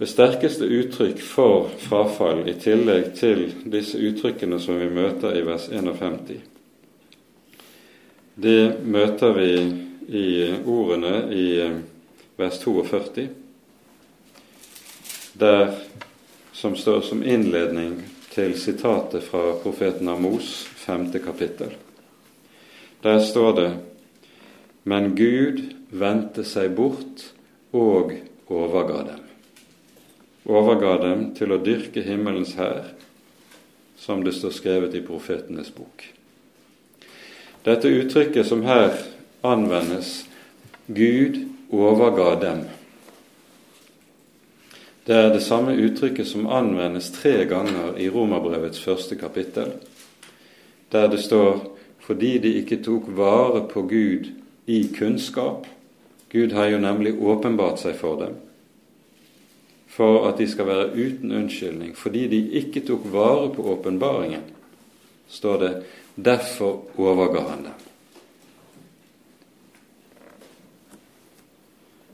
Det 0.00 0.06
sterkeste 0.08 0.64
uttrykk 0.64 1.18
for 1.20 1.66
frafall, 1.76 2.46
i 2.48 2.54
tillegg 2.56 3.10
til 3.18 3.42
disse 3.68 3.98
uttrykkene 4.00 4.56
som 4.56 4.78
vi 4.80 4.86
møter 4.88 5.36
i 5.36 5.42
vers 5.44 5.66
51, 5.68 6.38
det 8.40 8.80
møter 8.80 9.36
vi 9.36 9.50
i 10.08 10.30
ordene 10.64 11.12
i 11.36 11.44
vers 12.40 12.56
42, 12.64 13.26
der 15.36 15.76
som 16.56 16.80
står 16.80 17.04
som 17.04 17.20
innledning 17.20 17.98
til 18.32 18.56
sitatet 18.56 19.28
fra 19.28 19.50
profeten 19.60 20.08
Amos, 20.08 20.64
femte 20.80 21.20
kapittel. 21.20 21.76
Der 23.04 23.20
står 23.20 23.52
det:" 23.52 23.72
Men 24.84 25.16
Gud 25.16 25.60
vendte 25.90 26.44
seg 26.44 26.72
bort 26.76 27.34
og 27.72 28.16
overga 28.48 29.02
dem. 29.04 29.19
Overga 30.48 30.96
dem 31.02 31.28
til 31.36 31.52
å 31.52 31.60
dyrke 31.60 32.02
himmelens 32.04 32.54
hær, 32.56 32.94
som 34.00 34.24
det 34.24 34.32
står 34.38 34.56
skrevet 34.56 34.96
i 34.96 35.04
profetenes 35.04 35.68
bok. 35.74 36.06
Dette 37.66 37.92
uttrykket 37.92 38.48
som 38.48 38.64
her 38.64 38.94
anvendes, 39.44 40.24
Gud 40.88 41.42
overga 41.70 42.34
dem, 42.40 42.62
det 45.06 45.16
er 45.16 45.32
det 45.32 45.42
samme 45.42 45.72
uttrykket 45.74 46.28
som 46.28 46.46
anvendes 46.46 47.08
tre 47.10 47.44
ganger 47.48 47.96
i 47.98 48.08
Romerbrevets 48.12 48.80
første 48.84 49.16
kapittel, 49.18 49.72
der 50.92 51.08
det 51.10 51.20
står 51.24 51.64
fordi 52.04 52.38
de 52.38 52.52
ikke 52.60 52.82
tok 52.84 53.08
vare 53.16 53.64
på 53.68 53.82
Gud 53.90 54.28
i 54.66 54.82
kunnskap. 54.94 55.66
Gud 56.30 56.52
har 56.52 56.70
jo 56.70 56.78
nemlig 56.78 57.16
åpenbart 57.18 57.82
seg 57.82 57.96
for 57.98 58.20
dem, 58.22 58.36
for 59.90 60.28
at 60.28 60.38
de 60.38 60.46
skal 60.48 60.66
være 60.66 60.92
uten 60.94 61.32
unnskyldning. 61.32 61.96
Fordi 61.98 62.26
de 62.30 62.40
ikke 62.62 62.84
tok 62.86 63.06
vare 63.12 63.50
på 63.54 63.66
åpenbaringen, 63.74 64.42
står 65.28 65.58
det 65.58 65.72
derfor 66.14 66.84
overga 66.98 67.46
han 67.48 67.64
dem. 67.64 67.78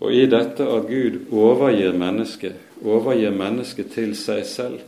Og 0.01 0.12
i 0.12 0.27
dette 0.29 0.64
at 0.68 0.89
Gud 0.91 1.18
overgir 1.33 1.97
mennesket, 1.97 2.57
overgir 2.85 3.33
mennesket 3.33 3.93
til 3.95 4.12
seg 4.18 4.45
selv, 4.49 4.81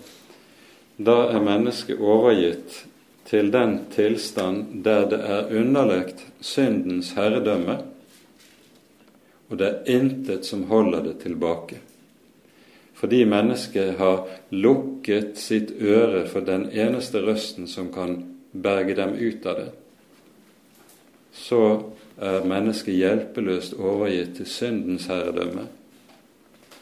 da 0.99 1.31
er 1.33 1.45
mennesket 1.45 2.01
overgitt 2.01 2.83
til 3.29 3.53
den 3.53 3.79
tilstand 3.95 4.83
der 4.85 5.07
det 5.09 5.21
er 5.21 5.53
underlagt 5.61 6.25
syndens 6.41 7.13
herredømme, 7.17 7.79
og 9.49 9.59
det 9.61 9.69
er 9.69 9.97
intet 9.97 10.47
som 10.47 10.67
holder 10.69 11.07
det 11.09 11.19
tilbake. 11.25 11.81
Fordi 12.99 13.23
mennesket 13.31 13.99
har 13.99 14.25
lukket 14.51 15.39
sitt 15.39 15.71
øre 15.79 16.25
for 16.27 16.43
den 16.43 16.67
eneste 16.75 17.23
røsten 17.23 17.69
som 17.71 17.93
kan 17.95 18.17
berge 18.53 18.97
dem 18.99 19.15
ut 19.15 19.47
av 19.47 19.61
det, 19.61 19.69
så 21.33 21.63
er 22.19 22.47
mennesket 22.49 22.99
hjelpeløst 22.99 23.79
overgitt 23.79 24.35
til 24.41 24.51
syndens 24.51 25.07
herredømme 25.07 25.69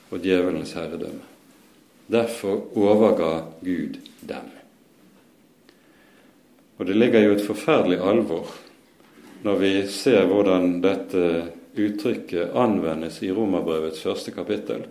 og 0.09 0.23
djevelens 0.25 0.73
herredømme. 0.79 1.25
Derfor 2.09 2.63
overga 2.79 3.33
Gud 3.61 3.99
dem. 4.25 4.49
Og 6.79 6.87
det 6.87 6.97
ligger 6.97 7.27
jo 7.27 7.35
et 7.37 7.45
forferdelig 7.45 8.01
alvor 8.01 8.49
når 9.45 9.59
vi 9.61 9.73
ser 9.93 10.25
hvordan 10.27 10.79
dette 10.83 11.27
uttrykket 11.77 12.55
anvendes 12.57 13.21
i 13.23 13.29
Romerbrevets 13.33 14.01
første 14.03 14.33
kapittel, 14.33 14.87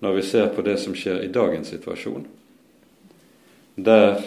når 0.00 0.18
vi 0.18 0.22
ser 0.22 0.50
på 0.54 0.62
det 0.62 0.76
som 0.80 0.94
skjer 0.94 1.22
i 1.24 1.32
dagens 1.32 1.72
situasjon, 1.74 2.26
der 3.76 4.20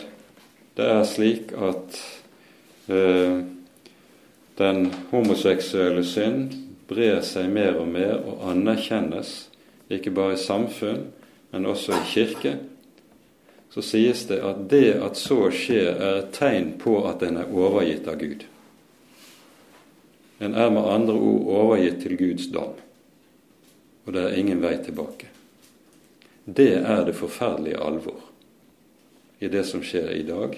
det 0.76 0.88
er 0.88 1.04
slik 1.04 1.52
at 1.52 1.98
eh, 2.88 3.42
den 4.58 4.86
homoseksuelle 5.12 6.04
synd 6.08 6.54
brer 6.88 7.20
seg 7.28 7.50
mer 7.52 7.80
og 7.80 7.90
mer 7.92 8.20
og 8.20 8.46
anerkjennes, 8.52 9.50
ikke 9.92 10.14
bare 10.16 10.38
i 10.38 10.40
samfunn, 10.40 11.10
men 11.52 11.68
også 11.68 11.96
i 11.98 12.06
kirke, 12.14 12.54
så 13.72 13.84
sies 13.84 14.26
det 14.28 14.40
at 14.44 14.64
det 14.72 14.98
at 15.00 15.20
så 15.20 15.46
skjer, 15.56 15.92
er 15.96 16.22
et 16.22 16.32
tegn 16.36 16.74
på 16.80 16.98
at 17.08 17.24
en 17.24 17.40
er 17.40 17.52
overgitt 17.52 18.08
av 18.12 18.20
Gud. 18.20 18.48
En 20.42 20.56
er 20.56 20.72
med 20.74 20.88
andre 20.88 21.16
ord 21.16 21.52
overgitt 21.62 22.02
til 22.04 22.18
Guds 22.20 22.48
dom, 22.52 22.80
og 24.06 24.16
det 24.16 24.24
er 24.24 24.40
ingen 24.40 24.64
vei 24.64 24.76
tilbake. 24.84 25.31
Det 26.46 26.74
er 26.78 27.06
det 27.06 27.14
forferdelige 27.14 27.80
alvor 27.80 28.22
i 29.40 29.48
det 29.48 29.64
som 29.64 29.84
skjer 29.84 30.10
i 30.14 30.24
dag, 30.24 30.56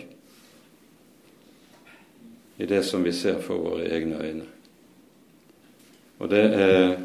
i 2.58 2.66
det 2.66 2.84
som 2.84 3.04
vi 3.04 3.12
ser 3.16 3.40
for 3.44 3.60
våre 3.64 3.88
egne 3.92 4.20
øyne. 4.20 4.48
Og 6.24 6.30
det 6.32 6.44
er, 6.44 6.96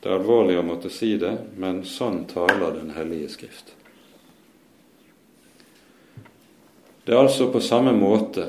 det 0.00 0.10
er 0.10 0.16
alvorlig 0.16 0.56
å 0.58 0.66
måtte 0.66 0.90
si 0.90 1.14
det, 1.20 1.34
men 1.58 1.84
sånn 1.86 2.24
taler 2.30 2.78
Den 2.78 2.94
hellige 2.96 3.30
Skrift. 3.36 3.74
Det 7.04 7.14
er 7.14 7.18
altså 7.18 7.50
på 7.50 7.60
samme 7.60 7.92
måte 7.94 8.48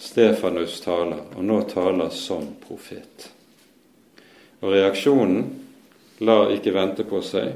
Stefanus 0.00 0.80
taler, 0.80 1.26
og 1.36 1.44
nå 1.44 1.60
taler 1.68 2.08
som 2.16 2.46
profet. 2.64 3.28
Og 4.60 4.72
reaksjonen 4.72 5.44
lar 6.24 6.52
ikke 6.52 6.72
vente 6.72 7.04
på 7.08 7.20
seg. 7.24 7.52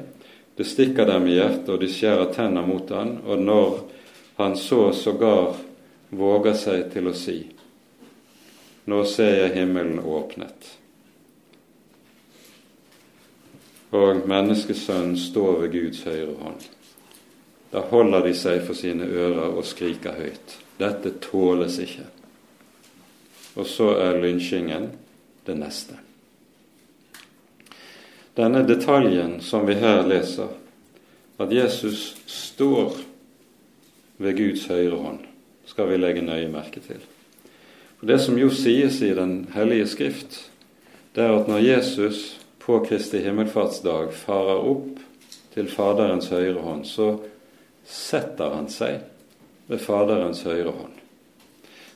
Det 0.56 0.64
stikker 0.64 1.06
dem 1.06 1.26
i 1.26 1.34
hjertet, 1.34 1.68
og 1.74 1.80
de 1.82 1.90
skjærer 1.90 2.30
tenner 2.34 2.66
mot 2.66 2.90
han, 2.94 3.16
og 3.26 3.42
når 3.42 3.78
han 4.36 4.56
så 4.58 4.92
sågar 4.92 5.56
våger 6.14 6.54
seg 6.58 6.88
til 6.92 7.10
å 7.10 7.16
si 7.16 7.40
Nå 8.84 8.98
ser 9.08 9.30
jeg 9.38 9.54
himmelen 9.54 10.02
åpnet, 10.04 10.66
og 13.96 14.26
menneskesønnen 14.28 15.16
står 15.16 15.62
ved 15.62 15.72
Guds 15.72 16.02
høyre 16.04 16.34
hånd. 16.42 16.66
Da 17.72 17.80
holder 17.88 18.26
de 18.28 18.34
seg 18.36 18.60
for 18.66 18.76
sine 18.76 19.08
ører 19.08 19.56
og 19.56 19.64
skriker 19.66 20.18
høyt. 20.18 20.58
Dette 20.76 21.16
tåles 21.24 21.80
ikke. 21.80 22.04
Og 23.56 23.66
så 23.70 23.94
er 24.04 24.20
lynsjingen 24.20 24.90
det 25.46 25.56
neste. 25.56 26.03
Denne 28.34 28.64
detaljen 28.66 29.40
som 29.40 29.66
vi 29.66 29.76
her 29.78 30.02
leser, 30.06 30.48
at 31.38 31.52
Jesus 31.52 32.16
står 32.26 32.96
ved 34.18 34.38
Guds 34.38 34.66
høyre 34.70 34.98
hånd, 34.98 35.20
skal 35.66 35.90
vi 35.90 35.98
legge 35.98 36.22
nøye 36.22 36.50
merke 36.50 36.82
til. 36.82 36.98
For 37.98 38.10
Det 38.10 38.18
som 38.20 38.38
jo 38.38 38.50
sies 38.50 39.00
i 39.02 39.14
Den 39.14 39.46
hellige 39.54 39.86
skrift, 39.86 40.50
det 41.14 41.22
er 41.22 41.36
at 41.38 41.48
når 41.48 41.62
Jesus 41.62 42.40
på 42.58 42.80
Kristi 42.88 43.20
himmelfartsdag 43.22 44.10
farer 44.12 44.66
opp 44.66 44.98
til 45.54 45.70
Faderens 45.70 46.28
høyre 46.28 46.58
hånd, 46.58 46.84
så 46.86 47.20
setter 47.86 48.56
han 48.56 48.66
seg 48.72 49.04
ved 49.68 49.78
Faderens 49.78 50.42
høyre 50.42 50.72
hånd. 50.74 50.96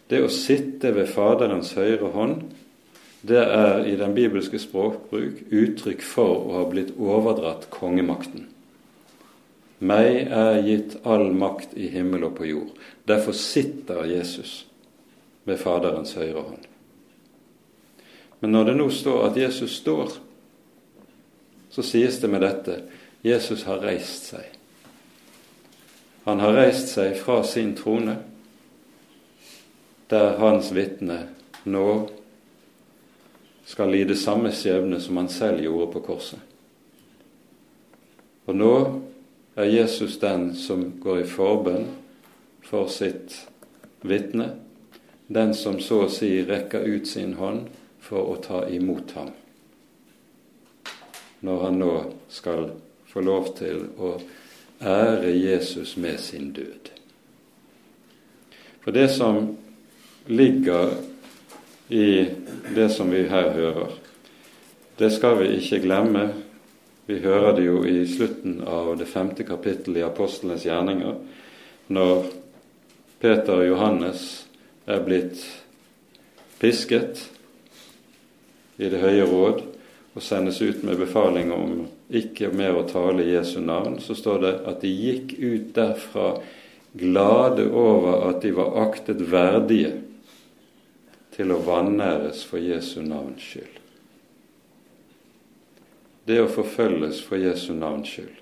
Det 0.08 0.22
å 0.22 0.30
sitte 0.32 0.94
ved 0.94 1.10
Faderens 1.10 1.74
høyre 1.76 2.12
hånd, 2.14 2.44
det 3.20 3.40
er 3.42 3.84
i 3.86 3.96
den 3.98 4.14
bibelske 4.14 4.60
språkbruk 4.62 5.48
uttrykk 5.50 6.04
for 6.06 6.44
å 6.46 6.60
ha 6.60 6.64
blitt 6.70 6.94
overdratt 6.94 7.66
kongemakten. 7.74 8.46
Meg 9.78 10.26
er 10.34 10.60
gitt 10.66 10.96
all 11.06 11.30
makt 11.34 11.74
i 11.78 11.88
himmel 11.90 12.26
og 12.28 12.36
på 12.38 12.48
jord. 12.48 12.72
Derfor 13.06 13.34
sitter 13.34 14.06
Jesus 14.10 14.64
ved 15.46 15.58
Faderens 15.62 16.14
høyre 16.18 16.42
hånd. 16.42 16.64
Men 18.40 18.54
når 18.54 18.70
det 18.70 18.76
nå 18.78 18.88
står 18.94 19.24
at 19.30 19.38
Jesus 19.38 19.78
står, 19.80 20.14
så 21.70 21.82
sies 21.82 22.18
det 22.22 22.30
med 22.30 22.42
dette 22.42 22.80
Jesus 23.26 23.64
har 23.66 23.82
reist 23.82 24.30
seg. 24.32 24.46
Han 26.26 26.42
har 26.42 26.54
reist 26.58 26.92
seg 26.94 27.16
fra 27.18 27.40
sin 27.46 27.74
trone, 27.78 28.18
der 30.10 30.38
hans 30.40 30.70
vitne 30.74 31.20
nå 31.68 31.88
skal 33.68 33.90
lide 33.92 34.16
samme 34.16 34.48
skjebne 34.52 35.00
som 35.00 35.16
han 35.20 35.28
selv 35.28 35.60
gjorde 35.60 35.92
på 35.92 36.00
korset. 36.06 36.40
Og 38.48 38.56
nå 38.56 38.74
er 39.60 39.68
Jesus 39.68 40.16
den 40.22 40.54
som 40.56 40.86
går 41.02 41.20
i 41.20 41.28
forbønn 41.28 41.84
for 42.64 42.88
sitt 42.88 43.34
vitne, 44.00 44.54
den 45.28 45.52
som 45.54 45.76
så 45.84 46.06
å 46.06 46.12
si 46.12 46.30
rekker 46.48 46.86
ut 46.88 47.10
sin 47.10 47.34
hånd 47.36 47.66
for 48.00 48.32
å 48.32 48.38
ta 48.40 48.62
imot 48.72 49.12
ham, 49.18 49.28
når 51.44 51.64
han 51.66 51.78
nå 51.82 51.92
skal 52.32 52.70
få 53.12 53.20
lov 53.20 53.52
til 53.58 53.84
å 54.00 54.14
ære 54.80 55.34
Jesus 55.36 55.96
med 56.00 56.16
sin 56.24 56.54
død. 56.56 56.88
For 58.80 58.96
det 58.96 59.10
som 59.12 59.56
ligger 60.32 60.96
i 61.88 62.26
det 62.74 62.88
som 62.92 63.10
vi 63.10 63.24
her 63.28 63.50
hører, 63.54 63.94
det 64.98 65.10
skal 65.14 65.38
vi 65.38 65.54
ikke 65.56 65.80
glemme. 65.84 66.26
Vi 67.06 67.20
hører 67.22 67.54
det 67.56 67.64
jo 67.64 67.84
i 67.86 68.02
slutten 68.06 68.60
av 68.68 68.90
det 68.98 69.06
femte 69.08 69.46
kapittelet 69.46 70.02
i 70.02 70.06
apostlenes 70.06 70.66
gjerninger, 70.66 71.14
når 71.88 72.26
Peter 73.22 73.62
og 73.62 73.68
Johannes 73.70 74.26
er 74.86 75.00
blitt 75.06 75.40
pisket 76.60 77.24
i 78.78 78.90
Det 78.90 79.00
høye 79.02 79.24
råd, 79.26 79.62
og 80.14 80.22
sendes 80.22 80.60
ut 80.62 80.84
med 80.86 80.98
befaling 80.98 81.50
om 81.54 81.72
ikke 82.10 82.50
mer 82.54 82.76
å 82.78 82.86
tale 82.86 83.26
Jesu 83.26 83.58
navn, 83.62 83.98
så 84.02 84.14
står 84.14 84.38
det 84.42 84.52
at 84.70 84.80
de 84.82 84.90
gikk 84.90 85.34
ut 85.38 85.72
derfra 85.74 86.28
glade 86.98 87.68
over 87.70 88.28
at 88.28 88.42
de 88.42 88.52
var 88.54 88.78
aktet 88.86 89.22
verdige 89.30 89.92
til 91.38 91.54
å 91.54 91.60
vanæres 91.62 92.42
for 92.42 92.58
Jesu 92.58 92.98
navns 93.06 93.44
skyld. 93.46 93.76
Det 96.26 96.40
å 96.42 96.48
forfølges 96.50 97.20
for 97.22 97.38
Jesu 97.38 97.70
navns 97.78 98.10
skyld, 98.10 98.40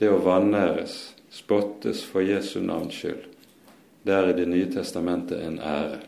det 0.00 0.08
å 0.08 0.22
vanæres, 0.24 0.94
spottes 1.30 2.00
for 2.08 2.24
Jesu 2.24 2.62
navns 2.64 2.96
skyld, 2.96 3.26
det 4.02 4.14
er 4.14 4.30
i 4.30 4.36
Det 4.38 4.46
nye 4.48 4.70
testamentet 4.72 5.42
en 5.44 5.58
ære. 5.60 5.98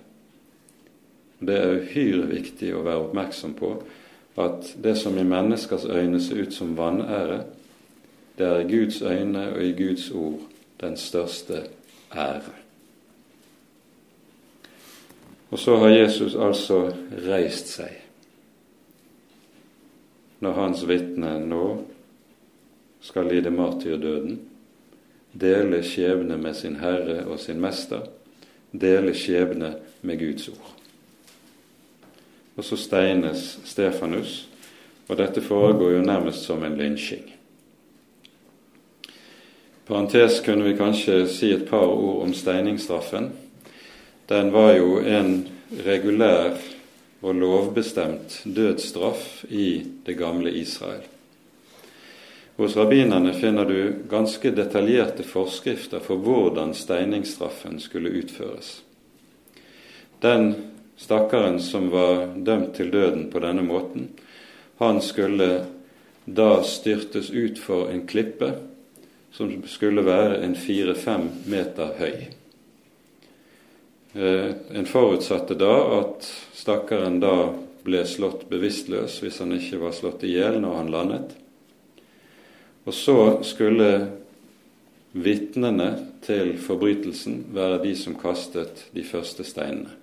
Det 1.40 1.56
er 1.58 1.76
uhyre 1.82 2.26
viktig 2.30 2.72
å 2.74 2.84
være 2.86 3.04
oppmerksom 3.04 3.52
på 3.58 3.74
at 4.40 4.72
det 4.80 4.94
som 4.96 5.18
i 5.18 5.26
menneskers 5.26 5.84
øyne 5.84 6.20
ser 6.20 6.40
ut 6.40 6.54
som 6.54 6.72
vanære, 6.78 7.42
det 8.38 8.46
er 8.46 8.64
i 8.64 8.70
Guds 8.70 9.02
øyne 9.02 9.50
og 9.52 9.62
i 9.64 9.76
Guds 9.76 10.10
ord 10.10 10.40
den 10.80 10.96
største 10.96 11.66
ære. 12.16 12.59
Og 15.50 15.58
så 15.58 15.76
har 15.76 15.88
Jesus 15.88 16.36
altså 16.38 16.84
reist 17.26 17.74
seg 17.74 17.96
når 20.40 20.54
hans 20.56 20.86
vitne 20.88 21.34
nå 21.44 21.64
skal 23.04 23.26
lide 23.28 23.50
martyrdøden, 23.52 24.38
dele 25.32 25.82
skjebne 25.84 26.38
med 26.40 26.56
sin 26.56 26.78
Herre 26.80 27.26
og 27.26 27.36
sin 27.42 27.60
Mester, 27.60 28.06
dele 28.72 29.12
skjebne 29.12 29.74
med 30.00 30.18
Guds 30.22 30.48
ord. 30.48 30.70
Og 32.56 32.64
så 32.64 32.76
steines 32.80 33.58
Stefanus, 33.68 34.48
og 35.08 35.18
dette 35.20 35.44
foregår 35.44 35.98
jo 35.98 36.02
nærmest 36.08 36.48
som 36.48 36.64
en 36.64 36.78
lynsjing. 36.78 37.28
Parentes 39.86 40.40
kunne 40.44 40.64
vi 40.64 40.76
kanskje 40.78 41.24
si 41.28 41.52
et 41.52 41.68
par 41.68 41.88
ord 41.88 42.22
om 42.22 42.34
steiningsstraffen 42.34 43.32
den 44.30 44.52
var 44.52 44.76
jo 44.78 45.00
en 45.02 45.48
regulær 45.84 46.54
og 47.20 47.34
lovbestemt 47.34 48.36
dødsstraff 48.44 49.40
i 49.50 49.82
det 50.06 50.14
gamle 50.20 50.52
Israel. 50.54 51.02
Hos 52.54 52.76
rabbinerne 52.78 53.32
finner 53.34 53.66
du 53.66 54.06
ganske 54.06 54.54
detaljerte 54.54 55.26
forskrifter 55.26 55.98
for 55.98 56.22
hvordan 56.22 56.76
steiningsstraffen 56.78 57.82
skulle 57.82 58.14
utføres. 58.22 58.70
Den 60.22 60.54
stakkaren 60.94 61.58
som 61.58 61.90
var 61.90 62.28
dømt 62.36 62.76
til 62.78 62.94
døden 62.94 63.32
på 63.34 63.42
denne 63.42 63.66
måten, 63.66 64.12
han 64.78 65.02
skulle 65.02 65.64
da 66.24 66.52
styrtes 66.62 67.34
ut 67.34 67.58
for 67.58 67.90
en 67.90 68.06
klippe 68.06 68.54
som 69.34 69.56
skulle 69.66 70.06
være 70.06 70.44
en 70.44 70.54
fire-fem 70.54 71.32
meter 71.50 71.96
høy. 71.98 72.39
Eh, 74.12 74.50
en 74.72 74.86
forutsatte 74.86 75.54
da 75.54 75.74
at 76.00 76.26
stakkaren 76.52 77.20
da 77.22 77.52
ble 77.86 78.02
slått 78.06 78.48
bevisstløs 78.50 79.20
hvis 79.22 79.38
han 79.38 79.54
ikke 79.54 79.78
var 79.84 79.94
slått 79.94 80.24
i 80.26 80.32
hjel 80.34 80.58
når 80.62 80.74
han 80.80 80.90
landet. 80.90 81.36
Og 82.88 82.96
så 82.96 83.16
skulle 83.46 83.90
vitnene 85.12 85.88
til 86.26 86.56
forbrytelsen 86.58 87.44
være 87.54 87.80
de 87.84 87.94
som 87.98 88.18
kastet 88.18 88.86
de 88.96 89.06
første 89.06 89.46
steinene. 89.46 89.94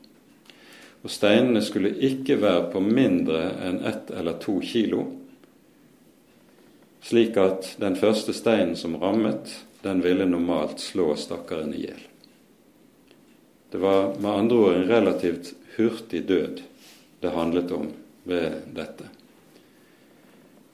Og 1.03 1.11
steinene 1.11 1.61
skulle 1.63 1.93
ikke 2.03 2.39
være 2.41 2.67
på 2.71 2.81
mindre 2.83 3.43
enn 3.67 3.83
ett 3.87 4.11
eller 4.11 4.39
to 4.43 4.57
kilo, 4.63 5.03
slik 7.03 7.37
at 7.39 7.75
den 7.79 7.95
første 7.95 8.33
steinen 8.35 8.75
som 8.75 8.97
rammet, 8.99 9.51
den 9.83 10.01
ville 10.03 10.25
normalt 10.27 10.81
slå 10.83 11.13
stakkaren 11.19 11.75
i 11.75 11.85
hjel. 11.85 12.01
Det 13.71 13.77
var 13.77 14.15
med 14.19 14.31
andre 14.31 14.57
ord 14.57 14.73
en 14.73 14.87
relativt 14.87 15.53
hurtig 15.75 16.23
død 16.27 16.61
det 17.19 17.29
handlet 17.29 17.71
om 17.71 17.87
ved 18.23 18.51
dette. 18.75 19.09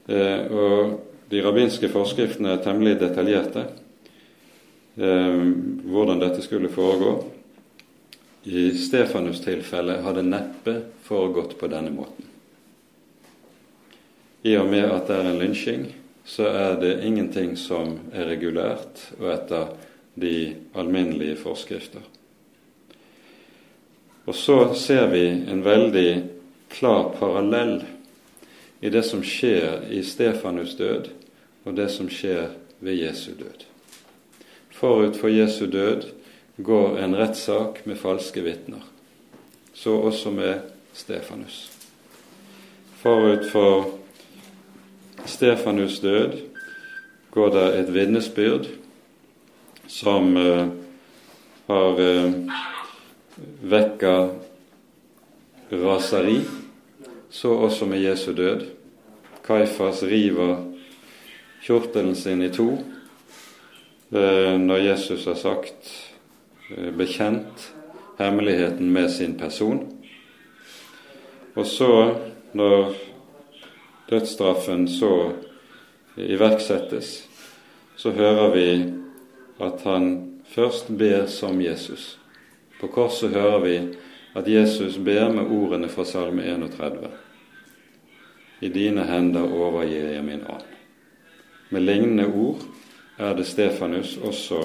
Eh, 0.08 0.52
og 0.52 1.00
de 1.30 1.42
rabbinske 1.42 1.90
forskriftene 1.90 2.54
er 2.54 2.64
temmelig 2.64 2.98
detaljerte 3.02 3.64
eh, 5.00 5.40
hvordan 5.88 6.22
dette 6.22 6.44
skulle 6.44 6.72
foregå. 6.74 7.16
I 8.44 8.70
Stefanus' 8.76 9.44
tilfelle 9.44 10.02
hadde 10.04 10.26
neppe 10.28 10.76
foregått 11.08 11.56
på 11.60 11.70
denne 11.72 11.94
måten. 11.96 12.28
I 14.44 14.58
og 14.60 14.68
med 14.68 14.90
at 14.92 15.08
det 15.08 15.16
er 15.16 15.30
en 15.30 15.40
lynsjing, 15.40 15.86
så 16.28 16.50
er 16.52 16.76
det 16.82 16.98
ingenting 17.08 17.56
som 17.60 17.96
er 18.12 18.28
regulært 18.28 19.06
og 19.22 19.30
etter 19.32 19.72
de 20.20 20.36
alminnelige 20.76 21.38
forskrifter. 21.40 22.04
Og 24.26 24.36
så 24.36 24.74
ser 24.74 25.08
vi 25.12 25.26
en 25.28 25.64
veldig 25.64 26.24
klar 26.72 27.12
parallell 27.20 27.84
i 28.80 28.90
det 28.90 29.04
som 29.04 29.24
skjer 29.24 29.86
i 29.92 30.02
Stefanus' 30.04 30.78
død, 30.78 31.10
og 31.64 31.76
det 31.76 31.90
som 31.92 32.10
skjer 32.12 32.54
ved 32.84 33.00
Jesu 33.00 33.32
død. 33.40 33.66
Forut 34.72 35.20
for 35.20 35.32
Jesu 35.32 35.66
død 35.72 36.08
går 36.58 36.98
en 37.04 37.16
rettssak 37.16 37.86
med 37.86 38.00
falske 38.00 38.44
vitner. 38.44 38.84
Så 39.74 39.96
også 39.96 40.32
med 40.32 40.60
Stefanus. 40.94 41.72
Forut 43.04 43.46
for 43.52 44.00
Stefanus' 45.26 46.02
død 46.02 46.40
går 47.32 47.50
det 47.50 47.80
et 47.80 47.94
vitnesbyrd 47.94 48.68
som 49.88 50.38
uh, 50.38 50.68
har 51.68 52.00
vekka 53.62 54.30
raseri, 55.70 56.42
så 57.30 57.54
også 57.54 57.86
med 57.86 58.02
Jesu 58.02 58.34
død. 58.34 58.66
Kaifas 59.44 60.04
river 60.04 60.74
kjortelen 61.64 62.16
sin 62.16 62.42
i 62.42 62.50
to 62.54 62.70
eh, 64.12 64.58
når 64.60 64.78
Jesus 64.78 65.26
har 65.26 65.36
sagt, 65.36 65.92
eh, 66.70 66.92
bekjent 66.92 67.74
hemmeligheten 68.18 68.92
med 68.94 69.10
sin 69.12 69.38
person. 69.40 69.88
Og 71.56 71.68
så, 71.68 72.16
når 72.54 72.94
dødsstraffen 74.10 74.88
så 74.88 75.32
iverksettes, 76.18 77.30
så 77.98 78.12
hører 78.12 78.50
vi 78.54 78.68
at 79.62 79.82
han 79.86 80.10
først 80.50 80.92
ber 80.98 81.26
som 81.26 81.62
Jesus. 81.62 82.20
På 82.84 82.88
korset 82.88 83.32
hører 83.32 83.60
vi 83.60 83.74
at 84.34 84.48
Jesus 84.48 84.98
ber 84.98 85.30
med 85.32 85.48
ordene 85.48 85.88
fra 85.88 86.04
Salme 86.06 86.44
31. 86.44 87.08
I 88.60 88.68
dine 88.68 89.06
hender 89.08 89.48
overgir 89.48 90.10
jeg 90.12 90.24
min 90.28 90.44
ånd. 90.44 90.66
Med 91.70 91.86
lignende 91.88 92.26
ord 92.28 92.66
er 93.16 93.38
det 93.40 93.48
Stefanus 93.48 94.18
også 94.20 94.60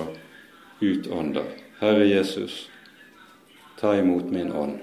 utånder. 0.82 1.46
Herre 1.78 2.10
Jesus, 2.10 2.64
ta 3.78 3.94
imot 3.94 4.34
min 4.34 4.50
ånd. 4.50 4.80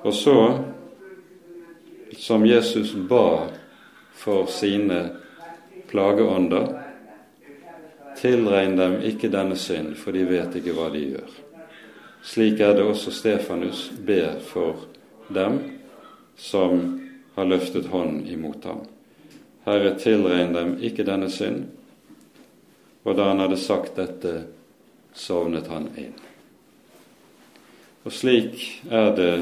Og 0.00 0.14
så, 0.14 0.40
som 2.16 2.48
Jesus 2.48 2.96
ba 2.96 3.50
for 4.16 4.48
sine 4.48 5.02
plageånder, 5.92 6.78
tilregn 8.16 8.80
dem 8.80 9.02
ikke 9.04 9.28
denne 9.28 9.56
synd, 9.60 9.98
for 10.00 10.16
de 10.16 10.24
vet 10.24 10.56
ikke 10.56 10.72
hva 10.72 10.88
de 10.96 11.10
gjør. 11.10 11.42
Slik 12.26 12.60
er 12.60 12.74
det 12.74 12.82
også 12.82 13.12
Stefanus 13.14 13.86
ber 14.06 14.40
for 14.42 14.88
dem 15.30 15.60
som 16.36 16.82
har 17.36 17.46
løftet 17.46 17.86
hånd 17.92 18.26
imot 18.28 18.64
ham. 18.66 18.82
Herre, 19.66 19.94
tilregn 19.98 20.54
dem 20.54 20.74
ikke 20.82 21.06
denne 21.06 21.30
synd. 21.30 21.68
Og 23.06 23.14
da 23.14 23.30
han 23.30 23.42
hadde 23.44 23.58
sagt 23.62 23.94
dette, 23.98 24.34
sovnet 25.14 25.70
han 25.70 25.86
inn. 25.94 26.16
Og 28.06 28.14
slik 28.14 28.82
er 28.90 29.14
det 29.14 29.32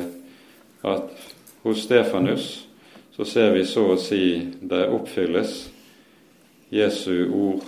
at 0.85 1.28
hos 1.64 1.85
Stefanus 1.89 2.49
så 3.16 3.24
ser 3.24 3.53
vi 3.57 3.64
så 3.68 3.89
å 3.95 4.01
si 4.01 4.24
det 4.61 4.87
oppfylles 4.93 5.59
Jesu 6.74 7.30
ord 7.32 7.64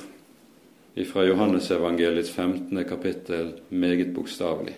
fra 1.09 1.25
Johannesevangeliets 1.25 2.33
15. 2.33 2.85
kapittel 2.89 3.55
meget 3.69 4.13
bokstavelig. 4.17 4.77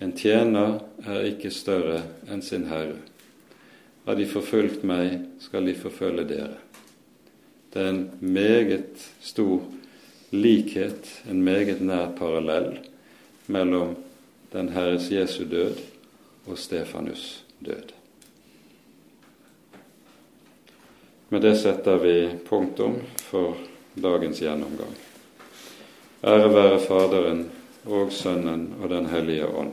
En 0.00 0.12
tjener 0.16 0.78
er 1.04 1.26
ikke 1.28 1.52
større 1.52 2.00
enn 2.30 2.40
sin 2.42 2.66
herre. 2.70 2.96
Har 4.06 4.16
de 4.16 4.26
forfulgt 4.26 4.82
meg, 4.88 5.18
skal 5.44 5.68
de 5.68 5.76
forfølge 5.76 6.24
dere. 6.30 6.56
Det 7.70 7.82
er 7.82 7.90
en 7.92 8.06
meget 8.20 9.04
stor 9.20 9.60
likhet, 10.32 11.06
en 11.30 11.42
meget 11.44 11.82
nær 11.84 12.10
parallell, 12.18 12.78
mellom 13.46 13.94
den 14.52 14.72
Herres 14.74 15.10
Jesu 15.12 15.44
død 15.44 15.76
og 16.46 16.58
Stefanus' 16.58 17.42
død. 17.60 17.92
Med 21.30 21.40
det 21.40 21.54
setter 21.60 22.00
vi 22.02 22.14
punktum 22.48 22.96
for 23.28 23.54
dagens 23.94 24.40
gjennomgang. 24.42 24.96
Ære 26.24 26.48
være 26.54 26.80
Faderen 26.80 27.44
og 27.86 28.10
Sønnen 28.12 28.74
og 28.82 28.90
Den 28.90 29.06
hellige 29.06 29.46
ånd, 29.46 29.72